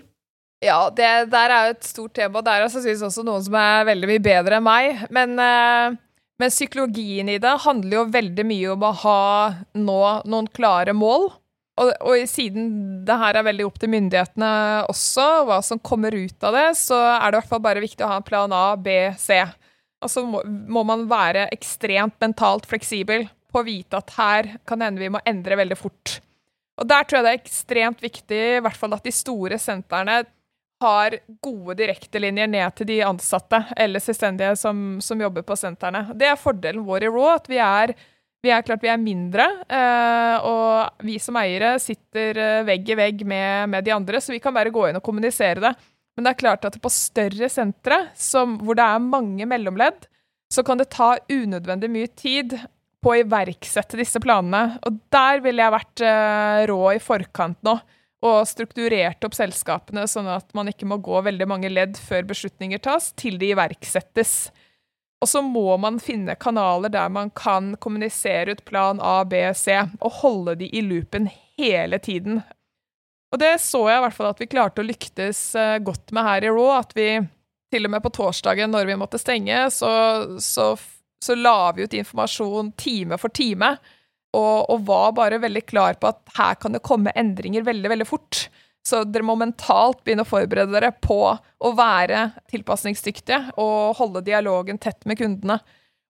Ja, 0.63 0.87
det 0.95 1.11
der 1.33 1.51
er 1.51 1.69
jo 1.69 1.75
et 1.75 1.87
stort 1.87 2.15
tema. 2.15 2.43
Der 2.45 2.63
er 2.63 2.71
sannsynligvis 2.71 3.09
også 3.09 3.25
noen 3.27 3.43
som 3.43 3.59
er 3.59 3.87
veldig 3.89 4.11
mye 4.13 4.23
bedre 4.23 4.59
enn 4.61 4.67
meg. 4.67 5.05
Men, 5.15 5.35
uh, 5.35 5.97
men, 6.39 6.53
psykologien 6.55 7.33
i 7.33 7.41
det 7.43 7.55
handler 7.65 7.99
jo 7.99 8.11
veldig 8.15 8.47
mye 8.47 8.75
om 8.77 8.85
å 8.87 8.93
ha 9.03 9.23
nå 9.75 10.03
noen 10.31 10.51
klare 10.55 10.95
mål. 10.95 11.33
Og, 11.83 11.91
og 12.05 12.29
siden 12.29 12.67
det 13.09 13.17
her 13.17 13.39
er 13.39 13.47
veldig 13.47 13.65
opp 13.67 13.79
til 13.81 13.91
myndighetene 13.91 14.53
også, 14.93 15.27
hva 15.49 15.59
som 15.65 15.81
kommer 15.81 16.15
ut 16.15 16.45
av 16.45 16.55
det, 16.55 16.67
så 16.79 16.99
er 17.15 17.25
det 17.25 17.33
i 17.33 17.41
hvert 17.41 17.53
fall 17.55 17.63
bare 17.65 17.83
viktig 17.83 18.05
å 18.05 18.11
ha 18.11 18.19
en 18.21 18.27
plan 18.27 18.55
A, 18.55 18.67
B, 18.77 18.97
C. 19.19 19.41
Og 20.05 20.11
så 20.13 20.23
må, 20.27 20.43
må 20.45 20.83
man 20.87 21.07
være 21.11 21.49
ekstremt 21.55 22.19
mentalt 22.23 22.69
fleksibel 22.71 23.25
på 23.53 23.63
å 23.63 23.67
vite 23.67 23.99
at 23.99 24.13
her 24.19 24.51
kan 24.69 24.85
hende 24.85 25.03
vi 25.03 25.11
må 25.13 25.23
endre 25.27 25.59
veldig 25.59 25.81
fort. 25.81 26.21
Og 26.81 26.87
der 26.89 27.09
tror 27.09 27.21
jeg 27.21 27.27
det 27.27 27.33
er 27.33 27.41
ekstremt 27.41 28.05
viktig, 28.05 28.43
i 28.59 28.63
hvert 28.63 28.79
fall 28.79 28.95
at 28.97 29.05
de 29.07 29.15
store 29.15 29.59
sentrene 29.61 30.21
har 30.83 31.17
gode 31.45 31.77
direktelinjer 31.79 32.51
ned 32.51 32.75
til 32.79 32.89
de 32.91 32.99
ansatte 33.07 33.63
eller 33.81 34.03
selvstendige 34.03 34.57
som, 34.61 34.99
som, 35.05 35.21
jobber 35.23 35.45
på 35.47 35.57
sentrene. 35.59 36.09
Det 36.19 36.29
er 36.29 36.41
fordelen 36.41 36.85
vår 36.87 37.07
i 37.07 37.13
Raw, 37.13 37.31
at 37.37 37.49
vi 37.51 37.61
er, 37.63 37.95
vi 38.43 38.53
er 38.53 38.67
klart 38.67 38.85
vi 38.85 38.91
er 38.93 39.01
mindre. 39.01 39.47
Eh, 39.71 40.49
og 40.49 41.07
vi 41.07 41.19
som 41.23 41.39
eiere 41.41 41.77
sitter 41.83 42.43
eh, 42.43 42.67
vegg 42.69 42.93
i 42.93 42.99
vegg 42.99 43.25
med, 43.25 43.73
med, 43.73 43.87
de 43.87 43.95
andre, 43.95 44.21
så 44.21 44.35
vi 44.35 44.43
kan 44.43 44.55
bare 44.57 44.75
gå 44.75 44.89
inn 44.89 45.01
og 45.01 45.07
kommunisere 45.07 45.63
det. 45.63 45.73
Men 46.17 46.27
det 46.27 46.35
er 46.35 46.43
klart 46.43 46.69
at 46.69 46.77
på 46.83 46.93
større 46.93 47.49
sentre, 47.49 48.03
hvor 48.61 48.77
det 48.77 48.85
er 48.85 49.07
mange 49.07 49.49
mellomledd, 49.49 50.05
så 50.53 50.61
kan 50.67 50.81
det 50.81 50.91
ta 50.93 51.15
unødvendig 51.33 51.89
mye 51.89 52.11
tid 52.13 52.59
på 53.03 53.15
å 53.15 53.19
iverksette 53.23 53.99
disse 53.99 54.21
planene. 54.23 54.77
Og 54.87 55.01
der 55.13 55.41
ville 55.45 55.65
jeg 55.65 55.75
vært 55.75 56.05
eh, 56.07 56.63
rå 56.69 56.81
i 56.93 57.03
forkant 57.03 57.63
nå 57.65 57.79
og 58.23 58.47
strukturert 58.47 59.25
opp 59.27 59.35
selskapene 59.35 60.07
sånn 60.11 60.29
at 60.31 60.53
man 60.55 60.71
ikke 60.71 60.87
må 60.87 61.01
gå 61.03 61.21
veldig 61.27 61.49
mange 61.51 61.71
ledd 61.73 61.99
før 61.99 62.29
beslutninger 62.31 62.83
tas, 62.83 63.11
til 63.19 63.39
de 63.41 63.51
iverksettes. 63.51 64.53
Og 65.23 65.31
så 65.31 65.43
må 65.43 65.77
man 65.79 66.01
finne 66.03 66.35
kanaler 66.39 66.91
der 66.91 67.11
man 67.15 67.31
kan 67.35 67.75
kommunisere 67.83 68.55
ut 68.55 68.65
plan 68.67 69.03
A, 69.03 69.23
B, 69.27 69.43
C, 69.55 69.75
og 70.01 70.19
holde 70.23 70.57
de 70.63 70.71
i 70.71 70.83
loopen 70.87 71.29
hele 71.59 71.99
tiden. 72.03 72.41
Og 73.33 73.41
det 73.41 73.55
så 73.65 73.85
jeg 73.89 74.01
i 74.01 74.05
hvert 74.05 74.17
fall 74.17 74.31
at 74.33 74.43
vi 74.43 74.51
klarte 74.51 74.83
å 74.83 74.87
lyktes 74.87 75.41
eh, 75.57 75.79
godt 75.83 76.13
med 76.13 76.27
her 76.27 76.47
i 76.47 76.51
Raw. 76.53 76.75
At 76.83 76.93
vi 76.99 77.07
til 77.73 77.89
og 77.89 77.95
med 77.95 78.03
på 78.05 78.13
torsdagen, 78.13 78.71
når 78.75 78.91
vi 78.91 78.99
måtte 79.01 79.21
stenge, 79.21 79.65
så, 79.73 79.93
så, 80.43 80.75
så 81.25 81.37
la 81.39 81.73
vi 81.73 81.87
ut 81.87 81.97
informasjon 81.97 82.75
time 82.77 83.17
for 83.19 83.33
time. 83.33 83.77
Og, 84.33 84.71
og, 84.73 84.85
var 84.89 85.13
bare 85.17 85.41
veldig 85.43 85.65
klar 85.69 85.99
på 86.01 86.09
at 86.09 86.23
her 86.39 86.57
kan 86.61 86.73
det 86.73 86.85
komme 86.87 87.13
endringer 87.19 87.67
veldig, 87.67 87.91
veldig 87.93 88.09
fort. 88.09 88.47
Så 88.83 89.05
dere 89.05 89.27
må 89.27 89.37
mentalt 89.39 90.01
begynne 90.03 90.25
å 90.25 90.29
forberede 90.29 90.75
dere 90.75 90.91
på 91.05 91.21
å 91.37 91.73
være 91.79 92.31
tilpasningsdyktige 92.51 93.55
og 93.61 93.99
holde 94.01 94.25
dialogen 94.27 94.81
tett 94.83 95.05
med 95.07 95.21
kundene. 95.21 95.61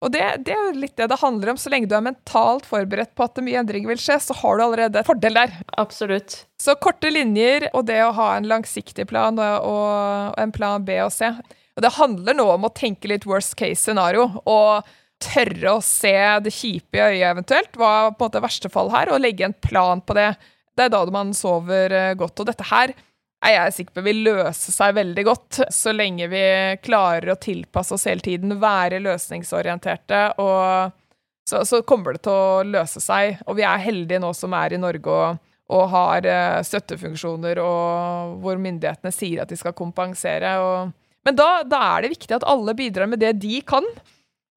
Og 0.03 0.11
det, 0.11 0.23
det, 0.47 0.55
er 0.57 0.79
litt 0.79 0.97
det 0.99 1.07
det 1.13 1.21
handler 1.21 1.53
om. 1.53 1.59
Så 1.61 1.71
lenge 1.71 1.87
du 1.91 1.95
er 1.95 2.05
mentalt 2.05 2.65
forberedt 2.67 3.13
på 3.19 3.27
at 3.27 3.39
mye 3.45 3.61
endringer 3.61 3.93
vil 3.93 4.01
skje, 4.03 4.19
så 4.25 4.35
har 4.41 4.59
du 4.59 4.65
allerede 4.65 4.99
en 4.99 5.07
fordel 5.07 5.37
der. 5.39 5.53
Absolutt. 5.79 6.41
Så 6.59 6.75
korte 6.83 7.13
linjer 7.13 7.69
og 7.71 7.87
det 7.91 8.01
å 8.03 8.15
ha 8.17 8.33
en 8.39 8.49
langsiktig 8.51 9.07
plan 9.11 9.39
og, 9.39 9.69
og 9.69 10.41
en 10.43 10.55
plan 10.55 10.83
B 10.87 10.99
og 11.05 11.13
C. 11.15 11.31
Og 11.77 11.85
det 11.85 11.95
handler 12.01 12.37
nå 12.37 12.49
om 12.57 12.67
å 12.67 12.75
tenke 12.75 13.13
litt 13.13 13.29
worst 13.29 13.55
case 13.61 13.81
scenario. 13.85 14.27
og 14.43 14.89
tørre 15.23 15.77
å 15.77 15.85
se 15.85 16.15
det 16.45 16.53
kjipe 16.55 16.99
i 16.99 17.05
øyet 17.05 17.31
eventuelt, 17.31 17.79
hva 17.79 18.11
på 18.11 18.19
en 18.19 18.29
måte 18.29 18.43
verste 18.45 18.71
fall 18.73 18.93
her, 18.95 19.13
og 19.13 19.23
legge 19.23 19.47
en 19.49 19.57
plan 19.65 20.03
på 20.03 20.17
det. 20.19 20.33
Det 20.77 20.87
er 20.87 20.93
da 20.93 21.03
man 21.13 21.33
sover 21.37 21.93
eh, 21.97 22.15
godt. 22.19 22.43
Og 22.43 22.49
dette 22.49 22.67
her 22.71 22.95
er 23.43 23.57
jeg 23.57 23.77
sikker 23.77 23.99
på 23.99 24.05
vil 24.07 24.23
løse 24.29 24.73
seg 24.73 24.95
veldig 24.97 25.25
godt, 25.27 25.61
så 25.75 25.95
lenge 25.95 26.29
vi 26.31 26.43
klarer 26.85 27.33
å 27.33 27.41
tilpasse 27.43 27.97
oss 27.97 28.07
hele 28.07 28.23
tiden, 28.23 28.59
være 28.63 29.03
løsningsorienterte, 29.03 30.21
og 30.43 30.93
så, 31.49 31.65
så 31.67 31.83
kommer 31.83 32.15
det 32.15 32.23
til 32.27 32.33
å 32.35 32.63
løse 32.67 33.03
seg. 33.03 33.41
Og 33.51 33.59
vi 33.59 33.67
er 33.67 33.83
heldige 33.83 34.23
nå 34.23 34.31
som 34.37 34.55
er 34.57 34.77
i 34.77 34.81
Norge 34.81 35.11
og, 35.11 35.43
og 35.75 35.85
har 35.93 36.29
eh, 36.29 36.63
støttefunksjoner, 36.67 37.61
og 37.63 38.39
hvor 38.45 38.61
myndighetene 38.63 39.15
sier 39.15 39.43
at 39.43 39.51
de 39.51 39.59
skal 39.59 39.75
kompensere. 39.77 40.55
Og, 40.63 40.93
men 41.27 41.39
da, 41.39 41.51
da 41.67 41.83
er 41.97 42.05
det 42.05 42.15
viktig 42.15 42.39
at 42.39 42.47
alle 42.49 42.77
bidrar 42.79 43.11
med 43.11 43.23
det 43.25 43.35
de 43.43 43.59
kan. 43.67 43.87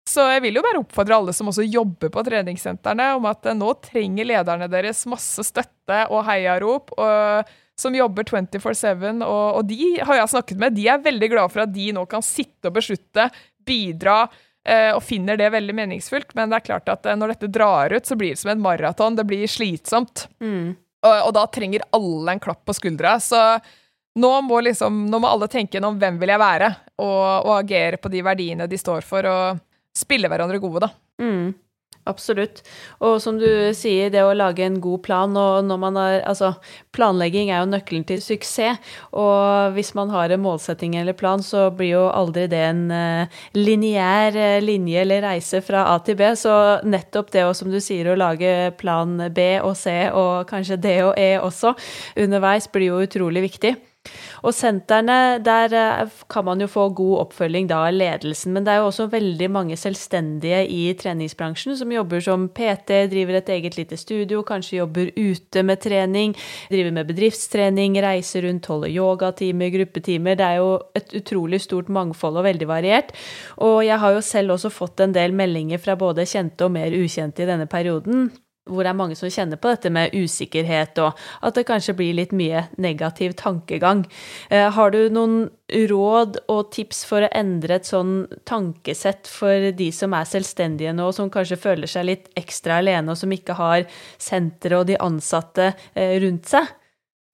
Så 0.06 0.24
jeg 0.30 0.44
vil 0.44 0.60
jo 0.60 0.63
bare 0.65 0.82
oppfordre 0.84 1.18
alle 1.18 1.34
som 1.34 1.50
også 1.50 1.65
jobber 1.65 2.12
på 2.13 2.24
treningssentrene, 2.28 3.12
om 3.18 3.26
at 3.30 3.48
nå 3.58 3.72
trenger 3.84 4.28
lederne 4.30 4.70
deres 4.70 5.02
masse 5.10 5.48
støtte 5.48 6.04
og 6.13 6.26
heiarop. 6.30 6.94
og 6.98 7.54
som 7.76 7.96
jobber 7.96 8.24
24-7, 8.24 9.24
og, 9.26 9.58
og, 9.58 9.65
de 9.68 9.98
har 10.00 10.22
jeg 10.22 10.32
snakket 10.32 10.60
med, 10.62 10.76
de 10.78 10.88
er 10.88 11.02
veldig 11.04 11.30
glade 11.34 11.52
for 11.52 11.65
at 11.65 11.74
de 11.76 11.89
nå 11.96 12.06
kan 12.08 12.24
sitte 12.24 12.70
og 12.70 12.78
beslutte, 12.78 13.28
bidra, 13.68 14.22
eh, 14.63 14.91
og 14.96 15.04
finner 15.04 15.36
det 15.39 15.52
veldig 15.52 15.76
meningsfullt. 15.76 16.32
Men 16.39 16.52
det 16.52 16.62
er 16.62 16.68
klart 16.70 16.91
at 16.94 17.10
eh, 17.10 17.18
når 17.20 17.34
dette 17.34 17.52
drar 17.52 17.91
ut, 17.91 18.08
så 18.08 18.15
blir 18.15 18.32
det 18.32 18.39
som 18.39 18.54
en 18.54 18.63
maraton. 18.63 19.18
Det 19.20 19.28
blir 19.28 19.44
slitsomt. 19.52 20.30
Mm. 20.39 20.72
Og, 21.06 21.15
og, 21.18 21.34
da 21.36 21.46
trenger 21.52 21.84
alle 21.96 22.38
en 22.38 22.44
klapp 22.48 22.63
på 22.63 22.78
skuldra. 22.78 23.18
Så 23.20 23.41
nå 24.24 24.34
må, 24.48 24.62
liksom, 24.63 25.06
nå 25.12 25.20
må 25.20 25.28
alle 25.28 25.52
tenke 25.52 25.76
gjennom 25.76 26.00
hvem 26.00 26.22
vil 26.22 26.32
jeg 26.32 26.46
være, 26.46 26.72
og, 27.04 27.24
og 27.44 27.54
agere 27.60 28.00
på 28.00 28.12
de 28.13 28.24
verdiene 28.24 28.72
de 28.72 28.80
står 28.80 29.04
for. 29.04 29.28
og 29.28 29.63
spille 29.95 30.31
hverandre 30.31 30.60
gode, 30.63 30.86
da. 30.86 30.89
Mm, 31.21 31.53
absolutt. 32.10 32.62
Og 32.99 33.17
som 33.23 33.38
du 33.39 33.47
sier, 33.77 34.12
det 34.13 34.23
å 34.25 34.34
lage 34.36 34.65
en 34.65 34.77
god 34.84 35.01
plan, 35.05 35.38
og 35.39 35.65
når 35.67 35.79
man 35.81 35.99
har 35.99 36.17
Altså, 36.25 36.51
planlegging 36.95 37.51
er 37.51 37.63
jo 37.63 37.71
nøkkelen 37.71 38.05
til 38.08 38.21
suksess, 38.23 38.81
og 39.15 39.73
hvis 39.77 39.93
man 39.97 40.12
har 40.13 40.34
en 40.34 40.43
målsetting 40.43 40.97
eller 40.99 41.17
plan, 41.17 41.43
så 41.43 41.69
blir 41.71 41.93
jo 41.95 42.03
aldri 42.10 42.47
det 42.51 42.62
en 42.67 42.86
uh, 42.91 43.41
lineær 43.55 44.36
uh, 44.36 44.60
linje 44.63 45.01
eller 45.01 45.25
reise 45.29 45.63
fra 45.65 45.88
A 45.93 45.97
til 46.03 46.19
B, 46.19 46.29
så 46.36 46.81
nettopp 46.84 47.31
det 47.36 47.47
å, 47.47 47.55
som 47.55 47.71
du 47.71 47.79
sier, 47.79 48.12
å 48.12 48.19
lage 48.19 48.75
plan 48.79 49.17
B 49.34 49.49
og 49.62 49.75
C, 49.79 49.97
og 50.12 50.45
kanskje 50.51 50.81
D 50.81 50.95
og 51.08 51.13
E 51.19 51.36
også, 51.39 51.75
underveis, 52.25 52.71
blir 52.71 52.91
jo 52.91 53.03
utrolig 53.08 53.47
viktig. 53.49 53.75
Og 54.46 54.54
sentrene, 54.54 55.39
der 55.44 55.74
eh, 55.76 56.13
kan 56.32 56.46
man 56.46 56.62
jo 56.62 56.68
få 56.70 56.88
god 56.96 57.26
oppfølging 57.26 57.70
da 57.70 57.82
av 57.88 57.96
ledelsen. 57.96 58.54
Men 58.56 58.65
det 58.65 58.74
er 58.74 58.82
jo 58.82 58.89
også 58.89 59.08
veldig 59.13 59.50
mange 59.52 59.78
selvstendige 59.80 60.62
i 60.70 60.82
treningsbransjen 61.00 61.78
som 61.80 61.94
jobber 61.94 62.24
som 62.24 62.48
PT, 62.54 63.02
driver 63.12 63.39
et 63.39 63.52
eget 63.58 63.80
lite 63.80 63.98
studio, 64.00 64.44
kanskje 64.46 64.80
jobber 64.82 65.12
ute 65.15 65.65
med 65.65 65.82
trening, 65.84 66.36
driver 66.70 66.96
med 67.00 67.10
bedriftstrening, 67.10 68.00
reiser 68.06 68.46
rundt, 68.48 68.70
holder 68.72 68.94
yogatimer, 68.94 69.74
gruppetimer. 69.74 70.39
Det 70.39 70.48
er 70.48 70.62
jo 70.62 70.72
et 70.98 71.18
utrolig 71.18 71.62
stort 71.65 71.89
mangfold 71.89 72.41
og 72.41 72.48
veldig 72.50 72.70
variert. 72.70 73.13
Og 73.58 73.82
jeg 73.88 74.00
har 74.02 74.15
jo 74.15 74.26
selv 74.26 74.58
også 74.58 74.74
fått 74.74 75.04
en 75.04 75.15
del 75.15 75.36
meldinger 75.36 75.82
fra 75.82 75.98
både 76.00 76.28
kjente 76.30 76.68
og 76.68 76.76
mer 76.76 76.94
ukjente 76.96 77.44
i 77.44 77.50
denne 77.50 77.70
perioden 77.70 78.30
hvor 78.65 78.86
det 78.86 78.91
er 78.91 78.97
mange 78.97 79.15
som 79.17 79.30
kjenner 79.30 79.60
på 79.62 79.69
dette 79.69 79.91
med 79.93 80.13
usikkerhet, 80.15 80.97
og 81.04 81.19
at 81.45 81.58
det 81.58 81.67
kanskje 81.69 81.95
blir 81.97 82.15
litt 82.17 82.34
mye 82.36 82.65
negativ 82.82 83.36
tankegang. 83.38 84.06
Eh, 84.49 84.69
har 84.73 84.93
du 84.93 85.06
noen 85.13 85.49
råd 85.89 86.39
og 86.51 86.71
tips 86.73 87.04
for 87.10 87.25
å 87.25 87.32
endre 87.34 87.78
et 87.80 87.89
sånn 87.89 88.25
tankesett 88.49 89.30
for 89.30 89.69
de 89.78 89.91
som 89.93 90.13
er 90.17 90.30
selvstendige 90.30 90.95
nå, 90.97 91.12
som 91.13 91.30
kanskje 91.34 91.62
føler 91.62 91.89
seg 91.89 92.10
litt 92.10 92.32
ekstra 92.38 92.82
alene, 92.82 93.13
og 93.13 93.21
som 93.21 93.34
ikke 93.34 93.58
har 93.60 93.86
senteret 94.17 94.80
og 94.82 94.89
de 94.89 94.97
ansatte 95.01 95.71
eh, 95.93 96.17
rundt 96.23 96.49
seg? 96.49 96.73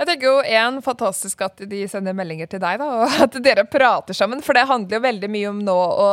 Jeg 0.01 0.07
tenker 0.09 0.31
jo 0.31 0.37
en 0.57 0.79
fantastisk 0.81 1.43
at 1.45 1.59
de 1.69 1.83
sender 1.87 2.15
meldinger 2.17 2.47
til 2.49 2.61
deg, 2.63 2.79
da, 2.81 2.87
og 3.03 3.17
at 3.27 3.35
dere 3.45 3.67
prater 3.69 4.17
sammen. 4.17 4.41
For 4.43 4.57
det 4.57 4.67
handler 4.67 4.97
jo 4.97 5.07
veldig 5.07 5.29
mye 5.31 5.51
om 5.51 5.59
nå 5.63 5.75
å 5.77 6.07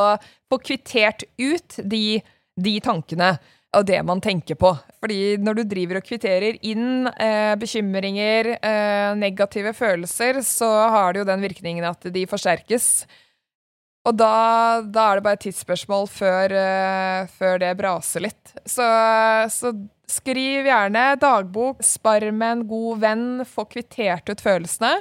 få 0.53 0.59
kvittert 0.61 1.25
ut 1.41 1.79
de, 1.83 2.21
de 2.61 2.75
tankene 2.85 3.39
og 3.77 3.85
det 3.89 3.99
man 4.07 4.21
tenker 4.25 4.57
på. 4.59 4.73
Fordi 5.03 5.37
når 5.43 5.59
du 5.59 5.63
driver 5.69 6.01
og 6.01 6.07
kvitterer 6.07 6.57
inn 6.67 7.09
eh, 7.21 7.55
bekymringer, 7.61 8.55
eh, 8.57 9.11
negative 9.19 9.75
følelser, 9.77 10.41
så 10.47 10.69
har 10.95 11.13
det 11.13 11.23
jo 11.23 11.29
den 11.29 11.45
virkningen 11.45 11.89
at 11.89 12.09
de 12.15 12.25
forsterkes. 12.31 12.89
Og 14.09 14.17
da, 14.17 14.81
da 14.89 15.05
er 15.11 15.19
det 15.19 15.27
bare 15.27 15.37
et 15.37 15.45
tidsspørsmål 15.45 16.09
før, 16.09 16.57
eh, 16.57 17.29
før 17.37 17.61
det 17.61 17.75
braser 17.79 18.25
litt. 18.25 18.57
Så, 18.65 18.89
så, 19.53 19.75
skriv 20.09 20.65
gjerne 20.65 21.19
dagbok, 21.21 21.83
spar 21.85 22.25
med 22.33 22.55
en 22.55 22.63
god 22.71 23.03
venn, 23.03 23.27
få 23.45 23.67
kvittert 23.69 24.31
ut 24.33 24.41
følelsene 24.41 24.95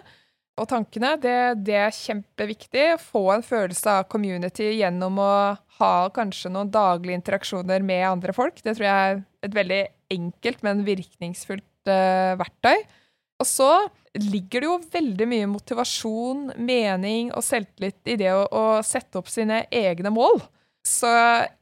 og 0.57 0.67
tankene. 0.71 1.13
Det, 1.21 1.37
det 1.67 1.77
er 1.79 1.95
kjempeviktig. 1.95 2.87
Få 3.01 3.23
en 3.35 3.45
følelse 3.45 3.99
av 3.99 4.07
community 4.11 4.71
gjennom 4.79 5.21
å 5.21 5.31
ha 5.77 5.93
kanskje 6.13 6.51
noen 6.53 6.71
daglige 6.73 7.19
interaksjoner 7.19 7.85
med 7.85 8.05
andre 8.09 8.33
folk. 8.35 8.59
Det 8.63 8.73
tror 8.75 8.87
jeg 8.87 9.13
er 9.13 9.21
et 9.45 9.57
veldig 9.57 9.81
enkelt, 10.17 10.63
men 10.65 10.85
virkningsfullt 10.87 11.91
uh, 11.91 12.33
verktøy. 12.39 12.81
Og 13.37 13.45
så 13.45 13.71
ligger 14.17 14.63
det 14.63 14.69
jo 14.69 14.77
veldig 14.93 15.27
mye 15.29 15.49
motivasjon, 15.51 16.45
mening 16.57 17.29
og 17.37 17.45
selvtillit 17.45 18.09
i 18.09 18.17
det 18.17 18.31
å, 18.33 18.45
å 18.49 18.65
sette 18.85 19.21
opp 19.21 19.29
sine 19.29 19.65
egne 19.69 20.09
mål. 20.13 20.41
Så 20.87 21.09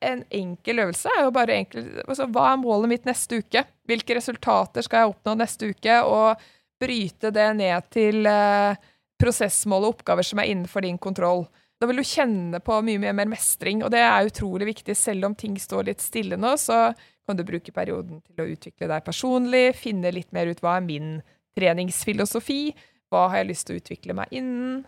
en 0.05 0.21
enkel 0.37 0.83
øvelse 0.83 1.09
er 1.09 1.23
jo 1.25 1.31
bare 1.33 1.55
enkel 1.57 1.87
altså, 2.03 2.27
Hva 2.29 2.51
er 2.51 2.59
målet 2.61 2.91
mitt 2.91 3.07
neste 3.09 3.39
uke? 3.41 3.63
Hvilke 3.89 4.19
resultater 4.19 4.85
skal 4.85 5.01
jeg 5.01 5.13
oppnå 5.15 5.33
neste 5.39 5.71
uke? 5.73 5.95
Og 6.05 6.45
bryte 6.81 7.31
det 7.33 7.47
ned 7.57 7.89
til 7.93 8.27
uh, 8.27 8.75
prosessmål 9.21 9.87
og 9.87 9.95
oppgaver 9.95 10.27
som 10.27 10.41
er 10.41 10.51
innenfor 10.51 10.85
din 10.85 10.99
kontroll. 11.01 11.45
Da 11.79 11.87
vil 11.89 11.99
du 11.99 12.07
kjenne 12.07 12.61
på 12.63 12.77
mye, 12.87 13.01
mye 13.03 13.13
mer 13.15 13.29
mestring, 13.31 13.83
og 13.83 13.91
det 13.91 14.01
er 14.03 14.29
utrolig 14.29 14.69
viktig. 14.71 14.95
Selv 14.95 15.27
om 15.27 15.35
ting 15.35 15.57
står 15.59 15.89
litt 15.89 16.03
stille 16.03 16.39
nå, 16.39 16.55
så 16.59 16.89
kan 17.25 17.37
du 17.37 17.45
bruke 17.47 17.73
perioden 17.75 18.21
til 18.23 18.43
å 18.43 18.49
utvikle 18.53 18.89
deg 18.91 19.05
personlig, 19.05 19.65
finne 19.79 20.13
litt 20.13 20.31
mer 20.35 20.51
ut 20.51 20.61
hva 20.63 20.77
er 20.77 20.85
min 20.85 21.15
treningsfilosofi, 21.57 22.75
hva 23.11 23.27
har 23.31 23.41
jeg 23.41 23.49
lyst 23.51 23.67
til 23.67 23.75
å 23.75 23.81
utvikle 23.81 24.15
meg 24.17 24.31
innen, 24.35 24.83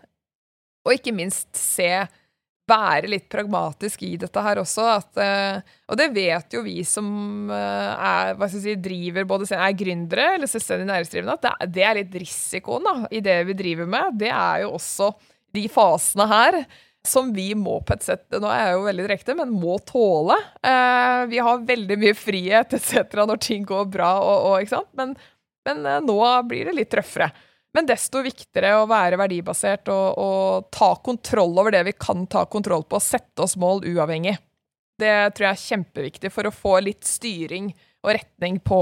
og 0.86 0.94
ikke 0.94 1.14
minst 1.16 1.50
se 1.58 1.90
være 2.68 3.10
litt 3.10 3.28
pragmatisk 3.32 4.02
i 4.06 4.14
dette 4.20 4.42
her 4.44 4.60
også. 4.62 4.86
At, 4.98 5.20
uh, 5.20 5.76
og 5.88 6.00
det 6.00 6.10
vet 6.16 6.56
jo 6.56 6.64
vi 6.66 6.82
som 6.86 7.08
uh, 7.50 8.34
er, 8.36 8.48
si, 8.52 8.76
driver 8.82 9.28
både 9.28 9.48
er 9.56 9.78
gründere 9.78 10.34
eller 10.36 10.50
selvstendig 10.50 10.88
næringsdrivende, 10.90 11.38
at 11.38 11.72
det, 11.72 11.86
er 11.86 11.98
litt 12.02 12.20
risikoen 12.20 12.86
da, 12.86 12.98
i 13.10 13.22
det 13.24 13.40
vi 13.48 13.56
driver 13.58 13.88
med. 13.90 14.20
Det 14.20 14.30
er 14.34 14.66
jo 14.66 14.76
også 14.76 15.12
de 15.56 15.64
fasene 15.72 16.28
her 16.28 16.62
som 17.06 17.32
vi 17.32 17.54
må 17.54 17.78
på 17.86 17.94
et 17.96 18.04
sett 18.04 18.36
Nå 18.36 18.48
er 18.50 18.64
jeg 18.66 18.76
jo 18.76 18.86
veldig 18.86 19.04
direkte, 19.06 19.36
men 19.38 19.54
må 19.54 19.78
tåle. 19.88 20.36
Eh, 20.60 21.24
vi 21.30 21.40
har 21.42 21.66
veldig 21.68 21.98
mye 22.02 22.16
frihet 22.18 22.74
etc. 22.76 23.22
når 23.22 23.42
ting 23.42 23.66
går 23.68 23.86
bra, 23.92 24.12
og, 24.20 24.48
og, 24.52 24.88
men, 24.98 25.14
men 25.68 25.86
eh, 25.86 26.00
nå 26.04 26.18
blir 26.50 26.68
det 26.68 26.76
litt 26.76 26.98
røffere. 26.98 27.30
Men 27.76 27.88
desto 27.88 28.22
viktigere 28.24 28.78
å 28.80 28.86
være 28.88 29.18
verdibasert 29.20 29.90
og, 29.92 30.18
og, 30.18 30.68
ta 30.74 30.94
kontroll 31.04 31.52
over 31.60 31.74
det 31.74 31.84
vi 31.90 31.96
kan 32.00 32.24
ta 32.30 32.46
kontroll 32.48 32.86
på, 32.88 32.96
og 32.96 33.04
sette 33.04 33.44
oss 33.44 33.58
mål 33.60 33.84
uavhengig. 33.86 34.38
Det 34.98 35.14
tror 35.36 35.50
jeg 35.50 35.54
er 35.54 35.66
kjempeviktig 35.66 36.32
for 36.34 36.48
å 36.48 36.54
få 36.54 36.78
litt 36.82 37.06
styring 37.06 37.70
og 38.02 38.14
retning 38.16 38.58
på, 38.64 38.80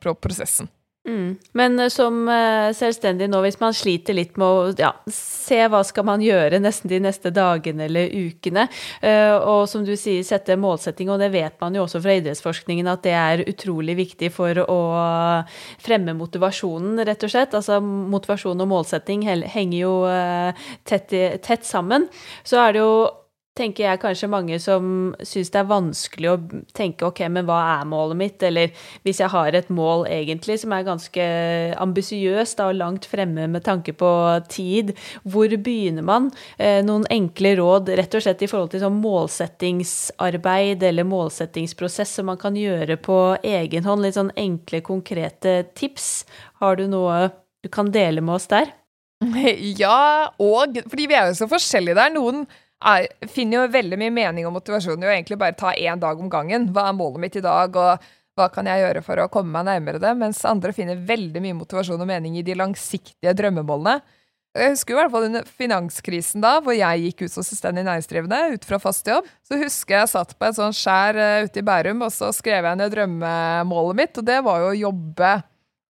på 0.00 0.14
prosessen. 0.22 0.70
Mm. 1.08 1.38
Men 1.52 1.78
eh, 1.80 1.88
som 1.88 2.28
eh, 2.28 2.70
selvstendig 2.76 3.30
nå, 3.30 3.38
hvis 3.40 3.56
man 3.60 3.72
sliter 3.76 4.12
litt 4.16 4.36
med 4.40 4.44
å 4.44 4.72
ja, 4.76 4.90
se 5.08 5.56
hva 5.72 5.80
skal 5.86 6.04
man 6.04 6.20
gjøre 6.20 6.60
nesten 6.60 6.92
de 6.92 6.98
neste 7.00 7.32
dagene 7.32 7.86
eller 7.86 8.12
ukene, 8.12 8.66
eh, 9.00 9.32
og 9.32 9.64
som 9.70 9.86
du 9.86 9.94
sier, 9.96 10.20
sette 10.26 10.58
målsetting, 10.60 11.08
og 11.08 11.22
det 11.22 11.30
vet 11.32 11.56
man 11.62 11.78
jo 11.78 11.86
også 11.86 12.02
fra 12.04 12.18
idrettsforskningen 12.18 12.90
at 12.92 13.04
det 13.06 13.16
er 13.16 13.44
utrolig 13.48 13.96
viktig 14.02 14.28
for 14.34 14.60
å 14.66 14.80
fremme 15.80 16.12
motivasjonen, 16.18 17.00
rett 17.08 17.24
og 17.24 17.32
slett. 17.32 17.56
Altså 17.56 17.80
motivasjon 17.80 18.60
og 18.60 18.68
målsetting 18.68 19.24
henger 19.24 19.78
jo 19.78 19.94
tett, 20.88 21.16
tett 21.44 21.64
sammen. 21.66 22.10
Så 22.44 22.60
er 22.60 22.76
det 22.76 22.84
jo 22.84 22.92
tenker 23.60 23.84
jeg 23.84 24.00
kanskje 24.02 24.28
mange 24.32 24.56
som 24.62 25.12
syns 25.20 25.52
det 25.52 25.60
er 25.60 25.68
vanskelig 25.68 26.30
å 26.30 26.36
tenke 26.76 27.06
ok, 27.06 27.22
men 27.32 27.46
hva 27.48 27.58
er 27.76 27.88
målet 27.90 28.18
mitt? 28.18 28.44
Eller 28.46 28.72
hvis 29.04 29.20
jeg 29.22 29.32
har 29.32 29.56
et 29.56 29.68
mål 29.72 30.06
egentlig 30.10 30.56
som 30.62 30.74
er 30.74 30.86
ganske 30.86 31.26
ambisiøst 31.84 32.62
og 32.64 32.78
langt 32.80 33.08
fremme 33.10 33.46
med 33.52 33.64
tanke 33.66 33.94
på 33.96 34.10
tid, 34.50 34.94
hvor 35.22 35.52
begynner 35.52 36.06
man? 36.06 36.30
Eh, 36.58 36.80
noen 36.86 37.06
enkle 37.12 37.54
råd 37.60 37.92
rett 38.00 38.16
og 38.16 38.24
slett 38.24 38.46
i 38.46 38.50
forhold 38.50 38.72
til 38.74 38.84
sånn 38.84 38.98
målsettingsarbeid 39.02 40.82
eller 40.90 41.08
målsettingsprosess 41.08 42.16
som 42.18 42.30
man 42.32 42.40
kan 42.40 42.58
gjøre 42.58 42.98
på 43.00 43.20
egen 43.44 43.86
hånd? 43.86 44.06
Litt 44.06 44.18
sånn 44.18 44.34
enkle, 44.40 44.82
konkrete 44.86 45.60
tips. 45.76 46.10
Har 46.64 46.80
du 46.80 46.86
noe 46.90 47.28
du 47.60 47.68
kan 47.68 47.90
dele 47.92 48.24
med 48.24 48.40
oss 48.40 48.50
der? 48.50 48.72
Ja, 49.80 50.32
og 50.40 50.78
fordi 50.88 51.06
vi 51.10 51.16
er 51.16 51.28
jo 51.28 51.36
så 51.36 51.48
forskjellige 51.50 51.98
der. 51.98 52.12
Noen 52.14 52.46
er, 52.80 53.08
finner 53.28 53.60
jo 53.60 53.72
veldig 53.74 53.98
mye 54.00 54.14
mening 54.14 54.48
og 54.48 54.54
motivasjon 54.56 55.02
i 55.02 55.08
å 55.08 55.12
egentlig 55.12 55.38
bare 55.40 55.58
ta 55.58 55.74
én 55.74 56.00
dag 56.00 56.20
om 56.20 56.30
gangen. 56.32 56.70
Hva 56.74 56.88
er 56.88 56.96
målet 56.96 57.24
mitt 57.24 57.36
i 57.36 57.44
dag, 57.44 57.76
og 57.76 58.08
hva 58.38 58.46
kan 58.52 58.68
jeg 58.70 58.84
gjøre 58.84 59.02
for 59.04 59.20
å 59.20 59.28
komme 59.32 59.52
meg 59.58 59.68
nærmere 59.68 60.00
det? 60.02 60.14
Mens 60.18 60.40
andre 60.48 60.72
finner 60.76 61.00
veldig 61.08 61.42
mye 61.44 61.58
motivasjon 61.58 62.00
og 62.00 62.08
mening 62.08 62.38
i 62.40 62.46
de 62.46 62.56
langsiktige 62.56 63.34
drømmemålene. 63.36 64.00
Jeg 64.58 64.72
husker 64.72 64.96
i 64.96 64.98
hvert 64.98 65.12
fall 65.12 65.28
under 65.28 65.44
finanskrisen 65.46 66.42
da, 66.42 66.56
hvor 66.64 66.74
jeg 66.74 67.04
gikk 67.04 67.20
ut 67.22 67.34
som 67.36 67.44
selvstendig 67.46 67.84
næringsdrivende 67.86 68.56
ut 68.56 68.64
fra 68.66 68.80
fast 68.82 69.06
jobb. 69.06 69.28
Så 69.46 69.60
husker 69.60 70.00
jeg 70.00 70.10
satt 70.10 70.34
på 70.34 70.48
et 70.48 70.56
sånt 70.56 70.78
skjær 70.78 71.18
uh, 71.20 71.44
ute 71.46 71.62
i 71.62 71.66
Bærum, 71.66 72.02
og 72.02 72.10
så 72.10 72.32
skrev 72.34 72.66
jeg 72.66 72.80
ned 72.80 72.90
drømmemålet 72.96 74.00
mitt, 74.00 74.18
og 74.18 74.26
det 74.26 74.40
var 74.46 74.64
jo 74.64 74.72
å 74.72 74.80
jobbe 74.80 75.36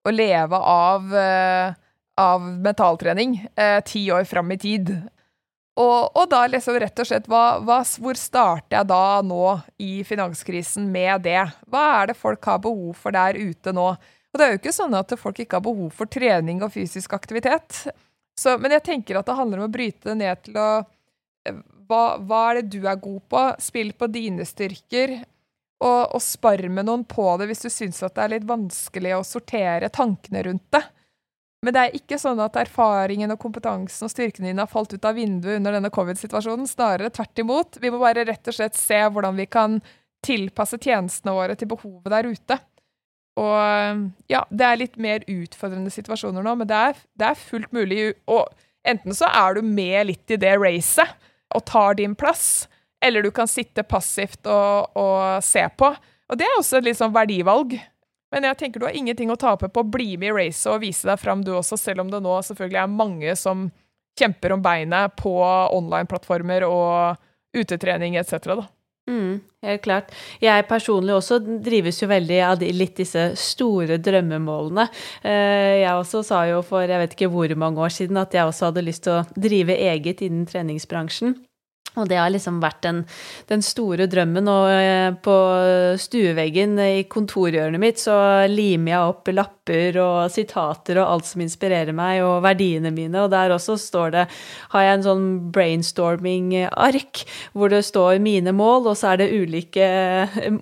og 0.04 0.12
leve 0.16 0.60
av, 0.74 1.08
uh, 1.08 1.72
av 2.20 2.44
mentaltrening 2.44 3.38
eh, 3.56 3.80
ti 3.84 4.04
år 4.12 4.28
fram 4.28 4.52
i 4.52 4.60
tid. 4.60 4.92
Og, 5.78 6.10
og, 6.16 6.24
da 6.28 6.42
liksom 6.50 6.76
rett 6.82 6.98
og 6.98 7.06
slett 7.06 7.28
hva, 7.30 7.60
hva, 7.62 7.78
Hvor 8.02 8.18
starter 8.18 8.80
jeg 8.80 8.88
da 8.90 9.20
nå 9.24 9.44
i 9.80 10.00
finanskrisen 10.04 10.88
med 10.90 11.22
det? 11.28 11.40
Hva 11.70 11.84
er 12.00 12.10
det 12.10 12.18
folk 12.18 12.44
har 12.50 12.62
behov 12.64 12.98
for 12.98 13.14
der 13.14 13.38
ute 13.38 13.72
nå? 13.76 13.92
Og 14.30 14.38
det 14.38 14.46
er 14.46 14.52
jo 14.52 14.60
ikke 14.60 14.74
sånn 14.74 14.94
at 14.98 15.14
folk 15.18 15.40
ikke 15.42 15.58
har 15.58 15.66
behov 15.66 15.90
for 15.94 16.10
trening 16.10 16.62
og 16.62 16.74
fysisk 16.74 17.14
aktivitet. 17.16 17.84
Så, 18.38 18.54
men 18.62 18.74
jeg 18.76 18.86
tenker 18.86 19.18
at 19.18 19.26
det 19.28 19.38
handler 19.38 19.62
om 19.62 19.68
å 19.68 19.72
bryte 19.72 20.10
det 20.10 20.18
ned 20.20 20.42
til 20.46 20.58
å 20.60 20.68
eh, 21.48 21.58
hva, 21.90 22.04
hva 22.22 22.44
er 22.50 22.60
det 22.60 22.76
du 22.76 22.86
er 22.86 23.00
god 23.02 23.22
på? 23.30 23.42
Spill 23.62 23.90
på 23.98 24.06
dine 24.12 24.46
styrker. 24.46 25.18
Og, 25.80 26.14
og 26.14 26.20
spar 26.22 26.60
med 26.68 26.86
noen 26.86 27.06
på 27.08 27.24
det 27.40 27.48
hvis 27.48 27.64
du 27.64 27.70
syns 27.72 28.02
det 28.04 28.20
er 28.20 28.34
litt 28.34 28.46
vanskelig 28.48 29.14
å 29.16 29.26
sortere 29.26 29.88
tankene 29.92 30.44
rundt 30.46 30.66
det. 30.76 30.82
Men 31.60 31.76
det 31.76 31.80
er 31.80 31.96
ikke 31.98 32.16
sånn 32.20 32.40
at 32.40 32.56
erfaringen 32.56 33.34
og 33.34 33.40
kompetansen 33.42 34.06
og 34.06 34.12
styrkene 34.12 34.48
dine 34.48 34.64
har 34.64 34.70
falt 34.70 34.94
ut 34.94 35.04
av 35.04 35.18
vinduet 35.18 35.58
under 35.58 35.76
denne 35.76 35.90
covid-situasjonen. 35.92 36.68
Snarere 36.68 37.12
tvert 37.12 37.42
imot. 37.42 37.80
Vi 37.82 37.90
må 37.92 38.00
bare 38.00 38.24
rett 38.24 38.48
og 38.48 38.56
slett 38.56 38.78
se 38.80 38.96
hvordan 38.96 39.36
vi 39.36 39.44
kan 39.50 39.76
tilpasse 40.24 40.80
tjenestene 40.80 41.34
våre 41.36 41.56
til 41.60 41.68
behovet 41.68 42.12
der 42.14 42.30
ute. 42.32 42.58
Og 43.40 44.08
ja, 44.32 44.42
det 44.48 44.66
er 44.66 44.80
litt 44.80 44.98
mer 45.00 45.24
utfordrende 45.28 45.92
situasjoner 45.92 46.44
nå, 46.44 46.56
men 46.60 46.68
det 46.68 46.80
er, 46.90 46.98
det 47.20 47.28
er 47.28 47.44
fullt 47.44 47.70
mulig. 47.76 48.02
Og 48.30 48.48
enten 48.88 49.16
så 49.16 49.28
er 49.28 49.56
du 49.56 49.64
med 49.64 50.10
litt 50.10 50.32
i 50.32 50.40
det 50.40 50.56
racet 50.60 51.12
og 51.56 51.64
tar 51.68 51.96
din 51.98 52.16
plass, 52.16 52.68
eller 53.04 53.24
du 53.24 53.30
kan 53.34 53.48
sitte 53.50 53.84
passivt 53.84 54.48
og, 54.48 54.96
og 54.96 55.44
se 55.44 55.64
på. 55.76 55.92
Og 56.30 56.38
det 56.38 56.46
er 56.46 56.58
også 56.58 56.78
et 56.78 56.88
litt 56.88 57.00
sånn 57.00 57.14
verdivalg. 57.14 57.74
Men 58.30 58.46
jeg 58.46 58.58
tenker 58.60 58.80
du 58.82 58.86
har 58.86 58.96
ingenting 58.96 59.30
å 59.32 59.38
tape 59.40 59.68
på 59.68 59.82
å 59.82 59.90
bli 59.96 60.14
med 60.20 60.30
i 60.30 60.34
racet 60.36 60.70
og 60.72 60.82
vise 60.84 61.08
deg 61.08 61.18
fram 61.20 61.44
du 61.46 61.52
også, 61.56 61.78
selv 61.80 62.04
om 62.04 62.12
det 62.12 62.22
nå 62.22 62.36
selvfølgelig 62.46 62.82
er 62.82 62.92
mange 62.92 63.36
som 63.38 63.68
kjemper 64.18 64.54
om 64.54 64.62
beinet 64.62 65.16
på 65.18 65.32
online-plattformer 65.76 66.66
og 66.68 67.18
utetrening 67.56 68.18
etc. 68.20 68.52
da. 68.52 68.68
Mm, 69.10 69.40
helt 69.66 69.82
klart. 69.82 70.12
Jeg 70.42 70.66
personlig 70.68 71.16
også 71.16 71.40
drives 71.64 71.98
jo 72.02 72.08
veldig 72.10 72.40
av 72.46 72.58
de, 72.60 72.68
litt 72.76 73.00
disse 73.00 73.30
store 73.40 73.98
drømmemålene. 73.98 74.86
Eh, 75.26 75.80
jeg 75.82 75.94
også 75.96 76.22
sa 76.26 76.44
jo 76.50 76.60
for 76.66 76.86
jeg 76.86 77.02
vet 77.02 77.16
ikke 77.16 77.30
hvor 77.32 77.54
mange 77.58 77.82
år 77.82 77.94
siden 77.94 78.20
at 78.20 78.36
jeg 78.36 78.46
også 78.46 78.70
hadde 78.70 78.86
lyst 78.86 79.06
til 79.08 79.18
å 79.18 79.24
drive 79.34 79.74
eget 79.90 80.22
innen 80.26 80.46
treningsbransjen. 80.46 81.34
Og 81.98 82.06
det 82.06 82.20
har 82.20 82.30
liksom 82.30 82.60
vært 82.62 82.84
den, 82.84 83.00
den, 83.50 83.62
store 83.66 84.06
drømmen. 84.10 84.46
Og 84.50 84.70
eh, 84.70 85.10
på 85.24 85.36
stueveggen 85.98 86.78
i 86.78 87.02
kontorhjørnet 87.10 87.82
mitt 87.82 87.98
så 87.98 88.14
limer 88.50 88.94
jeg 88.94 89.14
opp 89.14 89.30
lapper 89.34 89.98
og 90.02 90.30
sitater 90.30 91.00
og 91.02 91.08
alt 91.16 91.26
som 91.26 91.42
inspirerer 91.42 91.94
meg, 91.96 92.22
og 92.22 92.44
verdiene 92.46 92.92
mine. 92.94 93.24
Og 93.24 93.32
der 93.32 93.54
også 93.54 93.76
står 93.80 94.14
det 94.14 94.26
Har 94.70 94.86
jeg 94.86 94.98
en 94.98 95.06
sånn 95.06 95.26
brainstorming-ark 95.54 97.24
hvor 97.58 97.74
det 97.74 97.82
står 97.86 98.22
mine 98.22 98.54
mål, 98.54 98.92
og 98.92 98.98
så 98.98 99.12
er 99.12 99.24
det 99.24 99.32
ulike 99.34 99.90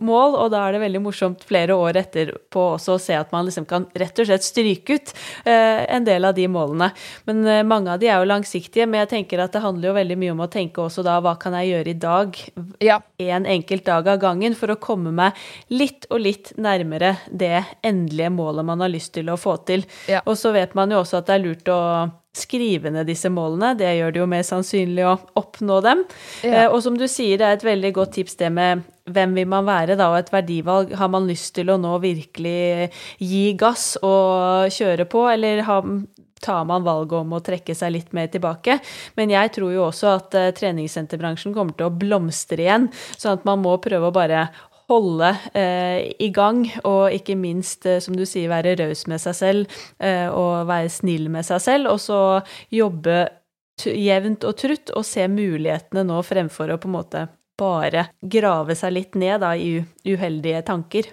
mål. 0.01 0.39
Og 0.39 0.53
da 0.55 0.65
er 0.65 0.77
det 0.77 0.85
veldig 0.87 1.05
morsomt 1.05 1.45
flere 1.49 1.77
år 1.77 2.01
etterpå 2.05 2.65
også 2.79 2.97
å 2.97 3.03
se 3.03 3.17
at 3.19 3.33
man 3.35 3.47
liksom 3.49 3.69
kan 3.69 3.85
rett 4.01 4.17
og 4.19 4.31
slett 4.31 4.47
stryke 4.47 4.97
ut 4.97 5.15
eh, 5.45 5.85
en 5.85 6.09
del 6.09 6.25
av 6.25 6.37
de 6.39 6.49
målene. 6.49 6.91
Men 7.29 7.45
eh, 7.45 7.65
mange 7.69 7.93
av 7.93 8.01
de 8.01 8.09
er 8.09 8.17
jo 8.17 8.33
langsiktige, 8.33 8.89
men 8.89 9.05
jeg 9.05 9.13
tenker 9.13 9.45
at 9.45 9.53
det 9.53 9.65
handler 9.65 9.91
jo 9.91 9.97
veldig 9.99 10.19
mye 10.25 10.35
om 10.35 10.45
å 10.47 10.51
tenke 10.53 10.83
også 10.85 11.05
da 11.05 11.18
hva 11.25 11.35
kan 11.41 11.57
jeg 11.59 11.73
gjøre 11.73 11.93
i 11.93 11.99
dag, 12.03 12.39
ja. 12.85 13.01
en 13.19 13.49
enkelt 13.49 13.87
dag 13.87 14.09
av 14.15 14.21
gangen, 14.23 14.57
for 14.59 14.75
å 14.75 14.81
komme 14.83 15.13
meg 15.15 15.39
litt 15.73 16.09
og 16.11 16.23
litt 16.25 16.53
nærmere 16.61 17.17
det 17.31 17.65
endelige 17.87 18.33
målet 18.35 18.67
man 18.69 18.85
har 18.85 18.93
lyst 18.93 19.15
til 19.17 19.31
å 19.33 19.39
få 19.41 19.59
til. 19.69 19.85
Ja. 20.11 20.23
Og 20.27 20.39
så 20.39 20.55
vet 20.57 20.77
man 20.79 20.93
jo 20.95 21.03
også 21.03 21.21
at 21.21 21.31
det 21.31 21.39
er 21.39 21.47
lurt 21.47 21.73
å 21.73 21.83
skrive 22.39 22.93
ned 22.93 23.09
disse 23.09 23.31
målene. 23.33 23.75
Det 23.79 23.89
gjør 23.99 24.15
det 24.15 24.23
jo 24.23 24.29
mer 24.31 24.45
sannsynlig 24.47 25.07
å 25.09 25.17
oppnå 25.41 25.81
dem. 25.85 26.05
Ja. 26.47 26.65
Eh, 26.65 26.69
og 26.71 26.83
som 26.85 26.99
du 26.99 27.07
sier, 27.11 27.39
det 27.41 27.49
er 27.49 27.59
et 27.59 27.67
veldig 27.67 27.93
godt 27.97 28.15
tips 28.19 28.39
det 28.41 28.53
med 28.55 28.85
hvem 29.09 29.35
vil 29.39 29.49
man 29.49 29.67
være, 29.69 29.97
da, 29.99 30.11
og 30.13 30.21
et 30.21 30.33
verdivalg. 30.33 30.93
Har 30.99 31.11
man 31.13 31.29
lyst 31.29 31.55
til 31.57 31.73
å 31.73 31.79
nå 31.81 31.97
virkelig 32.03 32.91
gi 33.23 33.45
gass 33.59 33.95
og 34.03 34.69
kjøre 34.75 35.09
på, 35.11 35.25
eller 35.33 35.65
har, 35.67 35.89
tar 36.45 36.65
man 36.69 36.87
valget 36.87 37.19
om 37.21 37.37
å 37.37 37.43
trekke 37.45 37.77
seg 37.77 37.95
litt 37.95 38.15
mer 38.17 38.31
tilbake. 38.33 38.79
Men 39.19 39.35
jeg 39.35 39.53
tror 39.57 39.75
jo 39.75 39.85
også 39.89 40.11
at 40.15 40.39
uh, 40.39 40.49
treningssenterbransjen 40.57 41.55
kommer 41.57 41.77
til 41.77 41.89
å 41.89 41.95
blomstre 41.95 42.65
igjen, 42.65 42.89
sånn 43.17 43.39
at 43.39 43.47
man 43.49 43.63
må 43.65 43.77
prøve 43.83 44.11
å 44.11 44.15
bare 44.15 44.49
holde 44.89 45.33
uh, 45.35 45.99
i 46.01 46.31
gang, 46.35 46.63
og 46.89 47.15
ikke 47.17 47.37
minst, 47.39 47.87
uh, 47.89 47.99
som 48.05 48.17
du 48.17 48.25
sier, 48.29 48.51
være 48.53 48.77
raus 48.81 49.07
med 49.11 49.23
seg 49.23 49.37
selv 49.39 49.81
og 50.33 50.69
være 50.69 50.89
snill 50.93 51.27
med 51.33 51.47
seg 51.47 51.61
selv, 51.61 51.93
og 51.93 52.01
så 52.01 52.21
jobbe 52.73 53.27
jevnt 53.79 54.47
og 54.49 54.57
trutt 54.59 54.91
og 54.97 55.05
se 55.07 55.27
mulighetene 55.31 56.03
nå 56.07 56.23
fremfor 56.27 56.73
å 56.73 56.79
på 56.81 56.89
en 56.89 56.97
måte 56.97 57.27
bare 57.59 58.09
grave 58.23 58.77
seg 58.79 58.95
litt 58.95 59.19
ned 59.19 59.43
da, 59.43 59.55
i 59.57 59.83
uheldige 60.07 60.63
tanker. 60.67 61.11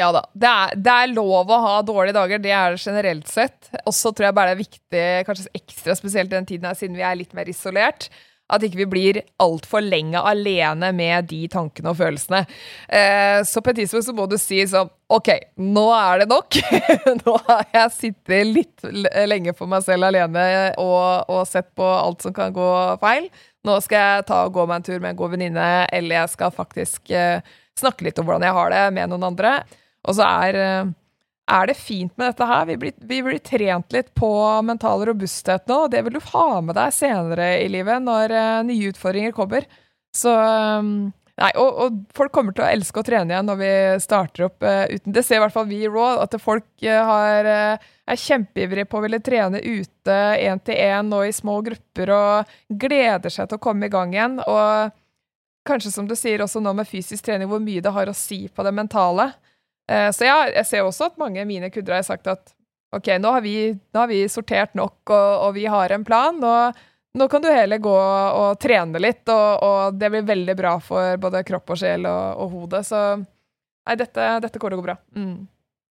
Ja 0.00 0.10
da. 0.14 0.24
Det 0.34 0.50
er, 0.50 0.76
det 0.76 0.92
er, 0.92 1.14
lov 1.14 1.50
å 1.50 1.62
ha 1.62 1.78
dårlige 1.86 2.16
dager, 2.16 2.42
det 2.42 2.52
er 2.54 2.74
det 2.74 2.82
generelt 2.82 3.30
sett. 3.30 3.70
Og 3.84 3.94
så 3.94 4.10
tror 4.10 4.28
jeg 4.28 4.36
bare 4.36 4.52
det 4.52 4.56
er 4.56 4.64
viktig, 4.64 5.08
kanskje 5.28 5.50
ekstra 5.54 5.98
spesielt 5.98 6.32
den 6.32 6.46
tiden 6.48 6.66
her, 6.68 6.78
siden 6.78 6.98
vi 6.98 7.04
er 7.06 7.18
litt 7.18 7.34
mer 7.36 7.50
isolert, 7.50 8.08
at 8.52 8.64
ikke 8.66 8.82
vi 8.82 8.86
blir 8.90 9.20
altfor 9.40 9.80
lenge 9.80 10.20
alene 10.20 10.90
med 10.92 11.30
de 11.30 11.46
tankene 11.48 11.94
og 11.94 11.96
følelsene. 11.96 12.42
Eh, 12.88 13.38
så 13.46 13.62
på 13.64 13.72
et 13.72 13.80
tidspunkt 13.80 14.08
så 14.08 14.14
må 14.16 14.26
du 14.28 14.36
si 14.40 14.58
sånn 14.68 14.90
OK, 15.14 15.30
nå 15.62 15.86
er 15.94 16.24
det 16.24 16.28
nok. 16.32 16.58
nå 17.22 17.36
har 17.46 17.64
jeg 17.72 17.94
sittet 17.94 18.50
litt 18.50 18.84
lenge 19.30 19.54
for 19.56 19.70
meg 19.70 19.86
selv 19.86 20.10
alene 20.10 20.44
og, 20.82 21.30
og 21.30 21.44
sett 21.48 21.70
på 21.78 21.86
alt 21.86 22.26
som 22.26 22.34
kan 22.36 22.52
gå 22.56 22.70
feil. 23.00 23.30
Nå 23.64 23.78
skal 23.84 24.02
jeg 24.02 24.26
ta 24.28 24.42
og 24.44 24.58
gå 24.58 24.66
meg 24.68 24.82
en 24.82 24.88
tur 24.90 24.98
med 24.98 25.14
en 25.14 25.22
god 25.22 25.36
venninne, 25.36 25.68
eller 25.94 26.18
jeg 26.18 26.34
skal 26.34 26.52
faktisk 26.52 27.14
eh, 27.14 27.40
snakke 27.78 28.08
litt 28.08 28.20
om 28.20 28.28
hvordan 28.28 28.44
jeg 28.44 28.58
har 28.58 28.74
det 28.74 28.84
med 28.98 29.14
noen 29.14 29.30
andre. 29.30 29.54
Og 30.04 30.18
så 30.18 30.26
er, 30.26 30.58
eh, 30.60 30.92
er 31.54 31.66
det 31.70 31.76
fint 31.78 32.12
med 32.18 32.32
dette 32.32 32.48
her. 32.48 32.68
Vi 32.68 32.76
blir, 32.80 32.94
vi 33.00 33.22
blir, 33.24 33.40
trent 33.44 33.92
litt 33.92 34.14
på 34.16 34.30
mental 34.66 35.04
robusthet 35.08 35.66
nå, 35.70 35.84
og 35.86 35.90
det 35.92 36.04
vil 36.04 36.16
du 36.18 36.22
ha 36.32 36.48
med 36.60 36.76
deg 36.78 36.94
senere 36.94 37.50
i 37.64 37.68
livet 37.72 38.04
når 38.04 38.32
uh, 38.32 38.62
nye 38.66 38.92
utfordringer 38.92 39.36
kommer. 39.36 39.68
Så 40.14 40.32
um, 40.32 41.12
Nei, 41.34 41.48
og, 41.58 41.78
og, 41.82 41.94
folk 42.14 42.30
kommer 42.30 42.54
til 42.54 42.62
å 42.62 42.68
elske 42.70 43.02
å 43.02 43.02
trene 43.02 43.32
igjen 43.32 43.48
når 43.50 43.56
vi 43.58 43.70
starter 44.04 44.44
opp 44.46 44.62
uh, 44.62 44.84
uten 44.86 45.16
Det 45.16 45.24
ser 45.26 45.40
i 45.40 45.42
hvert 45.42 45.54
fall 45.56 45.66
vi 45.66 45.80
i 45.82 45.88
Raw, 45.90 46.20
at 46.22 46.36
folk 46.38 46.68
uh, 46.86 47.00
har, 47.08 47.48
er 47.82 48.20
kjempeivrige 48.22 48.86
på 48.86 49.00
å 49.00 49.02
ville 49.02 49.18
trene 49.18 49.58
ute 49.58 50.18
én 50.38 50.62
til 50.62 50.78
én 50.78 51.10
og 51.10 51.26
i 51.26 51.34
små 51.34 51.56
grupper 51.66 52.12
og 52.14 52.52
gleder 52.70 53.34
seg 53.34 53.50
til 53.50 53.58
å 53.58 53.64
komme 53.66 53.90
i 53.90 53.90
gang 53.90 54.14
igjen. 54.14 54.38
Og 54.46 54.94
kanskje 55.66 55.90
som 55.90 56.06
du 56.08 56.14
sier 56.16 56.44
også 56.44 56.62
nå 56.62 56.72
med 56.76 56.88
fysisk 56.88 57.24
trening, 57.26 57.48
hvor 57.50 57.62
mye 57.62 57.82
det 57.82 57.92
har 57.96 58.10
å 58.10 58.16
si 58.16 58.44
på 58.48 58.66
det 58.66 58.74
mentale. 58.76 59.32
Eh, 59.90 60.10
så 60.16 60.28
ja, 60.28 60.36
jeg 60.48 60.66
ser 60.68 60.84
også 60.86 61.10
at 61.10 61.20
mange 61.20 61.42
av 61.42 61.48
mine 61.48 61.70
kunder 61.72 61.98
har 61.98 62.06
sagt 62.06 62.28
at 62.30 62.54
ok, 62.94 63.16
nå 63.20 63.32
har 63.34 63.44
vi, 63.44 63.56
nå 63.74 64.00
har 64.00 64.10
vi 64.10 64.24
sortert 64.30 64.74
nok, 64.78 64.98
og, 65.10 65.30
og, 65.48 65.54
vi 65.56 65.66
har 65.70 65.92
en 65.92 66.04
plan. 66.06 66.38
og 66.38 67.18
nå 67.18 67.28
kan 67.30 67.42
du 67.42 67.48
heller 67.50 67.78
gå 67.78 67.94
og 67.94 68.58
trene 68.62 68.98
litt, 69.02 69.22
og, 69.30 69.62
og 69.62 69.98
det 69.98 70.10
blir 70.10 70.26
veldig 70.26 70.56
bra 70.58 70.74
for 70.82 71.18
både 71.22 71.44
kropp 71.46 71.74
og 71.74 71.78
sjel 71.78 72.06
og, 72.10 72.42
og 72.42 72.54
hodet. 72.56 72.82
Så 72.88 73.02
nei, 73.18 73.96
dette, 74.00 74.30
dette 74.42 74.58
går 74.58 74.74
til 74.74 74.78
å 74.78 74.82
gå 74.82 74.86
bra. 74.88 74.96
Mm. 75.14 75.36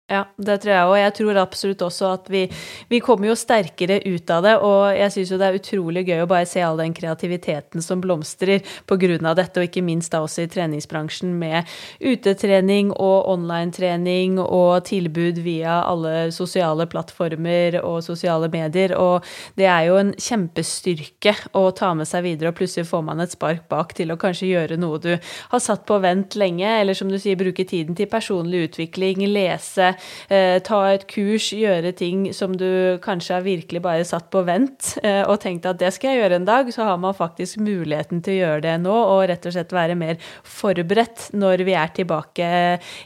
Ja, 0.08 0.22
det 0.39 0.62
tror 0.64 0.72
jeg, 0.72 0.88
òg. 0.88 0.97
jeg 1.01 1.14
tror 1.18 1.38
absolutt 1.41 1.82
også 1.84 2.10
at 2.16 2.30
vi, 2.32 2.45
vi 2.88 3.01
kommer 3.03 3.28
jo 3.28 3.34
sterkere 3.36 3.97
ut 4.05 4.30
av 4.32 4.45
det. 4.45 4.53
Og 4.64 4.95
jeg 4.95 5.12
syns 5.12 5.34
jo 5.34 5.39
det 5.41 5.47
er 5.49 5.58
utrolig 5.58 6.03
gøy 6.08 6.22
å 6.24 6.30
bare 6.32 6.47
se 6.47 6.62
all 6.64 6.80
den 6.80 6.93
kreativiteten 6.95 7.84
som 7.84 7.99
blomstrer 7.99 8.64
pga. 8.88 9.34
dette, 9.36 9.60
og 9.60 9.68
ikke 9.68 9.84
minst 9.84 10.14
da 10.16 10.22
også 10.24 10.45
i 10.45 10.51
treningsbransjen 10.53 11.34
med 11.36 11.68
utetrening 11.99 12.93
og 12.93 13.28
online-trening 13.34 14.39
og 14.39 14.86
tilbud 14.88 15.41
via 15.43 15.82
alle 15.84 16.32
sosiale 16.32 16.88
plattformer 16.88 17.82
og 17.82 17.99
sosiale 18.08 18.47
medier. 18.47 18.95
Og 18.95 19.28
det 19.60 19.68
er 19.68 19.89
jo 19.89 19.99
en 19.99 20.14
kjempestyrke 20.16 21.36
å 21.51 21.66
ta 21.76 21.91
med 21.91 22.08
seg 22.08 22.24
videre, 22.30 22.53
og 22.53 22.62
plutselig 22.62 22.88
får 22.88 23.03
man 23.03 23.26
et 23.26 23.36
spark 23.36 23.68
bak 23.68 23.91
til 23.99 24.16
å 24.16 24.20
kanskje 24.24 24.53
gjøre 24.53 24.80
noe 24.80 25.03
du 25.03 25.12
har 25.20 25.60
satt 25.60 25.84
på 25.84 25.99
vent 25.99 26.39
lenge, 26.39 26.80
eller 26.80 26.95
som 26.95 27.12
du 27.12 27.20
sier, 27.20 27.36
bruke 27.36 27.68
tiden 27.68 27.99
til 27.99 28.08
personlig 28.08 28.70
utvikling, 28.70 29.28
lese 29.28 29.97
ta 30.28 30.80
et 30.91 31.06
kurs, 31.10 31.50
gjøre 31.56 31.91
ting 31.98 32.28
som 32.36 32.54
du 32.58 32.98
kanskje 33.04 33.38
har 33.38 33.45
virkelig 33.45 33.82
bare 33.84 34.06
satt 34.08 34.30
på 34.34 34.43
vent 34.48 34.93
eh, 35.04 35.24
og 35.28 35.39
tenkt 35.43 35.68
at 35.70 35.80
det 35.82 35.91
skal 35.95 36.14
jeg 36.14 36.24
gjøre 36.24 36.39
en 36.41 36.48
dag, 36.48 36.72
så 36.74 36.88
har 36.89 37.00
man 37.02 37.16
faktisk 37.18 37.62
muligheten 37.64 38.24
til 38.26 38.38
å 38.38 38.41
gjøre 38.41 38.66
det 38.68 38.76
nå 38.84 38.95
og 38.95 39.26
rett 39.32 39.48
og 39.48 39.56
slett 39.56 39.76
være 39.76 39.98
mer 40.00 40.20
forberedt 40.48 41.30
når 41.38 41.66
vi 41.68 41.78
er 41.78 41.93
tilbake 41.95 42.50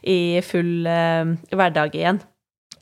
i 0.08 0.22
full 0.46 0.88
eh, 0.89 1.36
hverdag 1.52 1.98
igjen. 1.98 2.22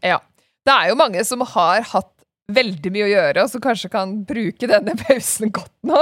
Ja. 0.05 0.19
Det 0.65 0.75
er 0.75 0.91
jo 0.91 0.99
mange 0.99 1.23
som 1.25 1.43
har 1.55 1.85
hatt 1.93 2.13
veldig 2.49 2.89
mye 2.93 3.05
å 3.05 3.11
gjøre, 3.11 3.43
og 3.43 3.51
som 3.51 3.61
kanskje 3.61 3.91
kan 3.93 4.15
bruke 4.27 4.69
denne 4.69 4.95
pausen 5.03 5.53
godt 5.53 5.75
nå. 5.85 6.01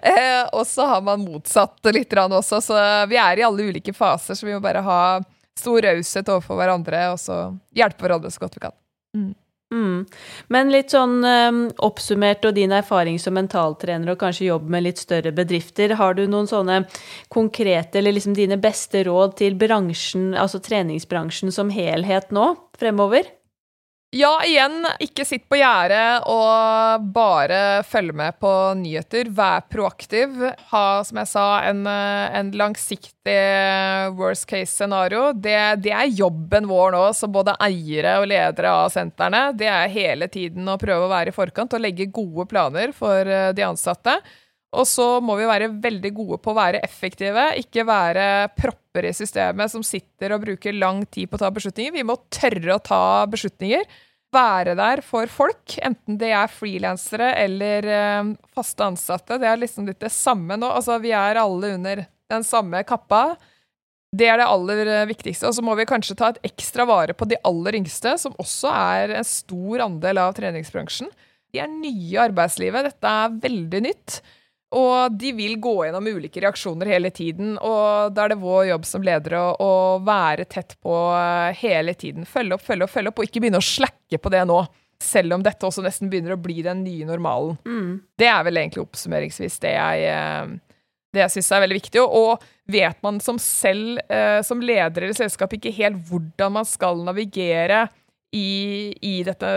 Eh, 0.00 0.42
og 0.56 0.64
så 0.68 0.88
har 0.88 1.04
man 1.04 1.24
motsatt 1.24 1.92
litt 1.92 2.16
også, 2.16 2.62
så 2.64 2.80
vi 3.10 3.20
er 3.20 3.40
i 3.40 3.46
alle 3.46 3.68
ulike 3.68 3.94
faser, 3.96 4.36
så 4.36 4.48
vi 4.48 4.56
må 4.56 4.62
bare 4.64 4.84
ha 4.84 5.02
stor 5.58 5.84
raushet 5.84 6.28
overfor 6.32 6.58
hverandre, 6.60 7.06
og 7.12 7.20
så 7.20 7.44
hjelpe 7.76 8.06
hverandre 8.06 8.32
så 8.32 8.44
godt 8.44 8.58
vi 8.58 8.64
kan. 8.66 8.76
Mm. 9.16 9.32
Mm. 9.72 10.04
Men 10.52 10.70
litt 10.72 10.92
sånn 10.92 11.22
um, 11.24 11.60
oppsummert 11.80 12.44
og 12.44 12.56
din 12.58 12.74
erfaring 12.76 13.16
som 13.20 13.32
mentaltrener 13.38 14.12
og 14.12 14.20
kanskje 14.20 14.50
jobb 14.50 14.66
med 14.72 14.84
litt 14.84 15.00
større 15.00 15.32
bedrifter, 15.32 15.94
har 15.96 16.18
du 16.18 16.26
noen 16.26 16.48
sånne 16.50 16.82
konkrete, 17.32 18.00
eller 18.00 18.18
liksom 18.18 18.36
dine 18.36 18.60
beste 18.60 19.04
råd 19.08 19.38
til 19.40 19.56
bransjen, 19.60 20.32
altså 20.36 20.60
treningsbransjen 20.60 21.54
som 21.54 21.72
helhet 21.72 22.34
nå, 22.36 22.52
fremover? 22.78 23.30
Ja, 24.12 24.42
igjen, 24.44 24.82
ikke 25.00 25.24
sitt 25.24 25.46
på 25.48 25.56
gjerdet 25.56 26.26
og 26.28 27.04
bare 27.14 27.80
følg 27.88 28.12
med 28.12 28.36
på 28.44 28.50
nyheter. 28.76 29.30
Vær 29.32 29.62
proaktiv. 29.72 30.34
Ha, 30.68 30.82
som 31.08 31.20
jeg 31.22 31.30
sa, 31.30 31.44
en, 31.70 31.80
en 31.88 32.50
langsiktig 32.60 33.38
worst 34.18 34.44
case-scenario. 34.50 35.30
Det, 35.32 35.56
det, 35.86 35.94
er 35.96 36.12
jobben 36.12 36.68
vår 36.68 36.92
nå, 36.92 37.02
som 37.16 37.32
både 37.32 37.56
eiere 37.64 38.18
og 38.20 38.28
ledere 38.28 38.74
av 38.82 38.92
sentrene. 38.92 39.46
Det 39.56 39.72
er 39.72 39.96
hele 39.96 40.28
tiden 40.28 40.68
å 40.68 40.76
prøve 40.76 41.08
å 41.08 41.12
være 41.14 41.32
i 41.32 41.38
forkant 41.38 41.72
og 41.72 41.80
legge 41.80 42.10
gode 42.12 42.44
planer 42.52 42.92
for 42.92 43.24
eh, 43.24 43.54
de 43.56 43.64
ansatte. 43.64 44.18
Og 44.72 44.86
så 44.88 45.06
må 45.20 45.36
vi 45.36 45.48
være 45.48 45.68
veldig 45.84 46.12
gode 46.16 46.38
på 46.40 46.52
å 46.52 46.56
være 46.56 46.80
effektive, 46.84 47.50
ikke 47.60 47.84
være 47.84 48.24
propper 48.56 49.10
i 49.10 49.12
systemet 49.16 49.72
som 49.72 49.84
sitter 49.84 50.32
og 50.32 50.46
bruker 50.46 50.72
lang 50.76 51.02
tid 51.12 51.28
på 51.28 51.36
å 51.36 51.42
ta 51.42 51.50
beslutninger. 51.52 51.92
Vi 51.98 52.06
må 52.08 52.16
tørre 52.32 52.78
å 52.78 52.82
ta 52.84 53.02
beslutninger. 53.28 53.84
Være 54.32 54.72
der 54.78 55.02
for 55.04 55.28
folk, 55.28 55.74
enten 55.84 56.16
det 56.16 56.30
er 56.32 56.48
frilansere 56.48 57.34
eller 57.42 57.88
uh, 57.92 58.30
faste 58.56 58.86
ansatte. 58.86 59.36
Det 59.36 59.50
er 59.50 59.60
liksom 59.60 59.90
litt 59.90 60.00
det 60.00 60.12
samme 60.14 60.56
nå. 60.56 60.70
Altså, 60.72 60.96
vi 61.04 61.12
er 61.12 61.40
alle 61.42 61.74
under 61.76 62.06
den 62.32 62.46
samme 62.48 62.80
kappa. 62.88 63.34
Det 64.12 64.28
er 64.28 64.40
det 64.40 64.48
aller 64.48 64.88
eh, 64.88 65.08
viktigste. 65.08 65.48
Og 65.48 65.56
så 65.56 65.64
må 65.64 65.76
vi 65.78 65.88
kanskje 65.88 66.16
ta 66.20 66.30
et 66.32 66.40
ekstra 66.48 66.84
vare 66.88 67.16
på 67.16 67.28
de 67.28 67.38
aller 67.48 67.78
yngste, 67.78 68.12
som 68.20 68.36
også 68.40 68.72
er 68.72 69.14
en 69.18 69.28
stor 69.28 69.84
andel 69.86 70.20
av 70.20 70.34
treningsbransjen. 70.36 71.08
De 71.52 71.60
er 71.60 71.68
nye 71.72 72.10
i 72.12 72.20
arbeidslivet. 72.20 72.88
Dette 72.88 73.12
er 73.24 73.38
veldig 73.44 73.80
nytt. 73.88 74.18
Og 74.72 75.16
de 75.20 75.32
vil 75.36 75.58
gå 75.60 75.74
gjennom 75.84 76.06
ulike 76.08 76.40
reaksjoner 76.40 76.88
hele 76.94 77.10
tiden, 77.12 77.56
og 77.60 78.14
da 78.16 78.24
er 78.24 78.32
det 78.32 78.40
vår 78.40 78.70
jobb 78.70 78.86
som 78.88 79.04
ledere 79.04 79.40
å, 79.40 79.50
å, 79.60 79.72
være 80.04 80.46
tett 80.48 80.78
på 80.80 80.94
eh, 81.16 81.58
hele 81.60 81.92
tiden. 81.98 82.24
Følge 82.28 82.56
opp, 82.56 82.64
følge 82.64 82.88
opp, 82.88 82.94
følge 82.94 83.12
opp, 83.12 83.20
og 83.20 83.28
ikke 83.28 83.42
begynne 83.44 83.60
å 83.60 83.66
slakke 83.66 84.20
på 84.22 84.32
det 84.32 84.46
nå. 84.48 84.62
Selv 85.02 85.36
om 85.36 85.44
dette 85.44 85.66
også 85.66 85.84
nesten 85.84 86.08
begynner 86.08 86.36
å 86.36 86.40
bli 86.40 86.62
den 86.64 86.84
nye 86.86 87.06
normalen. 87.08 87.58
Mm. 87.66 88.00
Det 88.16 88.28
er 88.30 88.44
vel 88.46 88.60
egentlig 88.62 88.84
oppsummeringsvis 88.84 89.58
det 89.64 89.74
jeg, 89.74 90.04
eh, 90.08 90.76
det 91.12 91.24
jeg 91.26 91.34
syns 91.36 91.52
er 91.52 91.64
veldig 91.66 91.80
viktig. 91.82 92.04
Og 92.06 92.44
vet 92.72 93.02
man 93.04 93.18
som 93.20 93.40
selv, 93.42 94.00
eh, 94.08 94.40
som 94.46 94.62
leder 94.62 95.10
i 95.10 95.16
selskap, 95.18 95.52
ikke 95.52 95.74
helt 95.74 96.00
hvordan 96.08 96.56
man 96.60 96.68
skal 96.68 97.02
navigere 97.04 97.88
i, 98.32 98.94
i 99.04 99.18
dette 99.26 99.50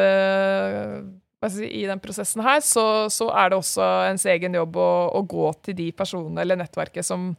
i 1.47 1.85
den 1.87 2.01
prosessen 2.03 2.43
her, 2.45 2.59
så, 2.65 3.05
så, 3.13 3.29
er 3.33 3.51
det 3.51 3.59
også 3.59 3.85
ens 4.09 4.25
egen 4.31 4.57
jobb 4.57 4.77
å, 4.81 4.89
å, 5.15 5.21
gå 5.25 5.51
til 5.65 5.77
de 5.77 5.91
personene 5.95 6.43
eller 6.43 6.59
nettverket 6.59 7.05
som, 7.07 7.31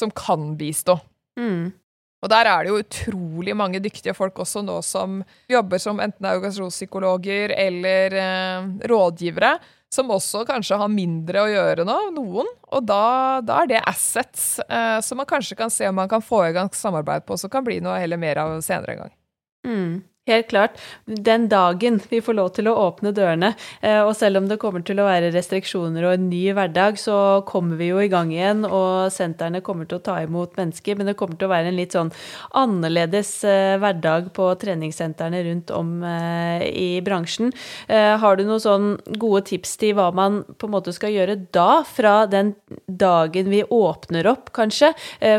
som 0.00 0.12
kan 0.14 0.52
bistå. 0.60 0.98
Mm. 1.40 1.72
Og 2.24 2.30
der 2.32 2.48
er 2.48 2.64
det 2.64 2.72
jo 2.72 2.80
utrolig 2.80 3.54
mange 3.56 3.82
dyktige 3.84 4.14
folk 4.16 4.38
også 4.40 4.62
nå 4.64 4.78
som 4.86 5.18
jobber 5.50 5.80
som 5.82 6.00
enten 6.00 6.28
organisasjonspsykologer 6.30 7.52
eller 7.52 8.16
eh, 8.16 8.68
rådgivere, 8.88 9.58
som 9.92 10.10
også 10.10 10.46
kanskje 10.48 10.78
har 10.80 10.90
mindre 10.90 11.44
å 11.44 11.50
gjøre 11.52 11.84
nå, 11.86 11.98
noen. 12.16 12.48
Og 12.72 12.86
da, 12.88 13.42
da 13.44 13.60
er 13.60 13.70
det 13.74 13.84
assets 13.84 14.56
eh, 14.64 14.98
som 15.04 15.20
man 15.20 15.28
kanskje 15.28 15.58
kan 15.58 15.72
se 15.72 15.86
om 15.90 16.00
man 16.00 16.08
kan 16.10 16.24
få 16.24 16.46
i 16.48 16.54
gang 16.56 16.72
samarbeid 16.72 17.28
på, 17.28 17.36
som 17.40 17.52
kan 17.52 17.66
bli 17.66 17.78
noe 17.84 18.00
heller 18.00 18.20
mer 18.20 18.40
av 18.40 18.56
senere 18.64 18.96
en 18.96 19.04
gang. 19.04 19.14
Mm. 19.68 19.94
Helt 20.26 20.48
klart. 20.48 20.78
Den 21.04 21.48
dagen 21.52 21.98
vi 22.08 22.22
får 22.24 22.34
lov 22.38 22.46
til 22.56 22.68
å 22.70 22.72
åpne 22.86 23.10
dørene, 23.12 23.50
eh, 23.84 23.98
og 24.00 24.14
selv 24.16 24.38
om 24.40 24.46
det 24.48 24.56
kommer 24.62 24.80
til 24.80 24.96
å 24.96 25.04
være 25.04 25.28
restriksjoner 25.34 26.06
og 26.08 26.14
en 26.14 26.30
ny 26.30 26.46
hverdag, 26.56 26.96
så 26.96 27.44
kommer 27.44 27.76
vi 27.76 27.90
jo 27.90 27.98
i 28.00 28.08
gang 28.08 28.32
igjen, 28.32 28.64
og 28.64 29.12
sentrene 29.12 29.60
kommer 29.60 29.84
til 29.84 29.98
å 29.98 30.04
ta 30.06 30.14
imot 30.24 30.56
mennesker. 30.56 30.96
Men 30.96 31.10
det 31.10 31.16
kommer 31.20 31.36
til 31.36 31.44
å 31.44 31.52
være 31.52 31.68
en 31.68 31.76
litt 31.76 31.92
sånn 31.92 32.12
annerledes 32.56 33.34
eh, 33.44 33.74
hverdag 33.82 34.30
på 34.32 34.46
treningssentrene 34.62 35.42
rundt 35.44 35.74
om 35.76 36.00
eh, 36.08 36.64
i 36.72 36.88
bransjen. 37.04 37.52
Har 37.92 38.38
du 38.38 38.46
noen 38.46 38.62
sånn 38.62 38.88
gode 39.20 39.42
tips 39.50 39.76
til 39.80 39.92
hva 39.98 40.08
man 40.14 40.40
på 40.56 40.66
en 40.66 40.72
måte 40.72 40.92
skal 40.94 41.12
gjøre 41.12 41.36
da, 41.52 41.84
fra 41.84 42.24
den 42.30 42.54
dagen 42.88 43.50
vi 43.52 43.60
åpner 43.68 44.26
opp, 44.30 44.54
kanskje, 44.56 44.94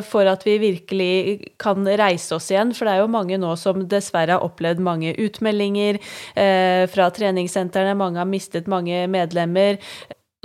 for 0.06 0.30
at 0.30 0.46
vi 0.46 0.58
virkelig 0.62 1.50
kan 1.62 1.88
reise 1.88 2.38
oss 2.38 2.52
igjen? 2.54 2.74
For 2.76 2.86
det 2.86 2.96
er 2.96 3.04
jo 3.04 3.12
mange 3.12 3.40
nå 3.42 3.56
som 3.60 3.82
dessverre 3.90 4.38
har 4.38 4.46
opplevd 4.46 4.75
opplevd 4.76 4.84
mange 4.84 5.16
utmeldinger 5.18 6.00
eh, 6.36 6.88
fra 6.88 7.10
treningssentrene. 7.12 7.96
Mange 7.96 8.20
har 8.20 8.28
mistet 8.28 8.68
mange 8.68 9.08
medlemmer. 9.08 9.80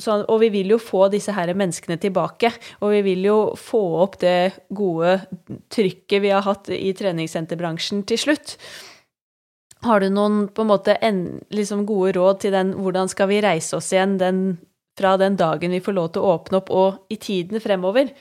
Så, 0.01 0.25
og 0.25 0.41
vi 0.41 0.49
vil 0.51 0.71
jo 0.73 0.79
få 0.79 1.11
disse 1.11 1.33
her 1.33 1.53
menneskene 1.55 1.99
tilbake. 2.01 2.53
Og 2.81 2.93
vi 2.93 3.03
vil 3.03 3.25
jo 3.25 3.55
få 3.57 4.03
opp 4.03 4.21
det 4.21 4.67
gode 4.71 5.21
trykket 5.71 6.23
vi 6.23 6.31
har 6.31 6.43
hatt 6.43 6.71
i 6.71 6.93
treningssenterbransjen 6.93 8.05
til 8.05 8.19
slutt. 8.19 8.57
Har 9.83 10.01
du 10.01 10.11
noen 10.11 10.49
på 10.53 10.63
en 10.63 10.69
måte 10.69 10.99
en, 11.01 11.41
liksom 11.51 11.87
gode 11.87 12.13
råd 12.19 12.41
til 12.43 12.53
den 12.53 12.75
hvordan 12.77 13.09
skal 13.09 13.31
vi 13.31 13.41
reise 13.41 13.79
oss 13.79 13.93
igjen 13.93 14.19
den, 14.21 14.59
fra 14.99 15.17
den 15.17 15.39
dagen 15.41 15.73
vi 15.73 15.81
får 15.81 15.97
lov 15.97 16.11
til 16.13 16.21
å 16.21 16.35
åpne 16.35 16.61
opp, 16.61 16.69
og 16.69 17.13
i 17.13 17.17
tiden 17.17 17.61
fremover? 17.65 18.13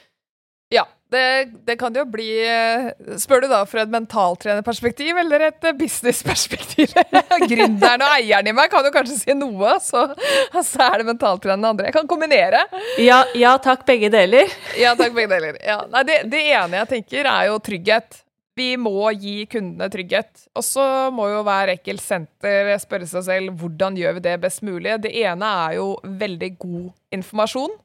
Det, 1.10 1.46
det, 1.66 1.74
kan 1.82 1.96
jo 1.96 2.04
bli 2.06 2.28
eh, 2.46 2.90
Spør 3.18 3.42
du 3.42 3.48
da 3.50 3.64
fra 3.66 3.82
et 3.82 3.90
mentaltrenerperspektiv 3.90 5.18
eller 5.18 5.48
et 5.48 5.66
eh, 5.66 5.74
businessperspektiv? 5.78 6.94
Gründeren 7.50 8.04
og 8.06 8.14
eieren 8.14 8.52
i 8.52 8.54
meg 8.54 8.70
kan 8.70 8.86
jo 8.86 8.94
kanskje 8.94 9.18
si 9.18 9.36
noe, 9.38 9.80
så, 9.82 10.06
så 10.54 10.86
er 10.86 11.02
det 11.02 11.08
mentaltreneren 11.10 11.72
andre. 11.72 11.90
Jeg 11.90 11.98
kan 11.98 12.10
kombinere. 12.10 12.62
Ja, 13.02 13.24
ja 13.34 13.56
takk, 13.58 13.88
begge 13.90 14.12
deler. 14.14 14.54
Ja, 14.80 14.94
takk, 14.94 15.16
begge 15.18 15.34
deler. 15.34 15.58
Ja. 15.66 15.82
Nei, 15.90 16.06
det, 16.06 16.22
det, 16.30 16.44
ene 16.54 16.84
jeg 16.84 16.92
tenker, 16.94 17.26
er 17.26 17.50
jo 17.50 17.58
trygghet. 17.64 18.22
Vi 18.60 18.70
må 18.78 19.10
gi 19.18 19.48
kundene 19.50 19.90
trygghet. 19.90 20.46
Og 20.54 20.66
så 20.68 20.86
må 21.16 21.26
jo 21.32 21.42
hver 21.48 21.74
ekkelt 21.74 22.06
senter 22.06 22.76
spørre 22.82 23.10
seg 23.10 23.26
selv 23.26 23.58
hvordan 23.58 23.98
gjør 23.98 24.20
vi 24.20 24.26
det 24.30 24.38
best 24.46 24.62
mulig. 24.68 25.00
Det 25.02 25.16
ene 25.26 25.54
er 25.66 25.80
jo 25.80 25.96
veldig 26.06 26.54
god 26.62 26.90
informasjon. 27.18 27.80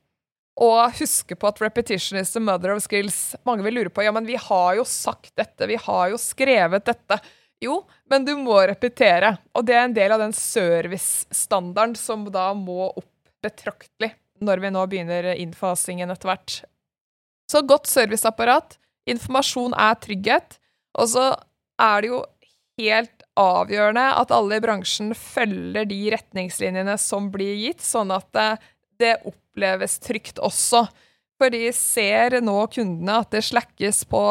Og 0.62 0.98
huske 1.00 1.34
på 1.34 1.48
at 1.50 1.60
repetition 1.62 2.18
is 2.20 2.30
the 2.34 2.42
mother 2.42 2.74
of 2.74 2.82
skills. 2.82 3.34
Mange 3.46 3.64
vil 3.66 3.80
lure 3.80 3.90
på 3.90 4.04
ja, 4.06 4.12
men 4.14 4.26
vi 4.28 4.36
har 4.38 4.76
jo 4.78 4.84
sagt 4.86 5.32
dette, 5.38 5.66
vi 5.66 5.78
har 5.80 6.12
jo 6.12 6.20
skrevet 6.20 6.86
dette. 6.86 7.18
Jo, 7.64 7.80
men 8.10 8.26
du 8.26 8.34
må 8.38 8.60
repetere. 8.68 9.36
Og 9.54 9.66
det 9.66 9.74
er 9.74 9.88
en 9.88 9.96
del 9.96 10.14
av 10.14 10.22
den 10.22 10.34
servicestandarden 10.36 11.96
som 11.98 12.26
da 12.30 12.52
må 12.54 12.92
opp 12.92 13.10
betraktelig 13.44 14.14
når 14.44 14.62
vi 14.62 14.70
nå 14.74 14.84
begynner 14.90 15.32
innfasingen 15.34 16.12
etter 16.12 16.30
hvert. 16.30 16.60
Så 17.50 17.62
godt 17.66 17.88
serviceapparat. 17.90 18.78
Informasjon 19.10 19.74
er 19.76 19.98
trygghet. 20.00 20.58
Og 21.00 21.10
så 21.14 21.26
er 21.82 22.02
det 22.02 22.10
jo 22.12 22.22
helt 22.80 23.24
avgjørende 23.38 24.04
at 24.20 24.32
alle 24.34 24.58
i 24.58 24.62
bransjen 24.62 25.14
følger 25.18 25.86
de 25.90 25.98
retningslinjene 26.14 26.94
som 27.00 27.30
blir 27.34 27.56
gitt, 27.58 27.82
sånn 27.82 28.12
at 28.14 28.28
det, 28.34 28.48
det 29.02 29.14
oppleves 29.54 29.98
trygt 30.02 30.42
også. 30.42 30.86
For 31.38 31.50
de 31.50 31.70
ser 31.74 32.40
nå 32.42 32.58
kundene 32.70 33.20
at 33.22 33.30
det 33.34 33.42
slakkes 33.46 34.04
på 34.10 34.22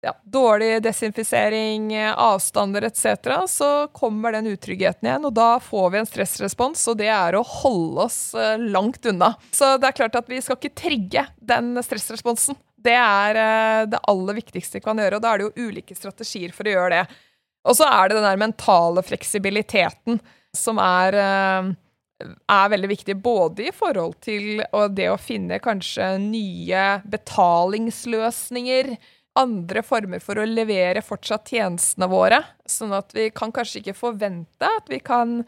ja, 0.00 0.14
dårlig 0.24 0.80
desinfisering, 0.82 1.92
avstander 1.98 2.86
etc., 2.88 3.28
så 3.50 3.68
kommer 3.92 4.32
den 4.32 4.48
utryggheten 4.50 5.06
igjen, 5.06 5.26
og 5.28 5.34
da 5.36 5.58
får 5.60 5.90
vi 5.92 6.00
en 6.00 6.08
stressrespons, 6.08 6.86
og 6.88 6.98
det 6.98 7.10
er 7.12 7.36
å 7.36 7.44
holde 7.44 8.06
oss 8.06 8.18
eh, 8.34 8.56
langt 8.58 9.04
unna. 9.06 9.34
Så 9.52 9.76
det 9.76 9.90
er 9.90 9.98
klart 9.98 10.16
at 10.16 10.30
vi 10.30 10.40
skal 10.42 10.56
ikke 10.58 10.74
trigge 10.80 11.26
den 11.36 11.74
stressresponsen. 11.84 12.58
Det 12.80 12.96
er 12.96 13.40
eh, 13.42 13.82
det 13.92 14.00
aller 14.08 14.40
viktigste 14.40 14.80
vi 14.80 14.86
kan 14.86 14.98
gjøre, 14.98 15.20
og 15.20 15.26
da 15.26 15.34
er 15.34 15.42
det 15.42 15.50
jo 15.50 15.68
ulike 15.68 15.98
strategier 15.98 16.56
for 16.56 16.66
å 16.66 16.74
gjøre 16.74 16.94
det. 16.96 17.20
Og 17.68 17.76
så 17.76 17.86
er 17.92 18.08
det 18.08 18.16
den 18.16 18.28
der 18.30 18.40
mentale 18.40 19.04
fleksibiliteten 19.04 20.16
som 20.56 20.80
er 20.82 21.20
eh, 21.20 21.72
er 22.20 22.72
veldig 22.72 22.90
viktig, 22.90 23.16
både 23.22 23.68
i 23.68 23.72
forhold 23.74 24.18
til 24.24 24.62
det 24.96 25.08
å 25.12 25.20
finne 25.20 25.60
kanskje 25.62 26.12
nye 26.22 26.84
betalingsløsninger, 27.10 28.94
andre 29.40 29.82
former 29.86 30.22
for 30.22 30.40
å 30.40 30.46
levere 30.48 31.02
fortsatt 31.06 31.52
tjenestene 31.54 32.08
våre. 32.10 32.42
Sånn 32.68 32.92
at 32.96 33.14
vi 33.14 33.28
kan 33.34 33.52
kanskje 33.54 33.80
ikke 33.80 33.98
forvente 33.98 34.66
at 34.66 34.90
vi 34.90 34.98
kan 35.02 35.40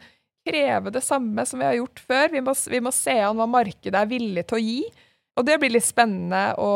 kreve 0.47 0.91
det 0.91 1.03
samme 1.03 1.45
som 1.45 1.59
vi 1.59 1.67
har 1.67 1.79
gjort 1.79 2.03
før. 2.07 2.29
Vi 2.31 2.43
må, 2.43 2.53
vi 2.69 2.83
må 2.83 2.93
se 2.95 3.17
an 3.23 3.39
hva 3.39 3.47
markedet 3.49 3.99
er 3.99 4.09
villig 4.11 4.45
til 4.47 4.59
å 4.59 4.63
gi. 4.63 4.79
Og 5.33 5.45
det 5.47 5.57
blir 5.57 5.73
litt 5.73 5.85
spennende 5.85 6.53
å, 6.61 6.73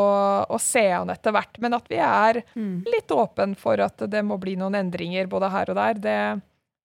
å 0.50 0.58
se 0.58 0.82
an 0.90 1.12
etter 1.14 1.34
hvert. 1.34 1.60
Men 1.62 1.76
at 1.78 1.90
vi 1.90 2.00
er 2.02 2.42
mm. 2.58 2.88
litt 2.90 3.12
åpen 3.14 3.54
for 3.58 3.80
at 3.84 4.02
det 4.10 4.24
må 4.26 4.38
bli 4.42 4.56
noen 4.58 4.80
endringer 4.80 5.30
både 5.30 5.52
her 5.54 5.70
og 5.70 5.78
der. 5.78 6.00
Det, 6.02 6.18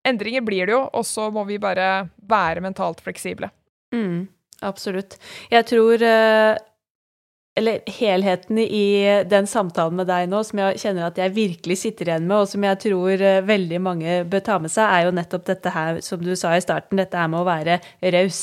endringer 0.08 0.44
blir 0.46 0.68
det 0.68 0.76
jo, 0.76 0.84
og 0.92 1.06
så 1.08 1.30
må 1.34 1.46
vi 1.48 1.62
bare 1.62 2.10
være 2.30 2.64
mentalt 2.66 3.02
fleksible. 3.04 3.50
Mm, 3.96 4.28
absolutt. 4.66 5.18
Jeg 5.54 5.68
tror 5.70 6.06
uh 6.08 6.73
eller 7.56 7.80
helheten 7.86 8.58
i 8.58 9.24
den 9.30 9.48
samtalen 9.48 10.00
med 10.00 10.08
deg 10.10 10.26
nå, 10.32 10.40
som 10.42 10.58
jeg 10.58 10.80
kjenner 10.82 11.06
at 11.06 11.20
jeg 11.22 11.36
virkelig 11.36 11.76
sitter 11.84 12.10
igjen 12.10 12.26
med, 12.26 12.42
og 12.42 12.50
som 12.50 12.64
jeg 12.66 12.80
tror 12.82 13.22
eh, 13.22 13.44
veldig 13.46 13.80
mange 13.84 14.16
bør 14.26 14.42
ta 14.48 14.56
med 14.62 14.74
seg, 14.74 14.90
er 14.90 15.06
jo 15.06 15.14
nettopp 15.14 15.46
dette 15.52 15.74
her, 15.76 16.00
som 16.02 16.24
du 16.24 16.32
sa 16.40 16.56
i 16.58 16.64
starten, 16.66 16.98
dette 16.98 17.20
her 17.20 17.30
med 17.30 17.44
å 17.44 17.46
være 17.46 17.78
raus. 18.16 18.40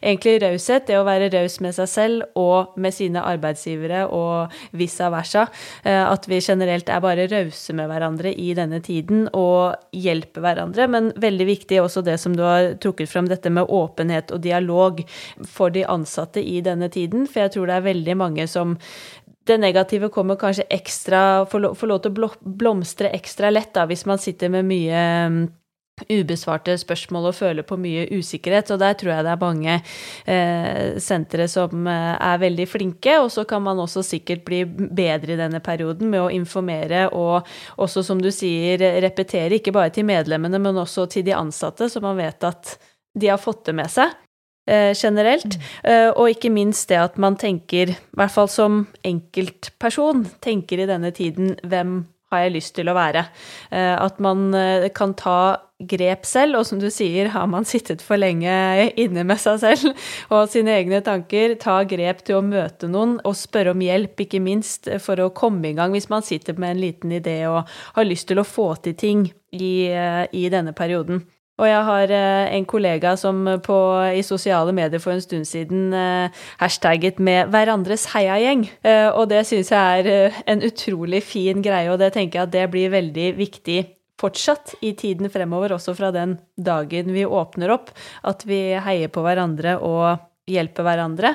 Egentlig 0.00 0.38
raushet, 0.46 0.86
det 0.88 0.96
å 0.96 1.04
være 1.04 1.28
raus 1.34 1.58
med 1.60 1.76
seg 1.76 1.90
selv 1.92 2.40
og 2.40 2.78
med 2.80 2.96
sine 2.96 3.20
arbeidsgivere 3.34 4.06
og 4.08 4.56
vice 4.72 5.10
versa. 5.12 5.44
Eh, 5.84 6.00
at 6.00 6.24
vi 6.30 6.40
generelt 6.40 6.88
er 6.88 7.04
bare 7.04 7.28
rause 7.28 7.76
med 7.76 7.92
hverandre 7.92 8.32
i 8.32 8.48
denne 8.56 8.80
tiden 8.84 9.28
og 9.36 9.76
hjelper 9.92 10.46
hverandre. 10.46 10.88
Men 10.88 11.12
veldig 11.20 11.48
viktig 11.52 11.82
også 11.82 12.04
det 12.08 12.16
som 12.22 12.32
du 12.32 12.46
har 12.48 12.78
trukket 12.80 13.12
fram, 13.12 13.28
dette 13.28 13.52
med 13.52 13.68
åpenhet 13.68 14.32
og 14.32 14.40
dialog 14.48 15.04
for 15.44 15.74
de 15.74 15.84
ansatte 15.84 16.40
i 16.40 16.62
denne 16.64 16.88
tiden. 16.88 17.28
For 17.28 17.44
jeg 17.44 17.56
tror 17.58 17.68
det 17.68 17.76
er 17.76 17.88
veldig 17.92 18.18
mange 18.24 18.48
som 18.48 18.53
det 19.44 19.58
negative 19.60 20.08
kommer 20.08 20.38
kanskje 20.40 20.64
ekstra 20.72 21.44
Får 21.50 21.60
lov, 21.60 21.74
får 21.76 21.90
lov 21.90 22.00
til 22.04 22.24
å 22.24 22.30
blomstre 22.40 23.12
ekstra 23.16 23.50
lett 23.52 23.74
da, 23.76 23.84
hvis 23.90 24.06
man 24.08 24.20
sitter 24.22 24.52
med 24.52 24.64
mye 24.68 25.02
mm, 25.28 25.44
ubesvarte 26.10 26.74
spørsmål 26.80 27.28
og 27.30 27.36
føler 27.36 27.66
på 27.66 27.76
mye 27.78 28.06
usikkerhet. 28.16 28.72
Og 28.74 28.80
der 28.82 28.96
tror 28.98 29.12
jeg 29.12 29.26
det 29.26 29.32
er 29.34 29.42
mange 29.42 29.76
eh, 29.76 30.96
sentre 31.02 31.46
som 31.50 31.86
eh, 31.90 32.14
er 32.16 32.42
veldig 32.42 32.66
flinke. 32.68 33.18
Og 33.22 33.30
så 33.34 33.44
kan 33.48 33.62
man 33.62 33.80
også 33.82 34.02
sikkert 34.06 34.44
bli 34.46 34.64
bedre 34.64 35.36
i 35.36 35.40
denne 35.40 35.60
perioden 35.64 36.10
med 36.10 36.24
å 36.24 36.32
informere 36.34 37.06
og 37.12 37.46
også, 37.76 38.02
som 38.06 38.22
du 38.22 38.30
sier, 38.34 38.82
repetere 39.04 39.60
ikke 39.60 39.74
bare 39.74 39.94
til 39.94 40.08
medlemmene, 40.08 40.60
men 40.62 40.82
også 40.82 41.06
til 41.12 41.26
de 41.26 41.36
ansatte, 41.36 41.88
så 41.90 42.02
man 42.04 42.18
vet 42.18 42.48
at 42.48 42.76
de 43.14 43.30
har 43.30 43.38
fått 43.38 43.66
det 43.68 43.78
med 43.78 43.92
seg. 43.92 44.10
Eh, 44.64 44.94
generelt. 44.96 45.58
Mm. 45.84 46.14
og 46.16 46.30
ikke 46.32 46.48
minst 46.48 46.88
det 46.88 46.96
at 46.96 47.18
man 47.20 47.36
tenker, 47.36 47.90
i 47.92 48.16
hvert 48.16 48.32
fall 48.32 48.48
som 48.48 48.86
enkeltperson, 49.04 50.24
tenker 50.40 50.80
i 50.80 50.88
denne 50.88 51.10
tiden 51.12 51.58
hvem 51.68 52.06
har 52.32 52.46
jeg 52.46 52.54
lyst 52.54 52.72
til 52.78 52.88
å 52.88 52.94
være? 52.96 53.26
Eh, 53.70 53.92
at 53.92 54.16
man 54.24 54.56
kan 54.96 55.12
ta 55.20 55.60
grep 55.84 56.24
selv, 56.24 56.56
og 56.62 56.64
som 56.64 56.80
du 56.80 56.88
sier, 56.88 57.28
har 57.34 57.44
man 57.50 57.68
sittet 57.72 58.00
for 58.00 58.16
lenge 58.16 58.88
inne 58.96 59.26
med 59.28 59.42
seg 59.42 59.60
selv 59.60 60.08
og 60.32 60.48
sine 60.48 60.78
egne 60.78 61.02
tanker, 61.04 61.58
ta 61.60 61.82
grep 61.84 62.24
til 62.24 62.40
å 62.40 62.46
møte 62.46 62.88
noen 62.88 63.18
og 63.20 63.36
spørre 63.36 63.76
om 63.76 63.84
hjelp, 63.84 64.24
ikke 64.24 64.40
minst 64.40 64.88
for 65.04 65.20
å 65.20 65.32
komme 65.36 65.74
i 65.74 65.76
gang 65.76 65.92
hvis 65.92 66.08
man 66.08 66.24
sitter 66.24 66.56
med 66.56 66.72
en 66.72 66.84
liten 66.86 67.12
idé 67.20 67.42
og 67.50 67.68
har 67.68 68.08
lyst 68.08 68.30
til 68.32 68.40
å 68.40 68.48
få 68.48 68.72
til 68.80 68.96
ting 68.96 69.28
i, 69.52 69.92
i 69.92 70.48
denne 70.48 70.72
perioden. 70.72 71.26
Og 71.54 71.68
jeg 71.68 71.82
har 71.86 72.10
eh, 72.10 72.52
en 72.56 72.64
kollega 72.66 73.12
som 73.18 73.44
på, 73.62 73.78
i 74.10 74.22
sosiale 74.26 74.74
medier 74.74 75.02
for 75.02 75.14
en 75.14 75.22
stund 75.22 75.46
siden 75.46 75.92
eh, 75.94 76.46
hashtagget 76.58 77.20
med 77.22 77.52
'hverandres 77.52 78.08
heiagjeng'. 78.10 78.66
Eh, 78.82 79.10
og 79.14 79.28
det 79.30 79.44
syns 79.46 79.70
jeg 79.70 80.06
er 80.06 80.42
en 80.50 80.64
utrolig 80.66 81.22
fin 81.22 81.62
greie, 81.62 81.90
og 81.92 82.00
det 82.02 82.12
tenker 82.12 82.40
jeg 82.40 82.48
at 82.48 82.52
det 82.52 82.70
blir 82.70 82.90
veldig 82.90 83.28
viktig 83.38 83.78
fortsatt 84.18 84.74
i 84.82 84.94
tiden 84.98 85.30
fremover, 85.30 85.74
også 85.74 85.94
fra 85.94 86.10
den 86.10 86.38
dagen 86.58 87.12
vi 87.14 87.24
åpner 87.24 87.70
opp, 87.70 87.90
at 88.24 88.42
vi 88.46 88.74
heier 88.74 89.08
på 89.08 89.22
hverandre 89.22 89.78
og 89.78 90.18
hjelper 90.46 90.82
hverandre. 90.86 91.34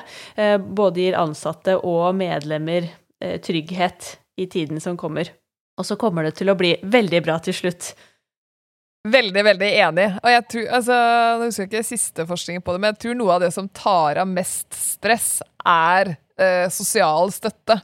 Både 0.64 1.00
gir 1.00 1.18
ansatte 1.18 1.76
og 1.76 2.14
medlemmer 2.16 2.88
trygghet 3.20 4.16
i 4.40 4.46
tiden 4.46 4.80
som 4.80 4.96
kommer. 4.96 5.28
Og 5.76 5.84
så 5.84 5.96
kommer 5.96 6.24
det 6.24 6.38
til 6.40 6.48
å 6.48 6.56
bli 6.56 6.72
veldig 6.80 7.20
bra 7.24 7.38
til 7.44 7.56
slutt. 7.56 7.92
Veldig, 9.08 9.44
veldig 9.44 9.68
enig. 9.80 10.08
Og 10.20 10.28
jeg 10.28 10.42
tror, 10.52 10.66
altså, 10.76 10.96
Nå 11.40 11.46
husker 11.48 11.64
jeg 11.64 11.70
ikke 11.70 11.88
siste 11.88 12.26
forskningen 12.28 12.64
på 12.64 12.74
det, 12.74 12.82
men 12.82 12.92
jeg 12.92 13.00
tror 13.06 13.16
noe 13.16 13.38
av 13.38 13.46
det 13.46 13.54
som 13.54 13.70
tar 13.72 14.20
av 14.20 14.28
mest 14.28 14.76
stress, 14.76 15.38
er 15.64 16.16
eh, 16.36 16.66
sosial 16.72 17.32
støtte. 17.32 17.78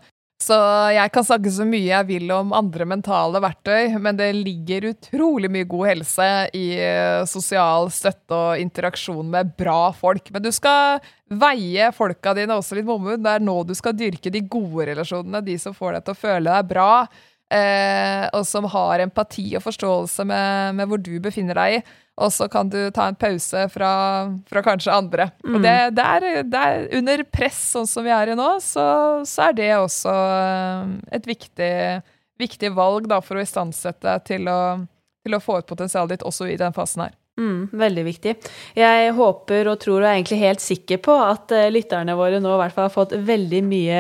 Så 0.47 0.57
jeg 0.93 1.11
kan 1.15 1.25
snakke 1.25 1.49
så 1.49 1.65
mye 1.65 1.87
jeg 1.89 2.07
vil 2.11 2.33
om 2.35 2.51
andre 2.53 2.85
mentale 2.85 3.41
verktøy, 3.41 3.95
men 4.05 4.19
det 4.19 4.29
ligger 4.37 4.91
utrolig 4.91 5.49
mye 5.53 5.69
god 5.71 5.89
helse 5.89 6.27
i 6.53 6.67
eh, 6.77 7.23
sosial 7.25 7.89
støtte 7.95 8.37
og 8.37 8.61
interaksjon 8.61 9.31
med 9.33 9.55
bra 9.57 9.95
folk. 9.97 10.29
Men 10.35 10.45
du 10.45 10.51
skal 10.53 11.01
veie 11.33 11.89
folka 11.97 12.37
dine 12.37 12.61
også 12.61 12.77
litt, 12.77 12.87
Mommud, 12.87 13.25
Det 13.25 13.39
er 13.39 13.49
nå 13.49 13.57
du 13.65 13.73
skal 13.79 13.97
dyrke 13.97 14.31
de 14.31 14.45
gode 14.45 14.91
relasjonene, 14.93 15.41
de 15.49 15.57
som 15.65 15.73
får 15.75 15.97
deg 15.97 16.05
til 16.05 16.19
å 16.19 16.23
føle 16.27 16.53
deg 16.53 16.71
bra. 16.75 16.91
Eh, 17.47 18.25
og 18.35 18.43
som 18.47 18.67
har 18.73 19.05
empati 19.05 19.53
og 19.55 19.63
forståelse 19.63 20.25
med, 20.27 20.75
med, 20.81 20.89
hvor 20.91 20.99
du 20.99 21.15
befinner 21.23 21.59
deg 21.59 21.77
i. 21.77 21.83
Og 22.17 22.33
så 22.33 22.49
kan 22.51 22.71
du 22.73 22.79
ta 22.97 23.11
en 23.11 23.19
pause 23.19 23.67
fra, 23.71 23.91
fra 24.49 24.63
kanskje 24.65 24.95
andre. 24.95 25.29
Mm. 25.45 25.55
Og 25.55 25.63
det, 25.63 25.75
det, 25.99 26.07
er, 26.07 26.27
det, 26.49 26.63
er, 26.63 26.87
under 26.99 27.23
press, 27.29 27.61
sånn 27.77 27.89
som 27.91 28.07
vi 28.07 28.15
er 28.17 28.33
i 28.33 28.39
nå, 28.39 28.49
så, 28.65 28.87
så 29.29 29.51
er 29.51 29.59
det 29.59 29.71
også 29.77 30.15
eh, 30.17 30.95
et 31.21 31.29
viktig, 31.29 31.75
viktig 32.41 32.73
valg 32.75 33.11
da, 33.13 33.21
for 33.23 33.39
å 33.39 33.45
istandsette 33.45 34.17
til 34.27 34.49
å, 34.51 34.61
til 35.27 35.37
å 35.37 35.43
få 35.45 35.61
ut 35.61 35.69
potensialet 35.69 36.17
ditt 36.17 36.27
også 36.27 36.49
i 36.51 36.59
den 36.61 36.75
fasen 36.77 37.07
her. 37.07 37.15
Mm, 37.37 37.67
veldig 37.69 38.03
viktig. 38.07 38.33
Jeg 38.73 39.11
håper 39.13 39.69
og 39.69 39.75
tror 39.83 39.99
og 39.99 40.07
er 40.09 40.15
egentlig 40.15 40.39
helt 40.41 40.63
sikker 40.65 41.03
på 41.05 41.13
at 41.21 41.53
uh, 41.53 41.67
lytterne 41.69 42.15
våre 42.17 42.39
nå 42.41 42.49
i 42.55 42.61
hvert 42.63 42.73
fall 42.73 42.87
har 42.87 42.95
fått 42.95 43.11
veldig 43.29 43.59
mye, 43.67 43.99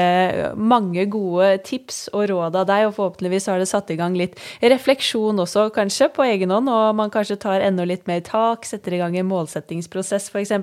mange 0.56 1.04
gode 1.12 1.50
tips 1.66 2.06
og 2.16 2.30
råd 2.30 2.56
av 2.62 2.64
deg, 2.70 2.86
og 2.88 2.94
forhåpentligvis 2.96 3.48
har 3.52 3.60
det 3.60 3.68
satt 3.68 3.92
i 3.92 3.98
gang 3.98 4.16
litt 4.16 4.40
refleksjon 4.64 5.42
også, 5.44 5.66
kanskje, 5.76 6.08
på 6.16 6.24
egen 6.24 6.54
hånd, 6.54 6.70
og 6.72 6.96
man 6.96 7.12
kanskje 7.12 7.36
tar 7.42 7.64
enda 7.66 7.84
litt 7.84 8.08
mer 8.08 8.22
tak, 8.24 8.64
setter 8.64 8.96
i 8.96 9.02
gang 9.02 9.18
en 9.20 9.28
målsettingsprosess, 9.28 10.30
f.eks. 10.32 10.56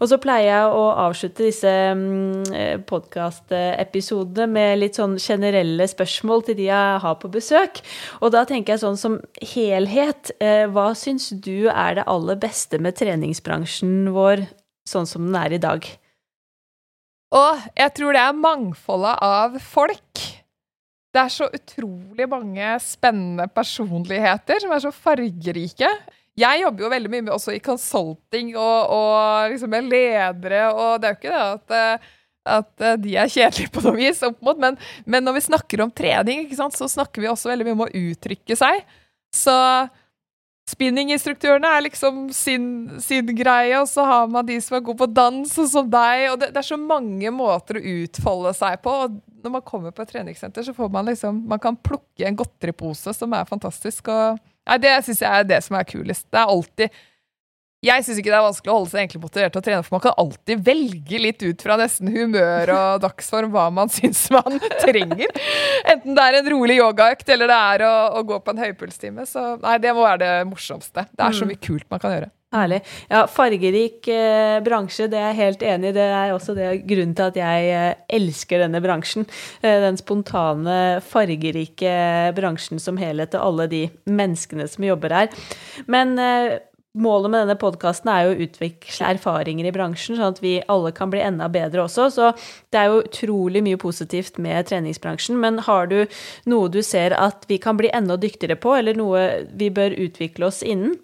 Og 0.00 0.08
så 0.08 0.20
pleier 0.24 0.48
jeg 0.48 0.72
å 0.80 0.86
avslutte 1.04 1.44
disse 1.44 1.74
mm, 2.00 2.80
podkastepisodene 2.88 4.48
med 4.56 4.80
litt 4.80 4.96
sånn 4.96 5.18
generelle 5.20 5.84
spørsmål 5.92 6.48
til 6.48 6.58
de 6.62 6.70
jeg 6.70 7.04
har 7.04 7.20
på 7.20 7.28
besøk, 7.36 7.84
og 8.24 8.32
da 8.32 8.46
tenker 8.48 8.78
jeg 8.78 8.84
sånn 8.86 9.00
som 9.04 9.20
helhet, 9.52 10.32
hva 10.72 10.88
syns 10.96 11.28
du 11.44 11.73
er 11.74 11.98
det 11.98 12.06
aller 12.10 12.38
beste 12.40 12.80
med 12.82 12.96
treningsbransjen 12.98 14.12
vår 14.14 14.46
sånn 14.88 15.08
som 15.08 15.26
den 15.26 15.36
er 15.40 15.56
i 15.56 15.62
dag? 15.62 15.86
Og 17.34 17.62
jeg 17.74 17.94
tror 17.96 18.14
det 18.14 18.22
er 18.22 18.38
mangfoldet 18.38 19.14
av 19.26 19.56
folk. 19.62 20.24
Det 21.14 21.22
er 21.22 21.30
så 21.30 21.48
utrolig 21.54 22.26
mange 22.30 22.74
spennende 22.82 23.46
personligheter 23.54 24.62
som 24.62 24.74
er 24.74 24.82
så 24.82 24.92
fargerike. 24.94 25.90
Jeg 26.38 26.62
jobber 26.64 26.86
jo 26.86 26.90
veldig 26.90 27.10
mye 27.12 27.34
også 27.34 27.54
i 27.54 27.62
consulting 27.62 28.54
og, 28.58 28.90
og 28.90 29.52
liksom 29.52 29.70
med 29.70 29.90
ledere, 29.92 30.64
og 30.74 30.98
det 30.98 31.08
er 31.08 31.12
jo 31.12 31.18
ikke 31.20 31.34
det 31.34 31.42
at, 31.44 31.74
eh, 31.78 32.08
at 32.56 32.82
eh, 32.82 32.96
de 33.04 33.12
er 33.22 33.30
kjedelige 33.30 33.70
på 33.76 33.84
noe 33.84 33.94
vis, 34.00 34.22
opp 34.26 34.40
mot, 34.42 34.58
men, 34.58 34.78
men, 35.06 35.22
når 35.22 35.38
vi 35.38 35.44
snakker 35.46 35.84
om 35.84 35.92
trening, 35.94 36.48
så 36.58 36.90
snakker 36.90 37.22
vi 37.22 37.30
også 37.30 37.52
veldig 37.52 37.68
mye 37.68 37.76
om 37.78 37.84
å 37.86 37.92
uttrykke 38.02 38.58
seg. 38.58 38.82
Så 39.34 39.54
Spinninginstruktørene 40.64 41.68
er 41.76 41.82
liksom 41.84 42.22
sin, 42.32 42.66
sin, 43.04 43.28
greie, 43.36 43.76
og 43.76 43.88
så 43.90 44.06
har 44.08 44.30
man 44.32 44.46
de 44.48 44.56
som 44.64 44.78
er 44.78 44.84
gode 44.86 45.02
på 45.02 45.08
dans, 45.12 45.50
og 45.60 45.66
som 45.68 45.90
deg. 45.92 46.30
og 46.30 46.38
det, 46.40 46.54
det, 46.54 46.62
er 46.62 46.68
så 46.70 46.78
mange 46.80 47.32
måter 47.36 47.78
å 47.78 47.84
utfolde 47.98 48.54
seg 48.56 48.80
på. 48.84 48.94
og 49.04 49.18
Når 49.44 49.54
man 49.58 49.66
kommer 49.68 49.92
på 49.92 50.06
et 50.06 50.14
treningssenter, 50.14 50.64
så 50.64 50.72
får 50.76 50.88
man 50.94 51.10
liksom 51.10 51.42
Man 51.50 51.60
kan 51.60 51.76
plukke 51.76 52.24
en 52.24 52.38
godteripose 52.38 53.12
som 53.12 53.36
er 53.36 53.50
fantastisk, 53.50 54.08
og, 54.08 54.40
nei, 54.64 54.78
det 54.80 54.94
syns 55.04 55.20
jeg 55.26 55.42
er 55.42 55.50
det 55.52 55.60
som 55.66 55.76
er 55.76 55.90
kulest. 55.90 56.30
Det 56.32 56.40
er 56.40 56.54
alltid 56.56 57.02
jeg 57.84 58.04
syns 58.06 58.20
ikke 58.20 58.32
det 58.32 58.38
er 58.38 58.46
vanskelig 58.46 58.72
å 58.72 58.76
holde 58.78 58.92
seg 58.92 59.02
egentlig 59.02 59.22
motivert 59.24 59.54
til 59.54 59.62
å 59.62 59.66
trene, 59.68 59.86
for 59.86 59.96
man 59.96 60.04
kan 60.06 60.16
alltid 60.24 60.62
velge 60.66 61.20
litt 61.20 61.44
ut 61.44 61.64
fra 61.66 61.78
nesten 61.80 62.12
humør 62.14 62.72
og 62.74 63.02
dagsform 63.06 63.52
hva 63.54 63.66
man 63.74 63.92
syns 63.92 64.26
man 64.34 64.60
trenger. 64.84 65.42
Enten 65.92 66.16
det 66.16 66.28
er 66.28 66.40
en 66.40 66.54
rolig 66.54 66.78
yogaøkt 66.80 67.34
eller 67.34 67.50
det 67.50 67.58
er 67.74 67.88
å, 67.88 67.92
å, 68.20 68.24
gå 68.28 68.40
på 68.44 68.54
en 68.54 68.64
høypulstime. 68.64 69.28
Så 69.28 69.54
nei, 69.62 69.76
det 69.82 69.92
må 69.96 70.06
være 70.06 70.22
det 70.24 70.32
morsomste. 70.48 71.08
Det 71.12 71.28
er 71.28 71.36
så 71.36 71.46
mm. 71.46 71.52
mye 71.52 71.62
kult 71.68 71.86
man 71.92 72.02
kan 72.02 72.16
gjøre. 72.16 72.32
Herlig. 72.54 72.80
Ja, 73.10 73.24
fargerik 73.26 74.06
eh, 74.14 74.60
bransje, 74.62 75.08
det 75.10 75.18
er 75.18 75.32
jeg 75.32 75.38
helt 75.40 75.64
enig 75.66 75.88
i. 75.90 75.94
Det 75.96 76.04
er 76.06 76.34
også 76.34 76.54
det 76.54 76.68
grunnen 76.86 77.14
til 77.18 77.32
at 77.32 77.38
jeg 77.40 77.72
eh, 77.74 78.02
elsker 78.14 78.62
denne 78.62 78.82
bransjen. 78.84 79.26
Eh, 79.58 79.80
den 79.82 79.98
spontane, 79.98 80.76
fargerike 81.02 81.96
bransjen 82.36 82.82
som 82.82 83.00
helhet, 83.00 83.34
og 83.34 83.48
alle 83.48 83.66
de 83.72 83.82
menneskene 84.06 84.68
som 84.70 84.86
jobber 84.86 85.16
her. 85.18 85.34
Men 85.90 86.14
eh, 86.22 86.60
Målet 86.94 87.32
med 87.32 87.40
denne 87.42 87.56
podkasten 87.58 88.06
er 88.12 88.22
jo 88.22 88.34
å 88.36 88.42
utvikle 88.44 89.08
erfaringer 89.16 89.66
i 89.66 89.72
bransjen, 89.74 90.14
sånn 90.14 90.30
at 90.30 90.38
vi 90.44 90.52
alle 90.70 90.92
kan 90.94 91.10
bli 91.10 91.24
enda 91.26 91.48
bedre 91.50 91.82
også. 91.88 92.06
Så 92.14 92.28
det 92.70 92.78
er 92.78 92.92
jo 92.92 93.00
utrolig 93.02 93.64
mye 93.66 93.80
positivt 93.82 94.38
med 94.38 94.68
treningsbransjen. 94.70 95.40
Men 95.42 95.58
har 95.66 95.90
du 95.90 96.04
noe 96.46 96.70
du 96.70 96.78
ser 96.86 97.16
at 97.18 97.48
vi 97.50 97.58
kan 97.58 97.80
bli 97.80 97.90
enda 97.90 98.14
dyktigere 98.14 98.54
på, 98.62 98.76
eller 98.78 98.94
noe 98.94 99.24
vi 99.58 99.72
bør 99.74 99.96
utvikle 100.06 100.46
oss 100.52 100.62
innen? 100.62 100.94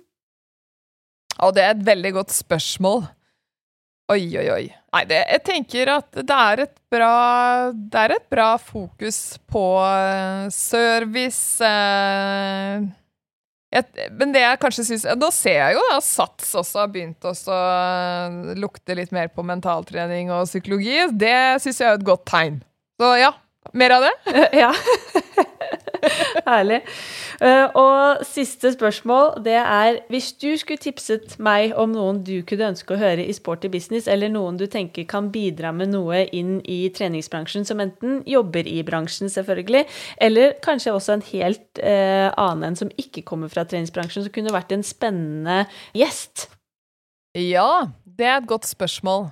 Og 1.41 1.57
det 1.57 1.65
er 1.65 1.75
et 1.75 1.89
veldig 1.91 2.15
godt 2.21 2.37
spørsmål. 2.39 3.09
Oi, 4.11 4.23
oi, 4.39 4.47
oi. 4.51 4.65
Nei, 4.95 5.03
det, 5.11 5.21
jeg 5.27 5.43
tenker 5.47 5.91
at 5.93 6.17
det 6.27 6.35
er 6.35 6.65
bra 6.91 7.71
Det 7.71 8.01
er 8.01 8.15
et 8.17 8.25
bra 8.31 8.49
fokus 8.59 9.39
på 9.51 9.67
uh, 9.79 10.47
service. 10.51 11.63
Uh, 11.63 12.91
et, 13.71 13.91
men 14.19 14.33
det 14.35 14.41
jeg 14.43 14.59
kanskje 14.59 14.83
syns 14.89 15.05
Nå 15.15 15.29
ser 15.31 15.61
jeg 15.61 15.77
jo 15.77 15.83
at 15.95 16.03
Sats 16.03 16.49
også 16.59 16.81
har 16.83 16.89
begynt 16.91 17.23
å 17.23 17.31
uh, 17.31 18.55
lukte 18.59 18.97
litt 18.99 19.13
mer 19.15 19.31
på 19.31 19.45
mentaltrening 19.47 20.33
og 20.35 20.49
psykologi. 20.49 20.97
Det 21.15 21.63
syns 21.63 21.79
jeg 21.79 21.87
er 21.87 22.01
et 22.01 22.07
godt 22.07 22.27
tegn. 22.31 22.59
Så 22.99 23.13
ja, 23.21 23.31
mer 23.79 23.95
av 23.95 24.09
det? 24.09 24.15
ja. 24.65 24.73
Herlig. 26.49 26.81
Uh, 27.41 27.67
og 27.79 28.25
siste 28.27 28.73
spørsmål, 28.75 29.41
det 29.45 29.57
er 29.59 30.01
hvis 30.13 30.33
du 30.41 30.49
skulle 30.61 30.81
tipset 30.81 31.37
meg 31.43 31.75
om 31.79 31.93
noen 31.95 32.21
du 32.27 32.41
kunne 32.47 32.71
ønske 32.73 32.95
å 32.95 33.01
høre 33.01 33.25
i 33.25 33.35
Sporty 33.37 33.71
business, 33.73 34.09
eller 34.11 34.33
noen 34.33 34.59
du 34.61 34.67
tenker 34.71 35.07
kan 35.11 35.31
bidra 35.33 35.73
med 35.77 35.93
noe 35.95 36.25
inn 36.37 36.59
i 36.69 36.83
treningsbransjen, 36.95 37.67
som 37.69 37.83
enten 37.83 38.21
jobber 38.29 38.69
i 38.69 38.81
bransjen, 38.87 39.33
selvfølgelig, 39.33 39.87
eller 40.21 40.57
kanskje 40.65 40.95
også 40.97 41.17
en 41.17 41.27
helt 41.33 41.83
uh, 41.83 42.29
annen 42.35 42.71
en 42.71 42.79
som 42.79 42.93
ikke 43.01 43.25
kommer 43.27 43.53
fra 43.53 43.65
treningsbransjen, 43.69 44.27
som 44.27 44.35
kunne 44.35 44.55
vært 44.55 44.75
en 44.77 44.87
spennende 44.87 45.65
gjest? 45.97 46.49
Ja, 47.37 47.87
det 48.05 48.27
er 48.27 48.41
et 48.41 48.51
godt 48.51 48.69
spørsmål. 48.69 49.31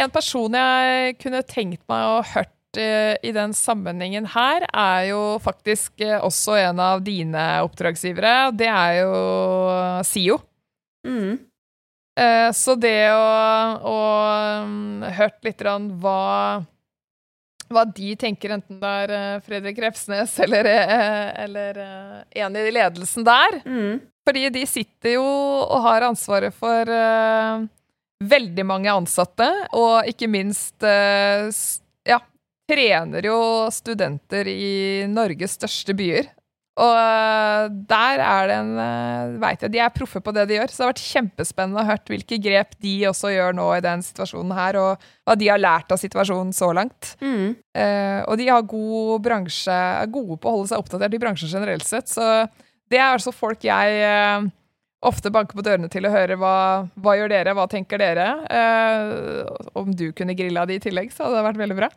En 0.00 0.12
person 0.12 0.54
jeg 0.56 1.18
kunne 1.20 1.42
tenkt 1.44 1.82
meg 1.90 2.06
å 2.08 2.22
hørt 2.34 2.54
Eh, 2.54 2.59
i 2.78 3.32
den 3.34 3.54
sammenhengen 3.56 4.26
her, 4.30 4.66
er 4.70 5.06
jo 5.10 5.20
faktisk 5.42 6.00
eh, 6.04 6.18
også 6.22 6.56
en 6.60 6.80
av 6.82 7.02
dine 7.04 7.44
oppdragsgivere. 7.66 8.50
Det 8.56 8.68
er 8.70 9.00
jo 9.00 9.14
SIO. 10.06 10.40
Mm. 11.06 11.38
Eh, 12.20 12.50
så 12.54 12.76
det 12.78 13.10
å, 13.14 13.24
å 13.90 13.96
um, 14.66 15.02
hørt 15.18 15.40
litt 15.46 15.64
hva, 16.02 16.20
hva 17.70 17.84
de 17.96 18.14
tenker, 18.20 18.54
enten 18.58 18.80
det 18.82 18.94
er 19.04 19.42
Fredrik 19.46 19.78
Refsnes 19.80 20.36
eller, 20.44 20.68
eller 20.68 21.82
en 22.30 22.58
i 22.60 22.70
ledelsen 22.74 23.24
der 23.24 23.60
mm. 23.64 24.00
Fordi 24.26 24.50
de 24.52 24.66
sitter 24.68 25.14
jo 25.16 25.24
og 25.24 25.78
har 25.86 26.04
ansvaret 26.10 26.52
for 26.54 26.90
veldig 28.20 28.64
mange 28.68 28.92
ansatte, 28.92 29.46
og 29.72 30.10
ikke 30.10 30.28
minst 30.28 30.84
trener 32.70 33.26
jo 33.26 33.40
studenter 33.74 34.48
i 34.50 35.06
Norges 35.10 35.58
største 35.58 35.96
byer. 35.98 36.30
Og 36.80 36.96
eh, 36.96 37.64
der 37.90 38.22
er 38.24 38.46
det 38.48 38.56
en 38.60 38.70
eh, 38.80 39.32
Veit 39.42 39.64
jeg, 39.64 39.72
de 39.74 39.80
er 39.82 39.92
proffe 39.92 40.22
på 40.22 40.32
det 40.32 40.46
de 40.48 40.56
gjør. 40.56 40.70
Så 40.70 40.78
det 40.78 40.86
har 40.86 40.92
vært 40.92 41.02
kjempespennende 41.04 41.82
å 41.82 41.88
høre 41.88 42.14
hvilke 42.14 42.38
grep 42.40 42.76
de 42.80 42.94
også 43.10 43.32
gjør 43.34 43.58
nå 43.58 43.66
i 43.76 43.82
den 43.84 44.04
situasjonen 44.06 44.54
her, 44.56 44.78
og 44.80 45.10
hva 45.26 45.36
de 45.38 45.50
har 45.50 45.60
lært 45.60 45.92
av 45.92 46.00
situasjonen 46.00 46.54
så 46.56 46.70
langt. 46.76 47.14
Mm. 47.20 47.58
Eh, 47.76 48.20
og 48.24 48.40
de 48.40 48.48
har 48.48 48.70
god 48.70 49.26
bransje, 49.26 49.74
er 49.74 50.14
gode 50.14 50.38
på 50.40 50.48
å 50.48 50.56
holde 50.58 50.72
seg 50.72 50.80
oppdatert 50.80 51.18
i 51.18 51.22
bransjen 51.22 51.52
generelt 51.52 51.86
sett. 51.88 52.08
Så 52.12 52.24
det 52.90 52.98
er 52.98 53.12
altså 53.12 53.34
folk 53.34 53.62
jeg 53.66 54.00
uh, 54.02 54.48
ofte 55.00 55.30
banke 55.32 55.56
på 55.56 55.64
dørene 55.64 55.88
til 55.88 56.04
å 56.04 56.12
høre 56.12 56.36
hva, 56.36 56.54
hva 57.00 57.14
gjør 57.16 57.30
dere, 57.32 57.54
hva 57.56 57.64
tenker 57.70 58.00
dere. 58.00 58.26
Eh, 58.52 59.46
om 59.78 59.88
du 59.96 60.10
kunne 60.16 60.36
grilla 60.36 60.66
de 60.68 60.76
i 60.76 60.82
tillegg, 60.82 61.08
så 61.14 61.24
hadde 61.24 61.38
det 61.38 61.46
vært 61.46 61.60
veldig 61.62 61.78
bra. 61.78 61.88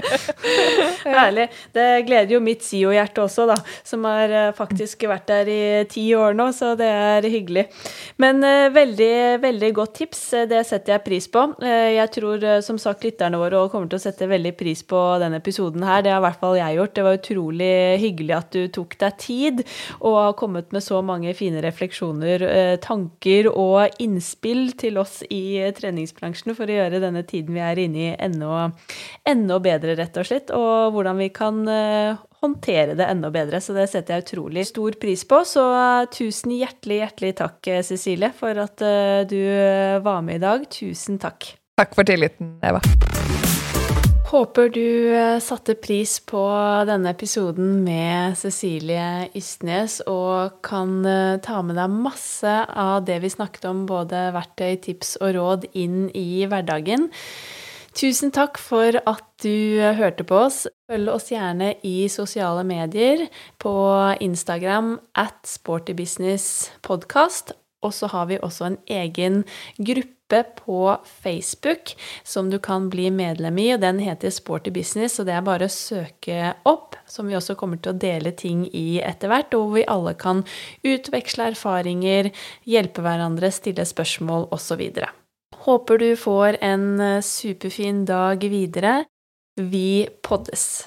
Herlig. 1.20 1.46
Det 1.76 1.88
gleder 2.08 2.32
jo 2.32 2.40
mitt 2.44 2.64
SIO-hjerte 2.64 3.24
også, 3.26 3.44
da, 3.50 3.58
som 3.84 4.06
har 4.08 4.32
eh, 4.32 4.52
faktisk 4.56 5.04
vært 5.10 5.28
der 5.28 5.50
i 5.52 5.60
ti 5.90 6.06
år 6.16 6.38
nå, 6.38 6.48
så 6.56 6.72
det 6.80 6.88
er 6.88 7.28
hyggelig. 7.28 7.66
Men 8.22 8.40
eh, 8.46 8.70
veldig, 8.72 9.12
veldig 9.44 9.70
godt 9.76 9.94
tips. 10.00 10.22
Det 10.48 10.62
setter 10.68 10.96
jeg 10.96 11.04
pris 11.04 11.28
på. 11.28 11.44
Eh, 11.60 11.96
jeg 11.98 12.14
tror 12.16 12.48
eh, 12.54 12.62
som 12.64 12.80
sagt 12.80 13.04
lytterne 13.04 13.40
våre 13.40 13.66
kommer 13.68 13.90
til 13.90 14.00
å 14.00 14.04
sette 14.06 14.30
veldig 14.30 14.54
pris 14.56 14.80
på 14.88 15.02
denne 15.20 15.42
episoden 15.42 15.84
her. 15.84 16.00
Det 16.06 16.14
har 16.14 16.24
i 16.24 16.26
hvert 16.30 16.40
fall 16.40 16.56
jeg 16.56 16.80
gjort. 16.80 16.96
Det 16.96 17.06
var 17.06 17.20
utrolig 17.20 17.72
hyggelig 18.00 18.38
at 18.38 18.50
du 18.56 18.64
tok 18.80 18.96
deg 19.04 19.20
tid 19.20 19.64
og 20.00 20.16
har 20.16 20.36
kommet 20.40 20.72
med 20.72 20.84
så 20.84 21.04
mange 21.04 21.36
fine 21.36 21.49
fine 21.50 21.62
refleksjoner, 21.64 22.42
eh, 22.42 22.76
tanker 22.80 23.50
og 23.50 24.00
innspill 24.00 24.72
til 24.78 24.98
oss 24.98 25.22
i 25.30 25.58
treningsbransjen 25.76 26.54
for 26.54 26.66
å 26.66 26.78
gjøre 26.78 27.02
denne 27.02 27.24
tiden 27.26 27.54
vi 27.54 27.60
er 27.64 27.78
inne 27.78 27.98
i, 27.98 28.16
enda, 28.18 28.70
enda 29.26 29.58
bedre, 29.60 29.96
rett 29.98 30.16
og 30.16 30.26
slett. 30.26 30.50
Og 30.54 30.94
hvordan 30.94 31.18
vi 31.18 31.28
kan 31.34 31.62
eh, 31.68 32.16
håndtere 32.40 32.94
det 32.94 33.08
enda 33.10 33.30
bedre. 33.30 33.60
Så 33.60 33.74
det 33.76 33.88
setter 33.90 34.16
jeg 34.16 34.28
utrolig 34.28 34.66
stor 34.70 34.96
pris 35.00 35.24
på. 35.24 35.42
Så 35.44 35.64
tusen 36.14 36.54
hjertelig, 36.56 37.02
hjertelig 37.04 37.36
takk, 37.42 37.72
Cecilie, 37.86 38.32
for 38.36 38.56
at 38.62 38.80
eh, 38.82 39.22
du 39.28 39.40
var 40.04 40.22
med 40.22 40.40
i 40.40 40.44
dag. 40.44 40.68
Tusen 40.70 41.20
takk. 41.20 41.56
Takk 41.80 41.96
for 41.96 42.04
tilliten, 42.04 42.58
Eva. 42.62 42.82
Håper 44.30 44.68
du 44.70 45.10
eh, 45.10 45.40
satte 45.42 45.74
pris 45.74 46.20
på 46.22 46.38
denne 46.86 47.10
episoden 47.10 47.80
med 47.82 48.36
Cecilie 48.38 49.26
Ystnes 49.34 49.96
og 50.06 50.60
kan 50.62 51.00
eh, 51.02 51.40
ta 51.42 51.58
med 51.66 51.74
deg 51.80 51.90
masse 51.90 52.52
av 52.70 53.02
det 53.08 53.16
vi 53.24 53.30
snakket 53.32 53.66
om, 53.66 53.90
både 53.90 54.30
verktøy, 54.36 54.76
tips 54.86 55.16
og 55.18 55.34
råd, 55.34 55.66
inn 55.74 56.06
i 56.14 56.46
hverdagen. 56.46 57.10
Tusen 57.98 58.30
takk 58.30 58.54
for 58.62 58.94
at 59.02 59.26
du 59.42 59.82
eh, 59.82 59.98
hørte 59.98 60.22
på 60.22 60.44
oss. 60.44 60.70
Følg 60.86 61.10
oss 61.10 61.32
gjerne 61.34 61.74
i 61.82 62.06
sosiale 62.06 62.62
medier 62.62 63.26
på 63.58 63.74
Instagram 64.22 65.00
at 65.18 65.42
sportybusinesspodkast. 65.58 67.56
Og 67.86 67.94
så 67.96 68.10
har 68.12 68.26
vi 68.28 68.40
også 68.40 68.66
en 68.66 68.78
egen 68.86 69.44
gruppe 69.78 70.42
på 70.56 70.96
Facebook 71.22 71.94
som 72.22 72.50
du 72.52 72.58
kan 72.62 72.90
bli 72.92 73.08
medlem 73.10 73.58
i, 73.58 73.70
og 73.74 73.80
den 73.82 73.98
heter 74.04 74.30
Sporty 74.30 74.70
Business, 74.70 75.18
og 75.18 75.26
det 75.26 75.34
er 75.34 75.46
bare 75.46 75.66
å 75.66 75.72
søke 75.72 76.52
opp, 76.68 76.98
som 77.10 77.26
vi 77.26 77.38
også 77.38 77.56
kommer 77.58 77.80
til 77.80 77.94
å 77.94 78.00
dele 78.04 78.34
ting 78.36 78.66
i 78.70 79.00
etter 79.02 79.32
hvert, 79.32 79.56
og 79.56 79.64
hvor 79.64 79.78
vi 79.80 79.88
alle 79.90 80.14
kan 80.14 80.44
utveksle 80.86 81.50
erfaringer, 81.54 82.30
hjelpe 82.68 83.02
hverandre, 83.02 83.50
stille 83.54 83.88
spørsmål 83.88 84.50
osv. 84.54 84.84
Håper 85.66 86.00
du 86.00 86.10
får 86.16 86.60
en 86.64 86.86
eh, 87.00 87.20
superfin 87.26 88.04
dag 88.08 88.44
videre. 88.52 89.00
Vi 89.60 90.06
poddes. 90.22 90.86